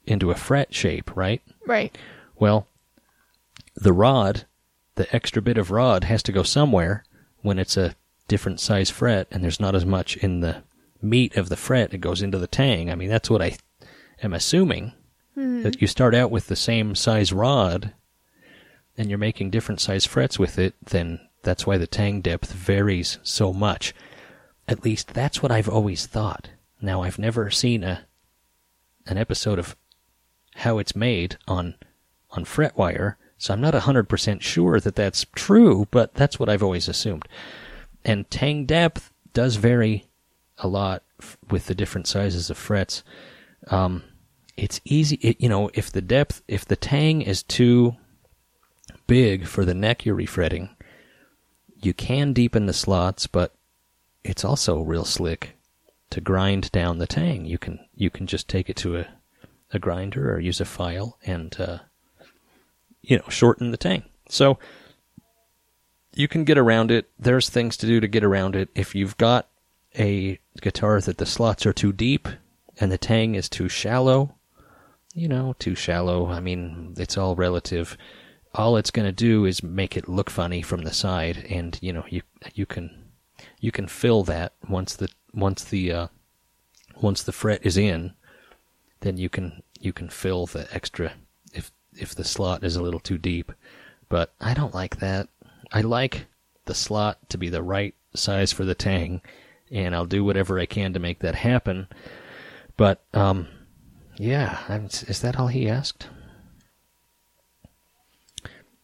into 0.05 0.31
a 0.31 0.35
fret 0.35 0.73
shape, 0.73 1.15
right? 1.15 1.41
Right. 1.65 1.97
Well, 2.37 2.67
the 3.75 3.93
rod, 3.93 4.45
the 4.95 5.13
extra 5.15 5.41
bit 5.41 5.57
of 5.57 5.71
rod 5.71 6.03
has 6.05 6.21
to 6.23 6.31
go 6.31 6.43
somewhere 6.43 7.03
when 7.41 7.59
it's 7.59 7.77
a 7.77 7.95
different 8.27 8.59
size 8.59 8.89
fret 8.89 9.27
and 9.31 9.43
there's 9.43 9.59
not 9.59 9.75
as 9.75 9.85
much 9.85 10.17
in 10.17 10.41
the 10.41 10.63
meat 11.01 11.35
of 11.37 11.49
the 11.49 11.55
fret. 11.55 11.93
It 11.93 11.99
goes 11.99 12.21
into 12.21 12.37
the 12.37 12.47
tang. 12.47 12.91
I 12.91 12.95
mean, 12.95 13.09
that's 13.09 13.29
what 13.29 13.41
I 13.41 13.57
am 14.21 14.33
assuming. 14.33 14.93
That 15.63 15.81
you 15.81 15.87
start 15.87 16.15
out 16.15 16.31
with 16.31 16.47
the 16.47 16.55
same 16.55 16.95
size 16.95 17.33
rod 17.33 17.93
and 18.97 19.09
you're 19.09 19.17
making 19.17 19.49
different 19.49 19.81
size 19.81 20.05
frets 20.05 20.39
with 20.39 20.57
it, 20.57 20.73
then 20.83 21.19
that's 21.43 21.67
why 21.67 21.77
the 21.77 21.87
tang 21.87 22.21
depth 22.21 22.51
varies 22.51 23.19
so 23.23 23.51
much. 23.53 23.93
At 24.67 24.83
least 24.83 25.13
that's 25.13 25.43
what 25.43 25.51
I've 25.51 25.69
always 25.69 26.05
thought. 26.05 26.49
Now, 26.81 27.03
I've 27.03 27.19
never 27.19 27.49
seen 27.51 27.83
a 27.83 28.05
an 29.07 29.17
episode 29.17 29.59
of 29.59 29.75
how 30.55 30.79
it's 30.79 30.95
made 30.95 31.37
on 31.47 31.75
on 32.31 32.45
fret 32.45 32.75
wire, 32.77 33.17
so 33.37 33.53
I'm 33.53 33.61
not 33.61 33.73
100% 33.73 34.41
sure 34.41 34.79
that 34.79 34.95
that's 34.95 35.25
true, 35.35 35.87
but 35.91 36.13
that's 36.15 36.39
what 36.39 36.49
I've 36.49 36.63
always 36.63 36.87
assumed. 36.87 37.27
And 38.03 38.29
tang 38.29 38.65
depth 38.65 39.11
does 39.33 39.57
vary 39.57 40.07
a 40.57 40.67
lot 40.67 41.03
f- 41.21 41.37
with 41.49 41.67
the 41.67 41.75
different 41.75 42.07
sizes 42.07 42.49
of 42.49 42.57
frets. 42.57 43.03
Um, 43.67 44.03
it's 44.57 44.79
easy, 44.85 45.17
it, 45.17 45.39
you 45.39 45.49
know, 45.49 45.69
if 45.73 45.91
the 45.91 46.01
depth, 46.01 46.41
if 46.47 46.65
the 46.65 46.75
tang 46.75 47.21
is 47.21 47.43
too 47.43 47.95
big 49.07 49.45
for 49.45 49.65
the 49.65 49.73
neck 49.73 50.05
you're 50.05 50.15
refretting, 50.15 50.69
you 51.81 51.93
can 51.93 52.33
deepen 52.33 52.65
the 52.65 52.73
slots, 52.73 53.27
but 53.27 53.53
it's 54.23 54.45
also 54.45 54.81
real 54.81 55.05
slick 55.05 55.55
to 56.09 56.21
grind 56.21 56.71
down 56.71 56.97
the 56.97 57.07
tang. 57.07 57.45
You 57.45 57.57
can 57.57 57.79
you 57.95 58.09
can 58.09 58.27
just 58.27 58.47
take 58.47 58.69
it 58.69 58.75
to 58.77 58.97
a 58.97 59.07
a 59.71 59.79
grinder 59.79 60.33
or 60.33 60.39
use 60.39 60.61
a 60.61 60.65
file 60.65 61.17
and 61.25 61.55
uh, 61.59 61.79
you 63.01 63.17
know 63.17 63.29
shorten 63.29 63.71
the 63.71 63.77
tang. 63.77 64.03
So 64.29 64.57
you 66.13 66.27
can 66.27 66.45
get 66.45 66.57
around 66.57 66.91
it. 66.91 67.09
There's 67.19 67.49
things 67.49 67.77
to 67.77 67.85
do 67.85 67.99
to 67.99 68.07
get 68.07 68.23
around 68.23 68.55
it. 68.55 68.69
If 68.73 68.95
you've 68.95 69.17
got 69.17 69.47
a 69.97 70.39
guitar 70.61 70.99
that 71.01 71.17
the 71.17 71.25
slots 71.25 71.65
are 71.65 71.73
too 71.73 71.91
deep 71.91 72.27
and 72.79 72.91
the 72.91 72.97
tang 72.97 73.35
is 73.35 73.49
too 73.49 73.69
shallow, 73.69 74.35
you 75.15 75.29
know, 75.29 75.55
too 75.57 75.73
shallow. 75.73 76.27
I 76.27 76.41
mean, 76.41 76.93
it's 76.97 77.17
all 77.17 77.35
relative. 77.35 77.97
All 78.53 78.77
it's 78.77 78.91
going 78.91 79.07
to 79.07 79.13
do 79.13 79.45
is 79.45 79.63
make 79.63 79.97
it 79.97 80.09
look 80.09 80.29
funny 80.29 80.61
from 80.61 80.83
the 80.83 80.93
side, 80.93 81.45
and 81.49 81.79
you 81.81 81.93
know, 81.93 82.05
you 82.09 82.21
you 82.53 82.65
can 82.65 83.05
you 83.59 83.71
can 83.71 83.87
fill 83.87 84.23
that 84.23 84.53
once 84.69 84.95
the 84.95 85.09
once 85.33 85.63
the 85.63 85.91
uh, 85.91 86.07
once 87.01 87.23
the 87.23 87.31
fret 87.31 87.65
is 87.65 87.77
in, 87.77 88.13
then 88.99 89.17
you 89.17 89.29
can 89.29 89.63
you 89.79 89.93
can 89.93 90.09
fill 90.09 90.45
the 90.45 90.67
extra 90.73 91.13
if 91.53 91.71
if 91.97 92.13
the 92.13 92.23
slot 92.23 92.63
is 92.63 92.75
a 92.75 92.83
little 92.83 92.99
too 92.99 93.17
deep. 93.17 93.51
But 94.09 94.33
I 94.39 94.53
don't 94.53 94.75
like 94.75 94.97
that. 94.97 95.29
I 95.71 95.81
like 95.81 96.27
the 96.65 96.75
slot 96.75 97.29
to 97.29 97.37
be 97.37 97.49
the 97.49 97.63
right 97.63 97.95
size 98.13 98.51
for 98.51 98.65
the 98.65 98.75
tang, 98.75 99.21
and 99.71 99.95
I'll 99.95 100.05
do 100.05 100.25
whatever 100.25 100.59
I 100.59 100.65
can 100.65 100.93
to 100.93 100.99
make 100.99 101.19
that 101.19 101.35
happen. 101.35 101.87
But 102.77 103.01
um, 103.13 103.47
yeah, 104.17 104.79
is 104.87 105.21
that 105.21 105.37
all 105.39 105.47
he 105.47 105.69
asked? 105.69 106.07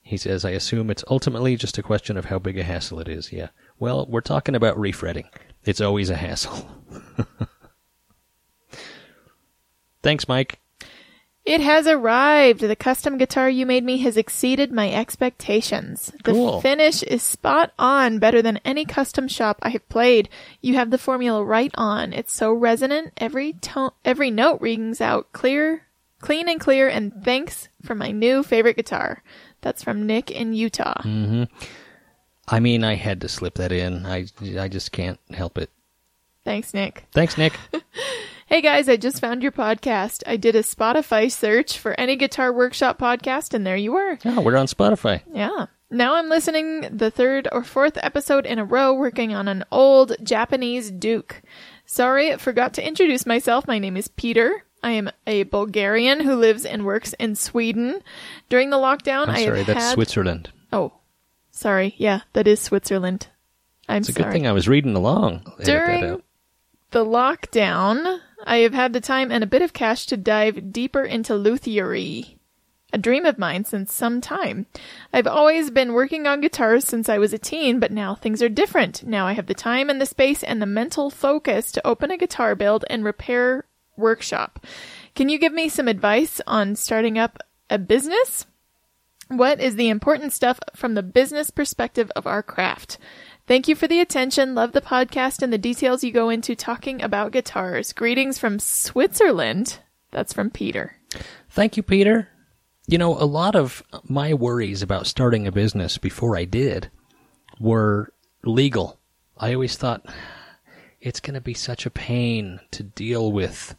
He 0.02 0.18
says, 0.18 0.44
I 0.44 0.50
assume 0.50 0.90
it's 0.90 1.06
ultimately 1.10 1.56
just 1.56 1.78
a 1.78 1.84
question 1.84 2.18
of 2.18 2.26
how 2.26 2.38
big 2.38 2.58
a 2.58 2.64
hassle 2.64 3.00
it 3.00 3.08
is. 3.08 3.32
Yeah. 3.32 3.48
Well, 3.80 4.06
we're 4.10 4.20
talking 4.20 4.56
about 4.56 4.78
refretting. 4.78 5.30
It's 5.64 5.80
always 5.80 6.10
a 6.10 6.18
hassle. 6.18 6.70
Thanks, 10.04 10.28
Mike. 10.28 10.60
It 11.52 11.60
has 11.60 11.86
arrived. 11.86 12.62
The 12.62 12.78
custom 12.78 13.18
guitar 13.18 13.50
you 13.50 13.66
made 13.66 13.84
me 13.84 13.98
has 13.98 14.16
exceeded 14.16 14.72
my 14.72 14.90
expectations. 14.90 16.10
The 16.24 16.32
Cool. 16.32 16.62
finish 16.62 17.04
is 17.04 17.22
spot 17.24 17.74
on, 17.78 18.20
better 18.20 18.42
than 18.42 18.62
any 18.64 18.86
custom 18.86 19.28
shop 19.28 19.60
I 19.62 19.72
have 19.72 19.90
played. 19.90 20.30
You 20.62 20.76
have 20.76 20.92
the 20.92 20.98
formula 20.98 21.44
right 21.44 21.74
on. 21.76 22.14
It's 22.14 22.32
so 22.32 22.54
resonant. 22.54 23.12
Every 23.18 23.52
tone, 23.52 23.92
every 24.06 24.32
note 24.32 24.62
rings 24.62 25.02
out 25.02 25.34
clear, 25.34 25.88
clean 26.22 26.48
and 26.48 26.58
clear. 26.58 26.88
And 26.88 27.22
thanks 27.22 27.68
for 27.84 27.96
my 27.96 28.12
new 28.12 28.44
favorite 28.44 28.78
guitar. 28.78 29.22
That's 29.60 29.84
from 29.84 30.08
Nick 30.08 30.32
in 30.32 30.54
Utah. 30.54 31.02
Mm-hmm. 31.04 31.44
I 32.48 32.62
mean, 32.62 32.86
I 32.86 32.96
had 32.96 33.20
to 33.20 33.28
slip 33.28 33.56
that 33.56 33.74
in. 33.74 34.06
I, 34.06 34.28
I 34.58 34.70
just 34.70 34.94
can't 34.94 35.20
help 35.32 35.58
it. 35.58 35.70
Thanks, 36.46 36.74
Nick. 36.74 37.08
Thanks, 37.12 37.38
Nick. 37.38 37.52
Hey 38.52 38.60
guys, 38.60 38.90
I 38.90 38.98
just 38.98 39.22
found 39.22 39.44
your 39.44 39.54
podcast. 39.54 40.24
I 40.28 40.36
did 40.36 40.58
a 40.58 40.62
Spotify 40.62 41.32
search 41.32 41.78
for 41.80 41.98
any 41.98 42.18
Guitar 42.18 42.52
Workshop 42.52 43.00
podcast, 43.00 43.54
and 43.54 43.66
there 43.66 43.78
you 43.78 43.94
were. 43.94 44.20
oh, 44.26 44.42
we're 44.42 44.58
on 44.58 44.66
Spotify. 44.66 45.22
Yeah. 45.34 45.68
Now 45.90 46.16
I'm 46.16 46.28
listening 46.28 46.82
the 46.92 47.10
third 47.10 47.48
or 47.50 47.64
fourth 47.64 47.98
episode 48.04 48.46
in 48.46 48.60
a 48.60 48.66
row 48.66 48.94
working 48.94 49.34
on 49.34 49.48
an 49.48 49.64
old 49.72 50.18
Japanese 50.22 50.92
Duke. 50.92 51.42
Sorry, 51.86 52.34
I 52.34 52.36
forgot 52.36 52.74
to 52.74 52.86
introduce 52.86 53.26
myself. 53.26 53.68
My 53.68 53.80
name 53.80 53.96
is 53.96 54.10
Peter. 54.10 54.66
I 54.84 54.92
am 54.92 55.10
a 55.26 55.44
Bulgarian 55.44 56.20
who 56.20 56.36
lives 56.36 56.66
and 56.66 56.86
works 56.86 57.14
in 57.14 57.36
Sweden. 57.36 58.02
During 58.50 58.70
the 58.70 58.76
lockdown, 58.76 59.30
I'm 59.30 59.36
I 59.36 59.46
sorry, 59.46 59.64
that's 59.64 59.82
had... 59.82 59.94
Switzerland. 59.94 60.52
Oh, 60.74 60.92
sorry. 61.52 61.96
Yeah, 61.98 62.24
that 62.34 62.50
is 62.50 62.60
Switzerland. 62.60 63.28
I'm 63.88 64.00
It's 64.00 64.10
a 64.10 64.12
sorry. 64.12 64.26
good 64.26 64.34
thing 64.34 64.48
I 64.48 64.52
was 64.52 64.68
reading 64.68 64.98
along. 64.98 65.50
During 65.64 66.22
the 66.92 67.06
lockdown, 67.06 68.20
I 68.46 68.58
have 68.58 68.74
had 68.74 68.94
the 68.94 69.02
time 69.02 69.32
and 69.32 69.44
a 69.44 69.48
bit 69.48 69.62
of 69.62 69.74
cash 69.74 70.06
to 70.08 70.18
dive 70.18 70.72
deeper 70.72 71.04
into 71.04 71.36
luthiery. 71.36 72.38
A 72.94 72.98
dream 72.98 73.26
of 73.26 73.38
mine 73.38 73.64
since 73.64 73.94
some 73.94 74.20
time. 74.20 74.66
I've 75.14 75.28
always 75.28 75.72
been 75.72 75.94
working 75.94 76.28
on 76.28 76.42
guitars 76.42 76.86
since 76.86 77.08
I 77.08 77.20
was 77.20 77.32
a 77.32 77.38
teen, 77.38 77.80
but 77.80 77.92
now 77.92 78.16
things 78.16 78.42
are 78.44 78.50
different. 78.50 79.04
Now 79.04 79.28
I 79.28 79.34
have 79.34 79.46
the 79.46 79.54
time 79.54 79.90
and 79.90 80.02
the 80.02 80.06
space 80.06 80.44
and 80.44 80.62
the 80.62 80.66
mental 80.66 81.10
focus 81.10 81.72
to 81.72 81.88
open 81.88 82.12
a 82.12 82.18
guitar 82.18 82.54
build 82.54 82.84
and 82.90 83.06
repair 83.06 83.66
workshop. 83.96 84.66
Can 85.16 85.30
you 85.30 85.38
give 85.38 85.54
me 85.54 85.70
some 85.70 85.88
advice 85.88 86.42
on 86.46 86.76
starting 86.76 87.18
up 87.18 87.40
a 87.70 87.78
business? 87.78 88.46
What 89.30 89.62
is 89.62 89.78
the 89.78 89.88
important 89.88 90.34
stuff 90.34 90.60
from 90.76 90.94
the 90.94 91.04
business 91.04 91.50
perspective 91.50 92.12
of 92.18 92.28
our 92.28 92.44
craft? 92.44 92.98
Thank 93.48 93.68
you 93.68 93.76
for 93.76 93.88
the 93.88 94.00
attention. 94.00 94.56
Love 94.56 94.72
the 94.72 94.82
podcast 94.82 95.42
and 95.42 95.52
the 95.52 95.58
details 95.58 96.04
you 96.04 96.12
go 96.12 96.30
into 96.30 96.56
talking 96.56 97.02
about 97.02 97.32
guitars. 97.32 97.92
Greetings 97.92 98.38
from 98.38 98.60
Switzerland. 98.60 99.80
That's 100.12 100.34
from 100.34 100.50
Peter. 100.50 100.98
Thank 101.50 101.76
you, 101.76 101.84
Peter. 101.84 102.30
You 102.88 102.98
know, 102.98 103.18
a 103.18 103.26
lot 103.26 103.56
of 103.56 103.84
my 104.04 104.34
worries 104.34 104.82
about 104.82 105.08
starting 105.08 105.48
a 105.48 105.52
business 105.52 105.98
before 105.98 106.38
I 106.38 106.46
did 106.46 106.90
were 107.60 108.14
legal. 108.44 109.00
I 109.38 109.54
always 109.54 109.76
thought 109.76 110.06
it's 111.00 111.20
going 111.20 111.34
to 111.34 111.42
be 111.42 111.54
such 111.54 111.86
a 111.86 111.92
pain 111.92 112.60
to 112.72 112.84
deal 112.84 113.32
with, 113.32 113.76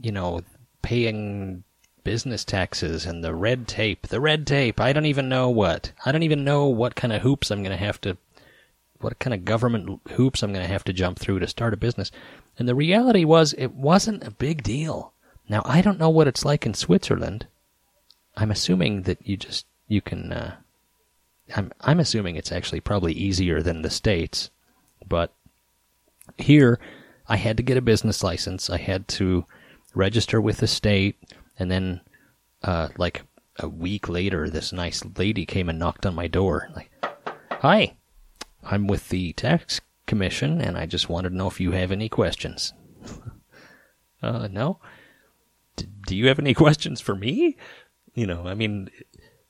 you 0.00 0.12
know, 0.12 0.42
paying 0.82 1.62
business 2.04 2.44
taxes 2.44 3.06
and 3.06 3.22
the 3.22 3.34
red 3.34 3.68
tape. 3.68 4.06
The 4.08 4.20
red 4.20 4.46
tape. 4.46 4.80
I 4.80 4.92
don't 4.92 5.06
even 5.06 5.28
know 5.28 5.50
what. 5.50 5.92
I 6.04 6.12
don't 6.12 6.22
even 6.22 6.44
know 6.44 6.66
what 6.66 6.96
kind 6.96 7.12
of 7.12 7.22
hoops 7.22 7.50
I'm 7.50 7.62
going 7.62 7.76
to 7.76 7.84
have 7.84 8.00
to 8.02 8.16
what 9.00 9.18
kind 9.18 9.34
of 9.34 9.44
government 9.44 10.00
hoops 10.10 10.42
I'm 10.42 10.52
going 10.52 10.64
to 10.64 10.72
have 10.72 10.84
to 10.84 10.92
jump 10.92 11.18
through 11.18 11.38
to 11.40 11.46
start 11.46 11.74
a 11.74 11.76
business. 11.76 12.10
And 12.58 12.68
the 12.68 12.74
reality 12.74 13.24
was 13.24 13.54
it 13.56 13.74
wasn't 13.74 14.26
a 14.26 14.30
big 14.30 14.62
deal. 14.62 15.12
Now, 15.48 15.62
I 15.64 15.80
don't 15.80 15.98
know 15.98 16.10
what 16.10 16.28
it's 16.28 16.44
like 16.44 16.66
in 16.66 16.74
Switzerland. 16.74 17.46
I'm 18.36 18.50
assuming 18.50 19.02
that 19.02 19.18
you 19.26 19.36
just 19.36 19.66
you 19.88 20.00
can 20.00 20.32
uh, 20.32 20.56
I'm 21.56 21.72
I'm 21.80 22.00
assuming 22.00 22.36
it's 22.36 22.52
actually 22.52 22.80
probably 22.80 23.12
easier 23.12 23.62
than 23.62 23.82
the 23.82 23.90
states. 23.90 24.50
But 25.06 25.32
here 26.36 26.78
I 27.28 27.36
had 27.36 27.56
to 27.56 27.62
get 27.62 27.76
a 27.76 27.82
business 27.82 28.22
license. 28.22 28.68
I 28.68 28.78
had 28.78 29.08
to 29.08 29.46
register 29.94 30.40
with 30.40 30.58
the 30.58 30.66
state 30.66 31.16
and 31.58 31.70
then 31.70 32.00
uh, 32.62 32.88
like 32.98 33.22
a 33.58 33.68
week 33.68 34.08
later 34.08 34.48
this 34.48 34.72
nice 34.72 35.02
lady 35.16 35.44
came 35.44 35.68
and 35.68 35.78
knocked 35.78 36.06
on 36.06 36.14
my 36.14 36.28
door 36.28 36.68
like 36.76 36.90
Hi. 37.60 37.97
I'm 38.70 38.86
with 38.86 39.08
the 39.08 39.32
tax 39.32 39.80
commission 40.06 40.60
and 40.60 40.76
I 40.78 40.86
just 40.86 41.08
wanted 41.08 41.30
to 41.30 41.36
know 41.36 41.48
if 41.48 41.60
you 41.60 41.72
have 41.72 41.92
any 41.92 42.08
questions. 42.08 42.72
uh 44.22 44.48
no. 44.50 44.78
D- 45.76 45.86
do 46.06 46.16
you 46.16 46.28
have 46.28 46.38
any 46.38 46.54
questions 46.64 47.00
for 47.00 47.14
me? 47.14 47.56
You 48.14 48.26
know, 48.26 48.46
I 48.46 48.54
mean 48.54 48.90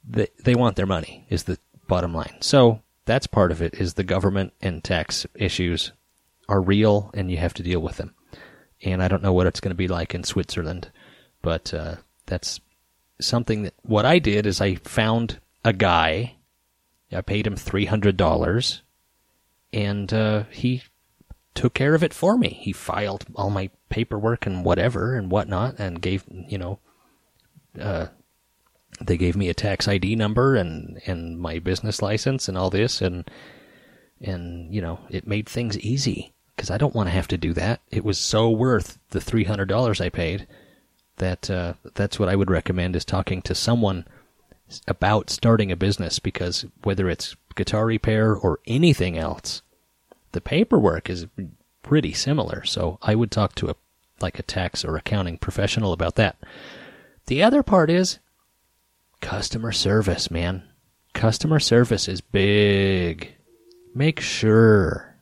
they 0.08 0.28
they 0.44 0.54
want 0.54 0.76
their 0.76 0.86
money 0.86 1.26
is 1.28 1.44
the 1.44 1.58
bottom 1.86 2.14
line. 2.14 2.36
So 2.40 2.82
that's 3.04 3.26
part 3.26 3.50
of 3.50 3.62
it 3.62 3.74
is 3.74 3.94
the 3.94 4.04
government 4.04 4.52
and 4.60 4.84
tax 4.84 5.26
issues 5.34 5.92
are 6.48 6.60
real 6.60 7.10
and 7.14 7.30
you 7.30 7.38
have 7.38 7.54
to 7.54 7.62
deal 7.62 7.80
with 7.80 7.96
them. 7.96 8.14
And 8.82 9.02
I 9.02 9.08
don't 9.08 9.22
know 9.22 9.32
what 9.32 9.46
it's 9.46 9.60
going 9.60 9.70
to 9.70 9.76
be 9.76 9.88
like 9.88 10.14
in 10.14 10.22
Switzerland, 10.22 10.90
but 11.42 11.74
uh, 11.74 11.96
that's 12.26 12.60
something 13.20 13.62
that 13.62 13.74
what 13.82 14.04
I 14.04 14.18
did 14.18 14.46
is 14.46 14.60
I 14.60 14.76
found 14.76 15.40
a 15.64 15.72
guy. 15.72 16.36
I 17.10 17.22
paid 17.22 17.46
him 17.46 17.56
three 17.56 17.86
hundred 17.86 18.16
dollars, 18.16 18.82
and 19.72 20.12
uh, 20.12 20.44
he 20.50 20.82
took 21.54 21.74
care 21.74 21.94
of 21.94 22.02
it 22.02 22.14
for 22.14 22.38
me. 22.38 22.58
He 22.60 22.72
filed 22.72 23.26
all 23.34 23.50
my 23.50 23.70
paperwork 23.88 24.46
and 24.46 24.64
whatever 24.64 25.16
and 25.16 25.30
whatnot, 25.30 25.78
and 25.78 26.00
gave 26.00 26.24
you 26.28 26.58
know, 26.58 26.78
uh, 27.80 28.06
they 29.00 29.16
gave 29.16 29.36
me 29.36 29.48
a 29.48 29.54
tax 29.54 29.88
ID 29.88 30.16
number 30.16 30.56
and 30.56 31.00
and 31.06 31.38
my 31.38 31.58
business 31.58 32.02
license 32.02 32.48
and 32.48 32.56
all 32.56 32.70
this, 32.70 33.00
and 33.00 33.30
and 34.20 34.74
you 34.74 34.80
know, 34.80 35.00
it 35.10 35.26
made 35.26 35.48
things 35.48 35.78
easy 35.78 36.32
because 36.54 36.70
I 36.70 36.78
don't 36.78 36.94
want 36.94 37.08
to 37.08 37.14
have 37.14 37.28
to 37.28 37.38
do 37.38 37.52
that. 37.54 37.80
It 37.90 38.04
was 38.04 38.18
so 38.18 38.50
worth 38.50 38.98
the 39.10 39.20
three 39.20 39.44
hundred 39.44 39.68
dollars 39.68 40.00
I 40.00 40.08
paid 40.08 40.46
that 41.16 41.50
uh, 41.50 41.74
that's 41.94 42.18
what 42.18 42.28
I 42.28 42.36
would 42.36 42.50
recommend 42.50 42.96
is 42.96 43.04
talking 43.04 43.42
to 43.42 43.54
someone 43.54 44.06
about 44.86 45.30
starting 45.30 45.72
a 45.72 45.76
business 45.76 46.18
because 46.18 46.66
whether 46.82 47.08
it's 47.08 47.36
guitar 47.59 47.84
repair 47.84 48.34
or 48.34 48.61
anything 48.66 49.18
else, 49.18 49.62
the 50.32 50.40
paperwork 50.40 51.11
is 51.11 51.26
pretty 51.82 52.12
similar. 52.12 52.64
So 52.64 52.98
I 53.02 53.14
would 53.14 53.30
talk 53.30 53.54
to 53.56 53.68
a 53.70 53.76
like 54.20 54.38
a 54.38 54.42
tax 54.42 54.84
or 54.84 54.96
accounting 54.96 55.38
professional 55.38 55.92
about 55.92 56.16
that. 56.16 56.36
The 57.26 57.42
other 57.42 57.62
part 57.62 57.90
is 57.90 58.18
customer 59.20 59.72
service, 59.72 60.30
man. 60.30 60.62
Customer 61.12 61.61
service 61.61 62.09
is 62.09 62.20
big. 62.20 63.34
Make 63.94 64.20
sure 64.20 65.16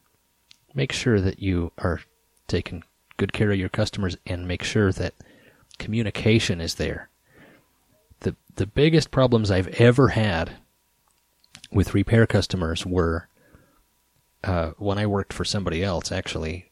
make 0.74 0.92
sure 0.92 1.20
that 1.20 1.40
you 1.40 1.72
are 1.78 2.00
taking 2.48 2.84
good 3.16 3.32
care 3.32 3.50
of 3.50 3.58
your 3.58 3.70
customers 3.70 4.16
and 4.26 4.46
make 4.46 4.62
sure 4.62 4.92
that 4.92 5.14
communication 5.78 6.60
is 6.60 6.74
there. 6.74 7.08
The 8.20 8.36
the 8.56 8.66
biggest 8.66 9.10
problems 9.10 9.50
I've 9.50 9.68
ever 9.80 10.08
had 10.08 10.52
with 11.70 11.94
repair 11.94 12.26
customers 12.26 12.86
were 12.86 13.28
uh, 14.44 14.70
when 14.78 14.98
I 14.98 15.06
worked 15.06 15.32
for 15.32 15.44
somebody 15.44 15.82
else 15.82 16.12
actually. 16.12 16.70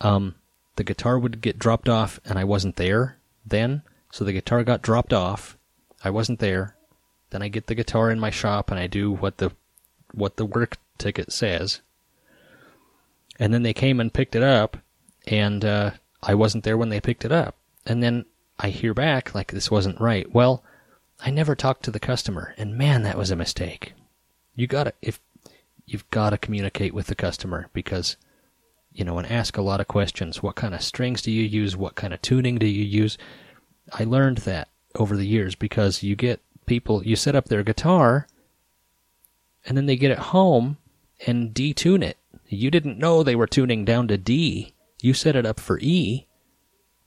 Um, 0.00 0.36
the 0.76 0.84
guitar 0.84 1.18
would 1.18 1.40
get 1.40 1.58
dropped 1.58 1.88
off 1.88 2.20
and 2.24 2.38
I 2.38 2.44
wasn't 2.44 2.76
there 2.76 3.18
then, 3.44 3.82
so 4.12 4.24
the 4.24 4.32
guitar 4.32 4.62
got 4.64 4.82
dropped 4.82 5.12
off. 5.12 5.56
I 6.04 6.10
wasn't 6.10 6.38
there. 6.38 6.76
Then 7.30 7.42
I 7.42 7.48
get 7.48 7.66
the 7.66 7.74
guitar 7.74 8.10
in 8.10 8.20
my 8.20 8.30
shop 8.30 8.70
and 8.70 8.78
I 8.78 8.86
do 8.86 9.10
what 9.10 9.38
the 9.38 9.50
what 10.12 10.36
the 10.36 10.46
work 10.46 10.76
ticket 10.96 11.32
says. 11.32 11.80
And 13.38 13.52
then 13.52 13.62
they 13.62 13.74
came 13.74 14.00
and 14.00 14.12
picked 14.12 14.34
it 14.34 14.42
up 14.42 14.76
and 15.26 15.64
uh, 15.64 15.90
I 16.22 16.34
wasn't 16.34 16.64
there 16.64 16.76
when 16.76 16.88
they 16.88 17.00
picked 17.00 17.24
it 17.24 17.32
up. 17.32 17.56
And 17.86 18.02
then 18.02 18.24
I 18.58 18.70
hear 18.70 18.94
back 18.94 19.34
like 19.34 19.52
this 19.52 19.70
wasn't 19.70 20.00
right. 20.00 20.30
Well, 20.32 20.64
I 21.20 21.30
never 21.30 21.54
talked 21.54 21.84
to 21.84 21.90
the 21.90 22.00
customer, 22.00 22.54
and 22.56 22.76
man, 22.76 23.02
that 23.02 23.18
was 23.18 23.30
a 23.30 23.36
mistake. 23.36 23.92
You 24.58 24.66
gotta 24.66 24.92
if 25.00 25.20
you've 25.86 26.10
got 26.10 26.30
to 26.30 26.36
communicate 26.36 26.92
with 26.92 27.06
the 27.06 27.14
customer 27.14 27.68
because 27.72 28.16
you 28.92 29.04
know 29.04 29.16
and 29.16 29.30
ask 29.30 29.56
a 29.56 29.62
lot 29.62 29.80
of 29.80 29.86
questions. 29.86 30.42
What 30.42 30.56
kind 30.56 30.74
of 30.74 30.82
strings 30.82 31.22
do 31.22 31.30
you 31.30 31.44
use? 31.44 31.76
What 31.76 31.94
kind 31.94 32.12
of 32.12 32.20
tuning 32.22 32.58
do 32.58 32.66
you 32.66 32.82
use? 32.82 33.16
I 33.92 34.02
learned 34.02 34.38
that 34.38 34.66
over 34.96 35.16
the 35.16 35.28
years 35.28 35.54
because 35.54 36.02
you 36.02 36.16
get 36.16 36.40
people 36.66 37.04
you 37.04 37.14
set 37.14 37.36
up 37.36 37.44
their 37.44 37.62
guitar 37.62 38.26
and 39.64 39.76
then 39.76 39.86
they 39.86 39.94
get 39.94 40.10
it 40.10 40.18
home 40.18 40.78
and 41.24 41.54
detune 41.54 42.02
it. 42.02 42.16
You 42.48 42.72
didn't 42.72 42.98
know 42.98 43.22
they 43.22 43.36
were 43.36 43.46
tuning 43.46 43.84
down 43.84 44.08
to 44.08 44.18
D. 44.18 44.74
You 45.00 45.14
set 45.14 45.36
it 45.36 45.46
up 45.46 45.60
for 45.60 45.78
E. 45.78 46.26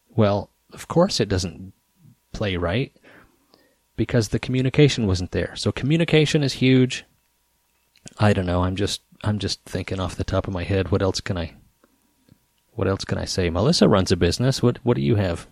Well, 0.08 0.52
of 0.72 0.88
course 0.88 1.20
it 1.20 1.28
doesn't 1.28 1.74
play 2.32 2.56
right 2.56 2.94
because 3.98 4.30
the 4.30 4.40
communication 4.40 5.06
wasn't 5.06 5.32
there. 5.32 5.54
So 5.58 5.74
communication 5.74 6.44
is 6.44 6.54
huge. 6.54 7.04
I 8.22 8.34
don't 8.34 8.46
know. 8.46 8.64
I'm 8.64 8.76
just 8.76 9.02
I'm 9.24 9.40
just 9.40 9.64
thinking 9.66 10.00
off 10.00 10.16
the 10.16 10.24
top 10.24 10.48
of 10.48 10.54
my 10.54 10.64
head. 10.64 10.92
What 10.92 11.02
else 11.02 11.20
can 11.22 11.38
I 11.38 11.56
What 12.74 12.88
else 12.88 13.04
can 13.04 13.18
I 13.18 13.26
say? 13.26 13.50
Melissa 13.50 13.90
runs 13.90 14.12
a 14.12 14.16
business. 14.16 14.62
What 14.62 14.78
What 14.84 14.96
do 14.96 15.02
you 15.02 15.16
have? 15.16 15.48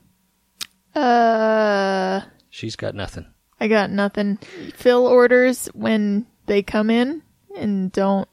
Uh, 0.95 2.21
She's 2.49 2.75
got 2.75 2.95
nothing. 2.95 3.25
I 3.59 3.67
got 3.67 3.89
nothing. 3.89 4.37
Fill 4.75 5.05
orders 5.05 5.67
when 5.73 6.25
they 6.45 6.61
come 6.63 6.89
in 6.89 7.21
and 7.57 7.91
don't 7.91 8.27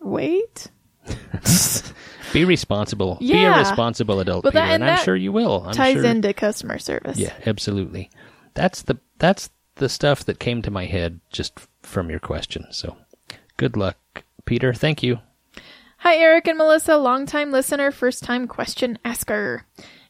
wait. 0.00 0.70
Be 2.32 2.44
responsible. 2.44 3.16
Be 3.20 3.44
a 3.44 3.58
responsible 3.58 4.20
adult, 4.20 4.44
Well, 4.44 4.52
Peter, 4.52 4.64
and, 4.64 4.82
and 4.82 4.90
I'm 4.90 5.04
sure 5.04 5.16
you 5.16 5.32
will. 5.32 5.62
I'm 5.66 5.72
Ties 5.74 5.94
sure. 5.94 6.04
into 6.04 6.32
customer 6.34 6.78
service. 6.78 7.18
Yeah, 7.18 7.32
absolutely. 7.46 8.10
That's 8.54 8.82
the 8.82 8.98
that's 9.18 9.50
the 9.76 9.88
stuff 9.88 10.24
that 10.24 10.38
came 10.38 10.62
to 10.62 10.70
my 10.70 10.86
head 10.86 11.20
just 11.30 11.58
from 11.82 12.10
your 12.10 12.18
question. 12.18 12.66
So, 12.70 12.96
good 13.56 13.76
luck, 13.76 14.24
Peter. 14.44 14.72
Thank 14.74 15.02
you. 15.02 15.20
Hi, 15.98 16.16
Eric 16.16 16.46
and 16.46 16.58
Melissa, 16.58 16.96
longtime 16.96 17.50
listener, 17.50 17.90
first 17.90 18.22
time 18.22 18.46
question 18.46 18.98
asker. 19.04 19.64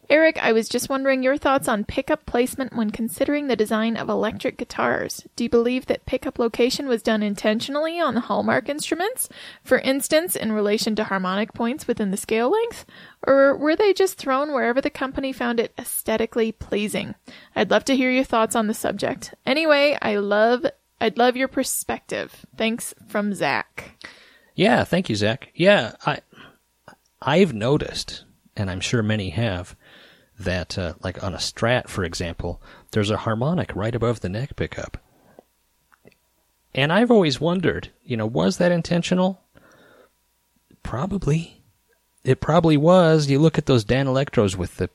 Eric, 0.08 0.38
I 0.40 0.52
was 0.52 0.68
just 0.68 0.88
wondering 0.88 1.24
your 1.24 1.36
thoughts 1.36 1.66
on 1.66 1.84
pickup 1.84 2.26
placement 2.26 2.76
when 2.76 2.90
considering 2.90 3.48
the 3.48 3.56
design 3.56 3.96
of 3.96 4.08
electric 4.08 4.56
guitars. 4.56 5.26
Do 5.34 5.42
you 5.42 5.50
believe 5.50 5.86
that 5.86 6.06
pickup 6.06 6.38
location 6.38 6.86
was 6.86 7.02
done 7.02 7.24
intentionally 7.24 7.98
on 7.98 8.14
the 8.14 8.20
Hallmark 8.20 8.68
instruments? 8.68 9.28
For 9.64 9.78
instance, 9.80 10.36
in 10.36 10.52
relation 10.52 10.94
to 10.96 11.04
harmonic 11.04 11.52
points 11.54 11.88
within 11.88 12.12
the 12.12 12.16
scale 12.16 12.50
length? 12.50 12.86
Or 13.26 13.56
were 13.56 13.74
they 13.74 13.92
just 13.92 14.16
thrown 14.16 14.52
wherever 14.52 14.80
the 14.80 14.90
company 14.90 15.32
found 15.32 15.58
it 15.58 15.72
aesthetically 15.76 16.52
pleasing? 16.52 17.16
I'd 17.56 17.72
love 17.72 17.84
to 17.86 17.96
hear 17.96 18.10
your 18.10 18.24
thoughts 18.24 18.54
on 18.54 18.68
the 18.68 18.74
subject. 18.74 19.34
Anyway, 19.44 19.98
I 20.00 20.16
love, 20.16 20.64
I'd 21.00 21.18
love 21.18 21.36
your 21.36 21.48
perspective. 21.48 22.46
Thanks 22.56 22.94
from 23.08 23.34
Zach. 23.34 24.04
Yeah, 24.54 24.84
thank 24.84 25.08
you, 25.08 25.16
Zach. 25.16 25.50
Yeah, 25.54 25.92
I 26.06 26.20
I've 27.20 27.52
noticed, 27.52 28.24
and 28.56 28.70
I'm 28.70 28.80
sure 28.80 29.02
many 29.02 29.30
have, 29.30 29.76
that 30.38 30.78
uh, 30.78 30.94
like 31.02 31.22
on 31.22 31.34
a 31.34 31.38
Strat, 31.38 31.88
for 31.88 32.04
example, 32.04 32.62
there's 32.92 33.10
a 33.10 33.18
harmonic 33.18 33.74
right 33.74 33.94
above 33.94 34.20
the 34.20 34.28
neck 34.28 34.56
pickup. 34.56 34.98
And 36.74 36.92
I've 36.92 37.10
always 37.10 37.40
wondered, 37.40 37.90
you 38.04 38.16
know, 38.16 38.26
was 38.26 38.58
that 38.58 38.72
intentional? 38.72 39.42
Probably. 40.82 41.62
It 42.22 42.40
probably 42.40 42.76
was. 42.76 43.30
You 43.30 43.38
look 43.38 43.56
at 43.56 43.66
those 43.66 43.84
Danelectros 43.84 44.56
with 44.56 44.76
the 44.76 44.90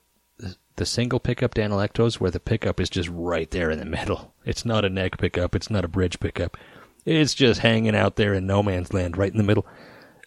the 0.75 0.85
single 0.85 1.19
pickup 1.19 1.53
Danelectros 1.53 2.15
where 2.19 2.31
the 2.31 2.39
pickup 2.39 2.79
is 2.79 2.89
just 2.89 3.09
right 3.09 3.49
there 3.51 3.69
in 3.69 3.79
the 3.79 3.85
middle. 3.85 4.33
It's 4.45 4.65
not 4.65 4.85
a 4.85 4.89
neck 4.89 5.17
pickup, 5.17 5.55
it's 5.55 5.69
not 5.69 5.85
a 5.85 5.89
bridge 5.89 6.19
pickup. 6.19 6.57
It's 7.05 7.33
just 7.33 7.61
hanging 7.61 7.95
out 7.95 8.15
there 8.15 8.33
in 8.33 8.45
no 8.45 8.61
man's 8.61 8.93
land 8.93 9.17
right 9.17 9.31
in 9.31 9.37
the 9.37 9.43
middle. 9.43 9.65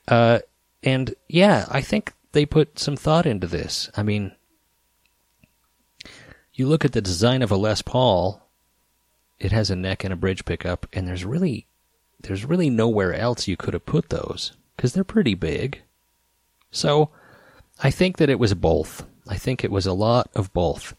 Uh, 0.09 0.41
and 0.83 1.15
yeah, 1.29 1.67
I 1.71 1.81
think 1.81 2.13
they 2.33 2.45
put 2.45 2.79
some 2.79 2.97
thought 2.97 3.27
into 3.27 3.47
this. 3.47 3.91
I 3.97 4.03
mean, 4.03 4.33
you 6.53 6.67
look 6.69 6.85
at 6.85 6.93
the 6.93 7.01
design 7.01 7.43
of 7.43 7.51
a 7.51 7.57
Les 7.57 7.83
Paul, 7.83 8.49
it 9.39 9.53
has 9.53 9.71
a 9.71 9.77
neck 9.77 10.05
and 10.05 10.13
a 10.13 10.17
bridge 10.17 10.45
pickup, 10.45 10.87
and 10.93 11.07
there's 11.07 11.25
really 11.25 11.67
there's 12.21 12.45
really 12.45 12.71
nowhere 12.71 13.13
else 13.13 13.49
you 13.49 13.57
could 13.57 13.75
have 13.75 13.87
put 13.87 14.09
those 14.09 14.53
because 14.77 14.93
they're 14.93 15.05
pretty 15.05 15.35
big. 15.35 15.83
So, 16.71 17.11
I 17.83 17.91
think 17.91 18.17
that 18.17 18.31
it 18.31 18.39
was 18.39 18.55
both. 18.55 19.05
I 19.29 19.37
think 19.37 19.65
it 19.65 19.71
was 19.71 19.87
a 19.87 19.93
lot 19.93 20.31
of 20.35 20.53
both, 20.53 20.95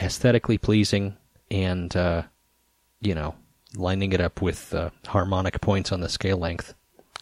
aesthetically 0.00 0.58
pleasing 0.58 1.16
and 1.50 1.94
uh, 1.96 2.22
you 3.00 3.14
know 3.14 3.34
lining 3.76 4.12
it 4.12 4.20
up 4.20 4.42
with 4.42 4.74
uh, 4.74 4.90
harmonic 5.06 5.60
points 5.60 5.92
on 5.92 6.00
the 6.00 6.08
scale 6.08 6.38
length. 6.38 6.74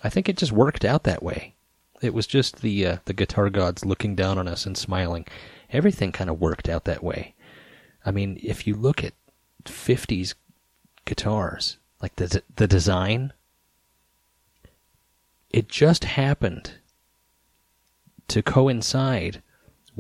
I 0.03 0.09
think 0.09 0.29
it 0.29 0.37
just 0.37 0.53
worked 0.53 0.85
out 0.85 1.05
that 1.05 1.23
way. 1.23 1.55
It 2.03 2.15
was 2.15 2.27
just 2.27 2.63
the 2.63 2.87
uh, 2.87 2.97
the 3.05 3.13
guitar 3.13 3.51
gods 3.51 3.85
looking 3.85 4.15
down 4.15 4.39
on 4.39 4.49
us 4.49 4.67
and 4.67 4.77
smiling. 4.77 5.27
Everything 5.71 6.13
kind 6.13 6.31
of 6.31 6.41
worked 6.41 6.69
out 6.69 6.85
that 6.85 7.03
way. 7.03 7.35
I 8.05 8.11
mean, 8.11 8.41
if 8.43 8.67
you 8.67 8.75
look 8.75 9.05
at 9.05 9.13
50s 9.65 10.35
guitars, 11.05 11.79
like 12.01 12.17
the 12.17 12.43
the 12.57 12.67
design, 12.67 13.33
it 15.51 15.69
just 15.69 16.05
happened 16.05 16.75
to 18.29 18.43
coincide 18.43 19.43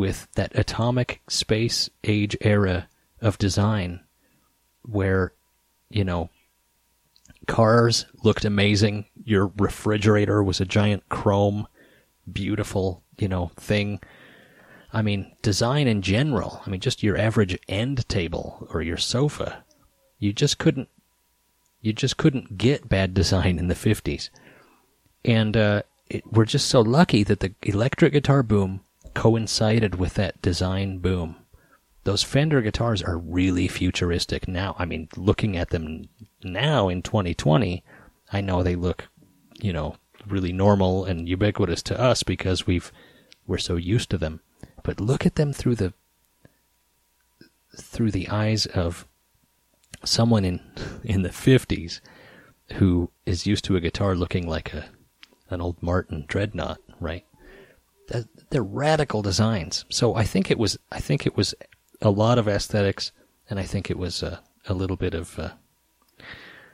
with 0.00 0.26
that 0.32 0.50
atomic 0.58 1.20
space 1.28 1.90
age 2.04 2.34
era 2.40 2.88
of 3.20 3.36
design 3.36 4.00
where 4.80 5.34
you 5.90 6.02
know 6.02 6.30
cars 7.46 8.06
looked 8.24 8.46
amazing 8.46 9.04
your 9.24 9.52
refrigerator 9.58 10.42
was 10.42 10.58
a 10.58 10.64
giant 10.64 11.06
chrome 11.10 11.68
beautiful 12.32 13.02
you 13.18 13.28
know 13.28 13.50
thing. 13.56 14.00
I 14.90 15.02
mean 15.02 15.32
design 15.42 15.86
in 15.86 16.00
general 16.00 16.62
i 16.64 16.70
mean 16.70 16.80
just 16.80 17.02
your 17.02 17.18
average 17.18 17.58
end 17.68 18.08
table 18.08 18.66
or 18.72 18.80
your 18.80 18.96
sofa 18.96 19.62
you 20.18 20.32
just 20.32 20.56
couldn't 20.56 20.88
you 21.82 21.92
just 21.92 22.16
couldn't 22.16 22.56
get 22.56 22.88
bad 22.88 23.12
design 23.12 23.58
in 23.58 23.68
the 23.68 23.74
50s 23.74 24.30
and 25.26 25.58
uh, 25.58 25.82
it, 26.08 26.26
we're 26.26 26.46
just 26.46 26.68
so 26.68 26.80
lucky 26.80 27.22
that 27.22 27.40
the 27.40 27.52
electric 27.64 28.14
guitar 28.14 28.42
boom 28.42 28.80
coincided 29.14 29.96
with 29.96 30.14
that 30.14 30.40
design 30.42 30.98
boom 30.98 31.36
those 32.04 32.22
Fender 32.22 32.62
guitars 32.62 33.02
are 33.02 33.18
really 33.18 33.68
futuristic 33.68 34.48
now. 34.48 34.74
I 34.78 34.84
mean, 34.84 35.08
looking 35.16 35.56
at 35.56 35.70
them 35.70 36.08
now 36.42 36.88
in 36.88 37.02
2020, 37.02 37.84
I 38.32 38.40
know 38.40 38.62
they 38.62 38.74
look, 38.74 39.08
you 39.60 39.72
know, 39.72 39.96
really 40.26 40.52
normal 40.52 41.04
and 41.04 41.28
ubiquitous 41.28 41.82
to 41.84 42.00
us 42.00 42.22
because 42.22 42.66
we've 42.66 42.90
we're 43.46 43.58
so 43.58 43.76
used 43.76 44.10
to 44.10 44.18
them. 44.18 44.40
But 44.82 45.00
look 45.00 45.26
at 45.26 45.34
them 45.34 45.52
through 45.52 45.76
the 45.76 45.92
through 47.76 48.10
the 48.10 48.28
eyes 48.28 48.66
of 48.66 49.06
someone 50.04 50.44
in 50.44 50.60
in 51.04 51.22
the 51.22 51.28
50s 51.28 52.00
who 52.74 53.10
is 53.26 53.46
used 53.46 53.64
to 53.64 53.76
a 53.76 53.80
guitar 53.80 54.14
looking 54.14 54.48
like 54.48 54.72
a 54.72 54.86
an 55.50 55.60
old 55.60 55.82
Martin 55.82 56.24
Dreadnought, 56.28 56.80
right? 57.00 57.26
They're 58.50 58.62
radical 58.62 59.22
designs. 59.22 59.84
So 59.88 60.14
I 60.14 60.24
think 60.24 60.50
it 60.50 60.58
was 60.58 60.78
I 60.90 61.00
think 61.00 61.26
it 61.26 61.36
was 61.36 61.54
a 62.02 62.10
lot 62.10 62.38
of 62.38 62.48
aesthetics, 62.48 63.12
and 63.48 63.58
I 63.58 63.64
think 63.64 63.90
it 63.90 63.98
was 63.98 64.22
a, 64.22 64.40
a 64.66 64.74
little 64.74 64.96
bit 64.96 65.14
of 65.14 65.38
uh, 65.38 65.50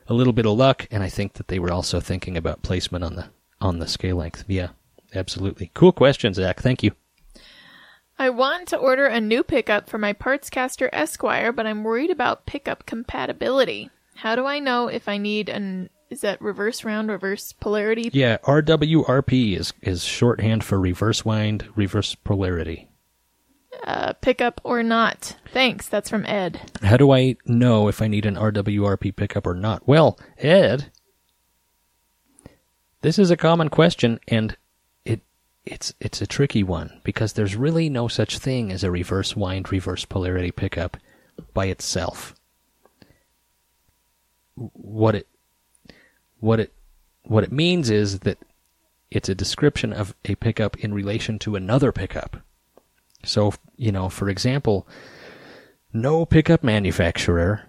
a 0.09 0.15
little 0.15 0.33
bit 0.33 0.47
of 0.47 0.57
luck, 0.57 0.87
and 0.91 1.03
I 1.03 1.09
think 1.09 1.35
that 1.35 1.49
they 1.49 1.59
were 1.59 1.73
also 1.73 2.01
thinking 2.01 2.37
about 2.37 2.63
placement 2.63 3.05
on 3.05 3.17
the 3.17 3.27
on 3.61 3.79
the 3.79 3.89
scale 3.89 4.17
length. 4.17 4.45
Yeah, 4.49 4.69
absolutely. 5.15 5.71
Cool 5.75 5.93
question, 5.93 6.35
Zach. 6.35 6.61
Thank 6.61 6.83
you. 6.83 6.93
I 8.19 8.31
want 8.31 8.69
to 8.69 8.79
order 8.79 9.07
a 9.07 9.21
new 9.21 9.43
pickup 9.43 9.91
for 9.91 9.99
my 9.99 10.15
Partscaster 10.15 10.89
Esquire, 10.91 11.53
but 11.53 11.67
I'm 11.67 11.85
worried 11.85 12.11
about 12.11 12.47
pickup 12.47 12.87
compatibility. 12.87 13.91
How 14.15 14.35
do 14.37 14.47
I 14.47 14.59
know 14.59 14.89
if 14.89 15.07
I 15.07 15.19
need 15.19 15.51
an 15.51 15.91
is 16.11 16.21
that 16.23 16.41
reverse 16.41 16.85
round, 16.85 17.11
reverse 17.11 17.53
polarity? 17.53 18.11
Yeah, 18.13 18.39
RWRP 18.45 19.57
is 19.59 19.73
is 19.83 20.05
shorthand 20.05 20.65
for 20.65 20.79
reverse 20.81 21.25
wind, 21.25 21.69
reverse 21.75 22.15
polarity. 22.15 22.89
uh, 23.85 24.13
pickup 24.15 24.61
or 24.65 24.83
not? 24.83 25.37
Thanks. 25.53 25.89
That's 25.89 26.09
from 26.11 26.25
Ed. 26.27 26.73
How 26.83 26.97
do 26.97 27.13
I 27.13 27.37
know 27.45 27.89
if 27.89 28.01
I 28.01 28.09
need 28.09 28.25
an 28.27 28.37
RWRP 28.37 29.15
pickup 29.17 29.47
or 29.47 29.55
not? 29.55 29.87
Well, 29.87 30.19
Ed, 30.39 30.91
this 33.03 33.19
is 33.19 33.31
a 33.31 33.37
common 33.37 33.69
question, 33.69 34.19
and 34.29 34.57
it 35.05 35.21
it's 35.65 35.93
it's 36.01 36.23
a 36.23 36.27
tricky 36.27 36.63
one 36.63 37.01
because 37.05 37.33
there's 37.35 37.57
really 37.57 37.89
no 37.91 38.09
such 38.09 38.39
thing 38.39 38.73
as 38.73 38.83
a 38.85 38.91
reverse 38.91 39.37
wind, 39.37 39.71
reverse 39.73 40.05
polarity 40.05 40.51
pickup 40.51 40.97
by 41.53 41.67
itself. 41.67 42.35
What 44.55 45.15
it 45.17 45.29
what 46.41 46.61
it 46.61 46.73
what 47.23 47.45
it 47.45 47.53
means 47.53 47.91
is 47.91 48.21
that 48.21 48.39
it's 49.11 49.29
a 49.29 49.35
description 49.35 49.93
of 49.93 50.15
a 50.25 50.35
pickup 50.37 50.77
in 50.79 50.95
relation 50.95 51.39
to 51.41 51.57
another 51.57 51.93
pickup. 51.93 52.37
So, 53.25 53.53
you 53.77 53.93
know, 53.93 54.09
for 54.09 54.29
example, 54.29 54.87
no 55.93 56.25
pickup 56.25 56.63
manufacturer, 56.63 57.63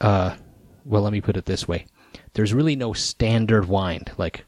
uh, 0.00 0.36
well, 0.84 1.02
let 1.02 1.12
me 1.12 1.20
put 1.20 1.36
it 1.36 1.46
this 1.46 1.66
way. 1.66 1.86
There's 2.34 2.54
really 2.54 2.76
no 2.76 2.92
standard 2.92 3.68
wind. 3.68 4.12
Like 4.16 4.44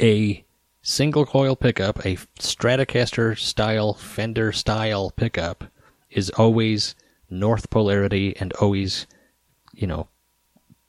a 0.00 0.44
single 0.82 1.26
coil 1.26 1.54
pickup, 1.54 2.04
a 2.04 2.16
Stratocaster 2.38 3.38
style, 3.38 3.94
Fender 3.94 4.52
style 4.52 5.10
pickup 5.10 5.64
is 6.10 6.30
always 6.30 6.94
north 7.30 7.68
polarity 7.70 8.34
and 8.38 8.52
always, 8.54 9.06
you 9.72 9.86
know, 9.86 10.08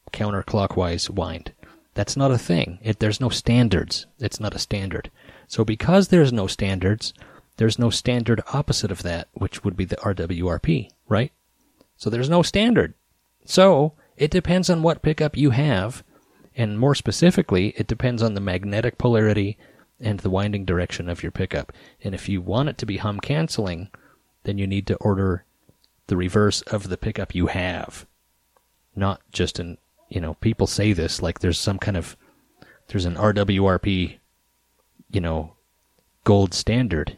counterclockwise 0.09 1.09
wind. 1.09 1.53
That's 1.93 2.17
not 2.17 2.31
a 2.31 2.37
thing. 2.37 2.79
It, 2.81 2.99
there's 2.99 3.19
no 3.19 3.29
standards. 3.29 4.05
It's 4.19 4.39
not 4.39 4.55
a 4.55 4.59
standard. 4.59 5.11
So 5.47 5.65
because 5.65 6.07
there's 6.07 6.31
no 6.31 6.47
standards, 6.47 7.13
there's 7.57 7.79
no 7.79 7.89
standard 7.89 8.41
opposite 8.53 8.91
of 8.91 9.03
that, 9.03 9.27
which 9.33 9.63
would 9.63 9.75
be 9.75 9.85
the 9.85 9.97
RWRP, 9.97 10.89
right? 11.07 11.31
So 11.97 12.09
there's 12.09 12.29
no 12.29 12.41
standard. 12.41 12.93
So 13.45 13.93
it 14.15 14.31
depends 14.31 14.69
on 14.69 14.81
what 14.81 15.01
pickup 15.01 15.35
you 15.35 15.49
have, 15.49 16.03
and 16.55 16.79
more 16.79 16.95
specifically, 16.95 17.69
it 17.77 17.87
depends 17.87 18.23
on 18.23 18.33
the 18.33 18.41
magnetic 18.41 18.97
polarity 18.97 19.57
and 19.99 20.19
the 20.19 20.29
winding 20.29 20.65
direction 20.65 21.09
of 21.09 21.23
your 21.23 21.31
pickup. 21.31 21.73
And 22.03 22.15
if 22.15 22.29
you 22.29 22.41
want 22.41 22.69
it 22.69 22.77
to 22.77 22.85
be 22.85 22.97
hum 22.97 23.19
canceling, 23.19 23.89
then 24.43 24.57
you 24.57 24.67
need 24.67 24.87
to 24.87 24.95
order 24.97 25.45
the 26.07 26.17
reverse 26.17 26.61
of 26.63 26.89
the 26.89 26.97
pickup 26.97 27.35
you 27.35 27.47
have. 27.47 28.05
Not 28.95 29.21
just 29.31 29.59
an, 29.59 29.77
you 30.09 30.19
know, 30.19 30.35
people 30.35 30.67
say 30.67 30.93
this 30.93 31.21
like 31.21 31.39
there's 31.39 31.59
some 31.59 31.79
kind 31.79 31.97
of, 31.97 32.17
there's 32.87 33.05
an 33.05 33.15
RWRP, 33.15 34.17
you 35.11 35.21
know, 35.21 35.55
gold 36.23 36.53
standard 36.53 37.15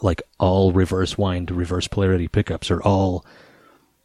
like 0.00 0.22
all 0.38 0.72
reverse 0.72 1.18
wind, 1.18 1.50
reverse 1.50 1.88
polarity 1.88 2.28
pickups 2.28 2.70
are 2.70 2.82
all 2.82 3.24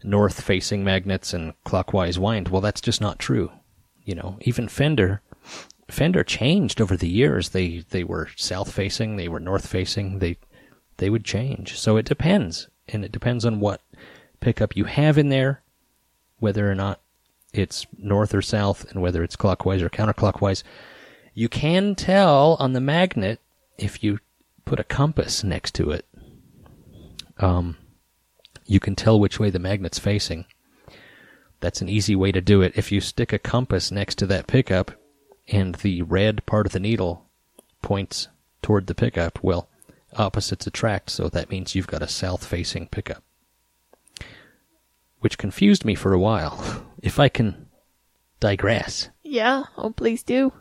north 0.04 0.42
facing 0.42 0.84
magnets 0.84 1.34
and 1.34 1.54
clockwise 1.64 2.20
wind. 2.20 2.50
Well, 2.50 2.62
that's 2.62 2.82
just 2.82 3.02
not 3.02 3.20
true. 3.20 3.52
You 4.04 4.16
know, 4.16 4.38
even 4.42 4.68
Fender 4.68 5.22
Fender 5.90 6.24
changed 6.24 6.82
over 6.82 6.98
the 6.98 7.10
years. 7.10 7.50
They 7.50 7.84
they 7.90 8.04
were 8.04 8.30
south 8.36 8.72
facing, 8.72 9.16
they 9.16 9.28
were 9.28 9.40
north 9.40 9.68
facing. 9.68 10.20
They 10.20 10.38
they 10.98 11.10
would 11.10 11.24
change. 11.24 11.78
So 11.80 11.98
it 11.98 12.06
depends, 12.06 12.68
and 12.88 13.06
it 13.06 13.12
depends 13.12 13.46
on 13.46 13.60
what 13.60 13.82
pickup 14.40 14.76
you 14.76 14.86
have 14.86 15.18
in 15.18 15.30
there, 15.30 15.64
whether 16.40 16.70
or 16.70 16.76
not 16.76 17.02
it's 17.54 17.86
north 17.98 18.34
or 18.34 18.42
south, 18.42 18.90
and 18.92 19.02
whether 19.02 19.24
it's 19.24 19.36
clockwise 19.36 19.82
or 19.82 19.90
counterclockwise. 19.90 20.64
You 21.34 21.50
can 21.50 21.96
tell 21.96 22.58
on 22.60 22.74
the 22.74 22.82
magnet 22.82 23.40
if 23.78 24.04
you 24.04 24.20
put 24.66 24.80
a 24.80 24.84
compass 24.84 25.44
next 25.44 25.76
to 25.76 25.92
it. 25.92 26.06
Um, 27.38 27.78
you 28.66 28.80
can 28.80 28.96
tell 28.96 29.20
which 29.20 29.40
way 29.40 29.50
the 29.50 29.60
magnet's 29.60 30.00
facing. 30.00 30.46
That's 31.60 31.82
an 31.82 31.90
easy 31.90 32.16
way 32.16 32.32
to 32.32 32.42
do 32.42 32.62
it. 32.62 32.74
If 32.76 32.92
you 32.92 33.02
stick 33.02 33.34
a 33.34 33.40
compass 33.40 33.92
next 33.92 34.16
to 34.16 34.28
that 34.28 34.48
pickup 34.48 34.92
and 35.48 35.76
the 35.76 36.02
red 36.04 36.46
part 36.46 36.66
of 36.66 36.74
the 36.74 36.80
needle 36.80 37.26
points 37.82 38.28
toward 38.62 38.88
the 38.88 38.96
pickup, 38.96 39.42
well, 39.42 39.70
opposites 40.16 40.68
attract, 40.68 41.10
so 41.10 41.30
that 41.30 41.50
means 41.50 41.76
you've 41.76 41.88
got 41.88 42.02
a 42.02 42.08
south 42.08 42.46
facing 42.46 42.88
pickup. 42.88 43.24
Which 45.20 45.38
confused 45.38 45.84
me 45.84 45.96
for 45.96 46.14
a 46.14 46.20
while, 46.20 46.86
if 47.02 47.20
I 47.20 47.30
can 47.30 47.68
digress. 48.40 49.10
Yeah. 49.24 49.64
Oh, 49.78 49.90
please 49.90 50.24
do. 50.24 50.54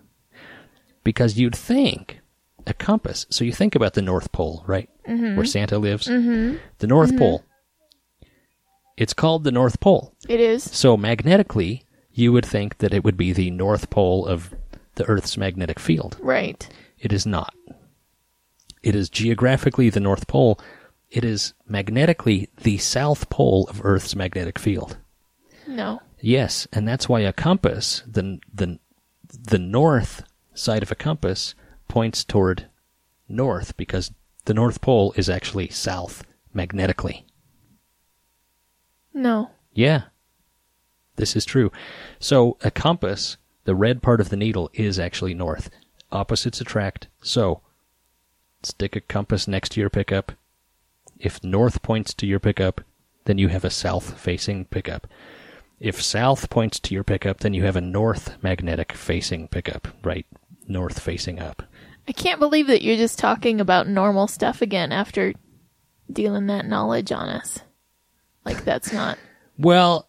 Because 1.05 1.39
you'd 1.39 1.55
think 1.55 2.21
a 2.67 2.75
compass, 2.75 3.27
so 3.31 3.45
you 3.45 3.53
think 3.53 3.75
about 3.75 3.95
the 3.95 4.03
North 4.03 4.33
Pole, 4.33 4.65
right? 4.67 4.89
Where 5.05 5.45
Santa 5.45 5.79
lives. 5.79 6.09
Mm-hmm. 6.09 6.57
The 6.79 6.87
North 6.87 7.17
Pole. 7.17 7.45
It's 8.97 9.13
called 9.13 9.45
the 9.45 9.53
North 9.53 9.79
Pole. 9.79 10.15
It 10.29 10.41
is. 10.41 10.65
So 10.65 10.97
magnetically, 10.97 11.85
you 12.11 12.33
would 12.33 12.47
think 12.47 12.79
that 12.79 12.95
it 12.95 13.05
would 13.05 13.17
be 13.17 13.33
the 13.33 13.51
North 13.51 13.91
Pole 13.91 14.27
of 14.27 14.55
the 14.95 15.05
Earth's 15.05 15.37
magnetic 15.37 15.79
field. 15.79 16.17
Right. 16.21 16.69
It 16.99 17.13
is 17.13 17.27
not. 17.27 17.55
It 18.83 18.97
is 18.97 19.11
geographically 19.11 19.91
the 19.91 20.01
North 20.01 20.27
Pole. 20.27 20.59
It 21.17 21.25
is 21.25 21.55
magnetically 21.67 22.51
the 22.59 22.77
South 22.77 23.31
Pole 23.31 23.67
of 23.71 23.83
Earth's 23.83 24.15
magnetic 24.15 24.59
field. 24.59 24.99
No. 25.67 26.03
Yes, 26.21 26.69
and 26.75 26.87
that's 26.87 27.09
why 27.09 27.21
a 27.21 27.33
compass, 27.33 28.03
the 28.07 28.39
the 28.53 28.79
the 29.25 29.59
north 29.59 30.25
side 30.53 30.83
of 30.83 30.93
a 30.93 30.95
compass 30.95 31.55
points 31.89 32.23
toward 32.23 32.67
north 33.31 33.79
because 33.79 34.13
the 34.45 34.53
North 34.53 34.83
Pole 34.83 35.15
is 35.17 35.31
actually 35.31 35.71
south 35.71 36.23
magnetically. 36.53 37.25
No. 39.15 39.53
Yeah. 39.73 40.03
This 41.15 41.35
is 41.35 41.47
true. 41.47 41.73
So 42.19 42.59
a 42.61 42.71
compass, 42.71 43.39
the 43.65 43.75
red 43.75 44.03
part 44.03 44.21
of 44.21 44.29
the 44.29 44.37
needle 44.37 44.69
is 44.75 44.99
actually 44.99 45.33
north. 45.33 45.71
Opposites 46.13 46.61
attract. 46.61 47.09
So 47.23 47.63
stick 48.63 48.95
a 48.97 49.01
compass 49.01 49.49
next 49.49 49.71
to 49.71 49.81
your 49.81 49.89
pickup. 49.89 50.33
If 51.19 51.43
north 51.43 51.83
points 51.83 52.15
to 52.15 52.27
your 52.27 52.41
pickup, 52.41 52.81
then 53.25 53.39
you 53.39 53.49
have 53.49 53.65
a 53.65 53.71
south 53.71 54.19
facing 54.19 54.67
pickup. 54.67 55.07
If 55.81 56.01
south 56.03 56.49
points 56.49 56.81
to 56.81 56.95
your 56.95 57.05
pickup, 57.05 57.41
then 57.41 57.53
you 57.55 57.65
have 57.65 57.77
a 57.77 57.81
north 57.81 58.43
magnetic 58.43 58.93
facing 58.93 59.49
pickup, 59.49 59.89
right? 60.03 60.27
North 60.69 60.99
facing 61.01 61.39
up. 61.39 61.63
I 62.09 62.13
can't 62.13 62.41
believe 62.41 62.69
that 62.69 62.83
you're 62.83 62.97
just 62.97 63.19
talking 63.19 63.61
about 63.61 63.89
normal 63.89 64.29
stuff 64.29 64.63
again 64.63 64.93
after 64.93 65.35
dealing 66.11 66.47
that 66.47 66.67
knowledge 66.67 67.11
on 67.13 67.29
us. 67.29 67.59
Like 68.45 68.65
that's 68.65 68.93
not. 68.93 69.19
Well, 69.59 70.09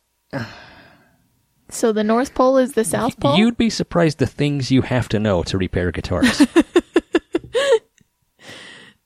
So 1.70 1.92
the 1.92 2.04
North 2.04 2.34
Pole 2.34 2.58
is 2.60 2.74
the 2.74 2.86
South 2.86 3.20
Pole. 3.20 3.38
you'd 3.38 3.58
be 3.58 3.70
surprised 3.70 4.20
the 4.20 4.28
things 4.28 4.72
you 4.72 4.84
have 4.84 5.10
to 5.10 5.20
know 5.20 5.44
to 5.44 5.58
repair 5.58 5.92
guitars. 5.92 6.42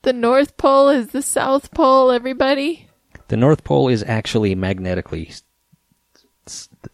The 0.04 0.14
North 0.14 0.58
Pole 0.58 0.90
is 0.90 1.08
the 1.10 1.22
South 1.22 1.72
Pole. 1.72 2.12
Everybody. 2.12 2.88
The 3.28 3.38
North 3.38 3.64
Pole 3.64 3.88
is 3.88 4.04
actually 4.04 4.56
magnetically 4.56 5.32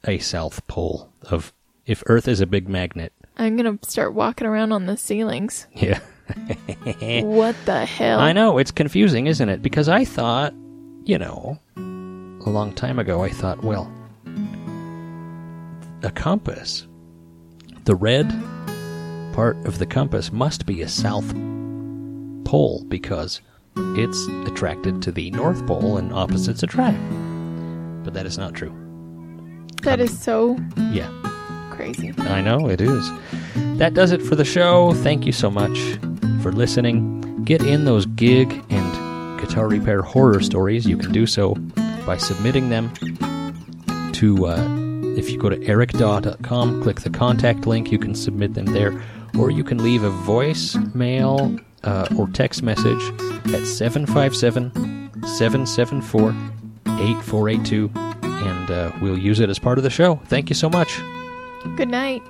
a 0.06 0.18
south 0.20 0.68
pole 0.68 1.10
of 1.24 1.54
if 1.86 2.04
Earth 2.08 2.28
is 2.28 2.42
a 2.42 2.46
big 2.46 2.68
magnet. 2.68 3.14
I'm 3.38 3.56
gonna 3.56 3.80
start 3.84 4.14
walking 4.14 4.46
around 4.46 4.72
on 4.74 4.86
the 4.86 4.98
ceilings. 4.98 5.68
Yeah. 5.76 6.00
What 7.24 7.56
the 7.66 7.86
hell? 7.86 8.20
I 8.20 8.34
know, 8.34 8.58
it's 8.58 8.72
confusing, 8.72 9.28
isn't 9.28 9.48
it? 9.48 9.62
Because 9.62 9.88
I 9.88 10.04
thought, 10.04 10.54
you 11.06 11.18
know, 11.18 11.58
a 11.78 12.50
long 12.50 12.74
time 12.74 13.00
ago 13.00 13.24
I 13.24 13.30
thought, 13.30 13.64
well, 13.64 13.90
a 16.04 16.12
compass, 16.12 16.86
the 17.86 17.96
red 17.96 18.30
part 19.32 19.56
of 19.66 19.80
the 19.80 19.86
compass 19.86 20.34
must 20.34 20.66
be 20.66 20.82
a 20.82 20.90
south 20.90 21.34
pole 22.48 22.84
because 22.88 23.42
it's 23.76 24.28
attracted 24.50 25.02
to 25.02 25.12
the 25.12 25.30
North 25.32 25.66
Pole 25.68 25.98
and 25.98 26.14
opposites 26.14 26.64
attract. 26.64 26.98
But 28.06 28.14
that 28.14 28.26
is 28.26 28.38
not 28.38 28.54
true. 28.54 28.74
That 29.84 30.00
is 30.00 30.18
so 30.18 30.58
Yeah. 30.92 31.10
crazy. 31.72 32.14
I 32.18 32.42
know 32.42 32.70
it 32.70 32.80
is. 32.82 33.12
That 33.78 33.94
does 33.94 34.12
it 34.12 34.22
for 34.22 34.36
the 34.36 34.46
show. 34.46 34.94
Thank 34.94 35.26
you 35.26 35.32
so 35.34 35.52
much 35.52 35.78
for 36.42 36.52
listening. 36.54 37.44
Get 37.44 37.62
in 37.64 37.84
those 37.86 38.06
gig 38.06 38.64
and 38.70 39.40
guitar 39.40 39.68
repair 39.68 40.02
horror 40.02 40.40
stories. 40.42 40.86
You 40.88 40.98
can 40.98 41.12
do 41.12 41.26
so 41.26 41.54
by 42.06 42.18
submitting 42.18 42.70
them 42.70 42.92
to, 44.14 44.48
uh, 44.48 44.68
if 45.18 45.30
you 45.30 45.38
go 45.38 45.50
to 45.50 45.58
ericdaw.com, 45.58 46.82
click 46.82 47.02
the 47.02 47.10
contact 47.10 47.68
link, 47.68 47.92
you 47.92 48.00
can 48.00 48.16
submit 48.16 48.54
them 48.54 48.66
there. 48.68 49.00
Or 49.38 49.52
you 49.52 49.64
can 49.64 49.84
leave 49.84 50.04
a 50.04 50.10
voicemail 50.10 51.60
uh, 51.88 52.08
or 52.18 52.28
text 52.28 52.62
message 52.62 53.02
at 53.54 53.66
757 53.66 54.72
774 55.26 56.30
8482, 56.86 57.92
and 57.96 58.72
uh, 58.72 58.92
we'll 59.02 59.18
use 59.18 59.40
it 59.40 59.50
as 59.50 59.58
part 59.58 59.78
of 59.78 59.84
the 59.84 59.90
show. 59.90 60.16
Thank 60.26 60.50
you 60.50 60.56
so 60.56 60.70
much. 60.70 61.00
Good 61.76 61.90
night. 61.90 62.22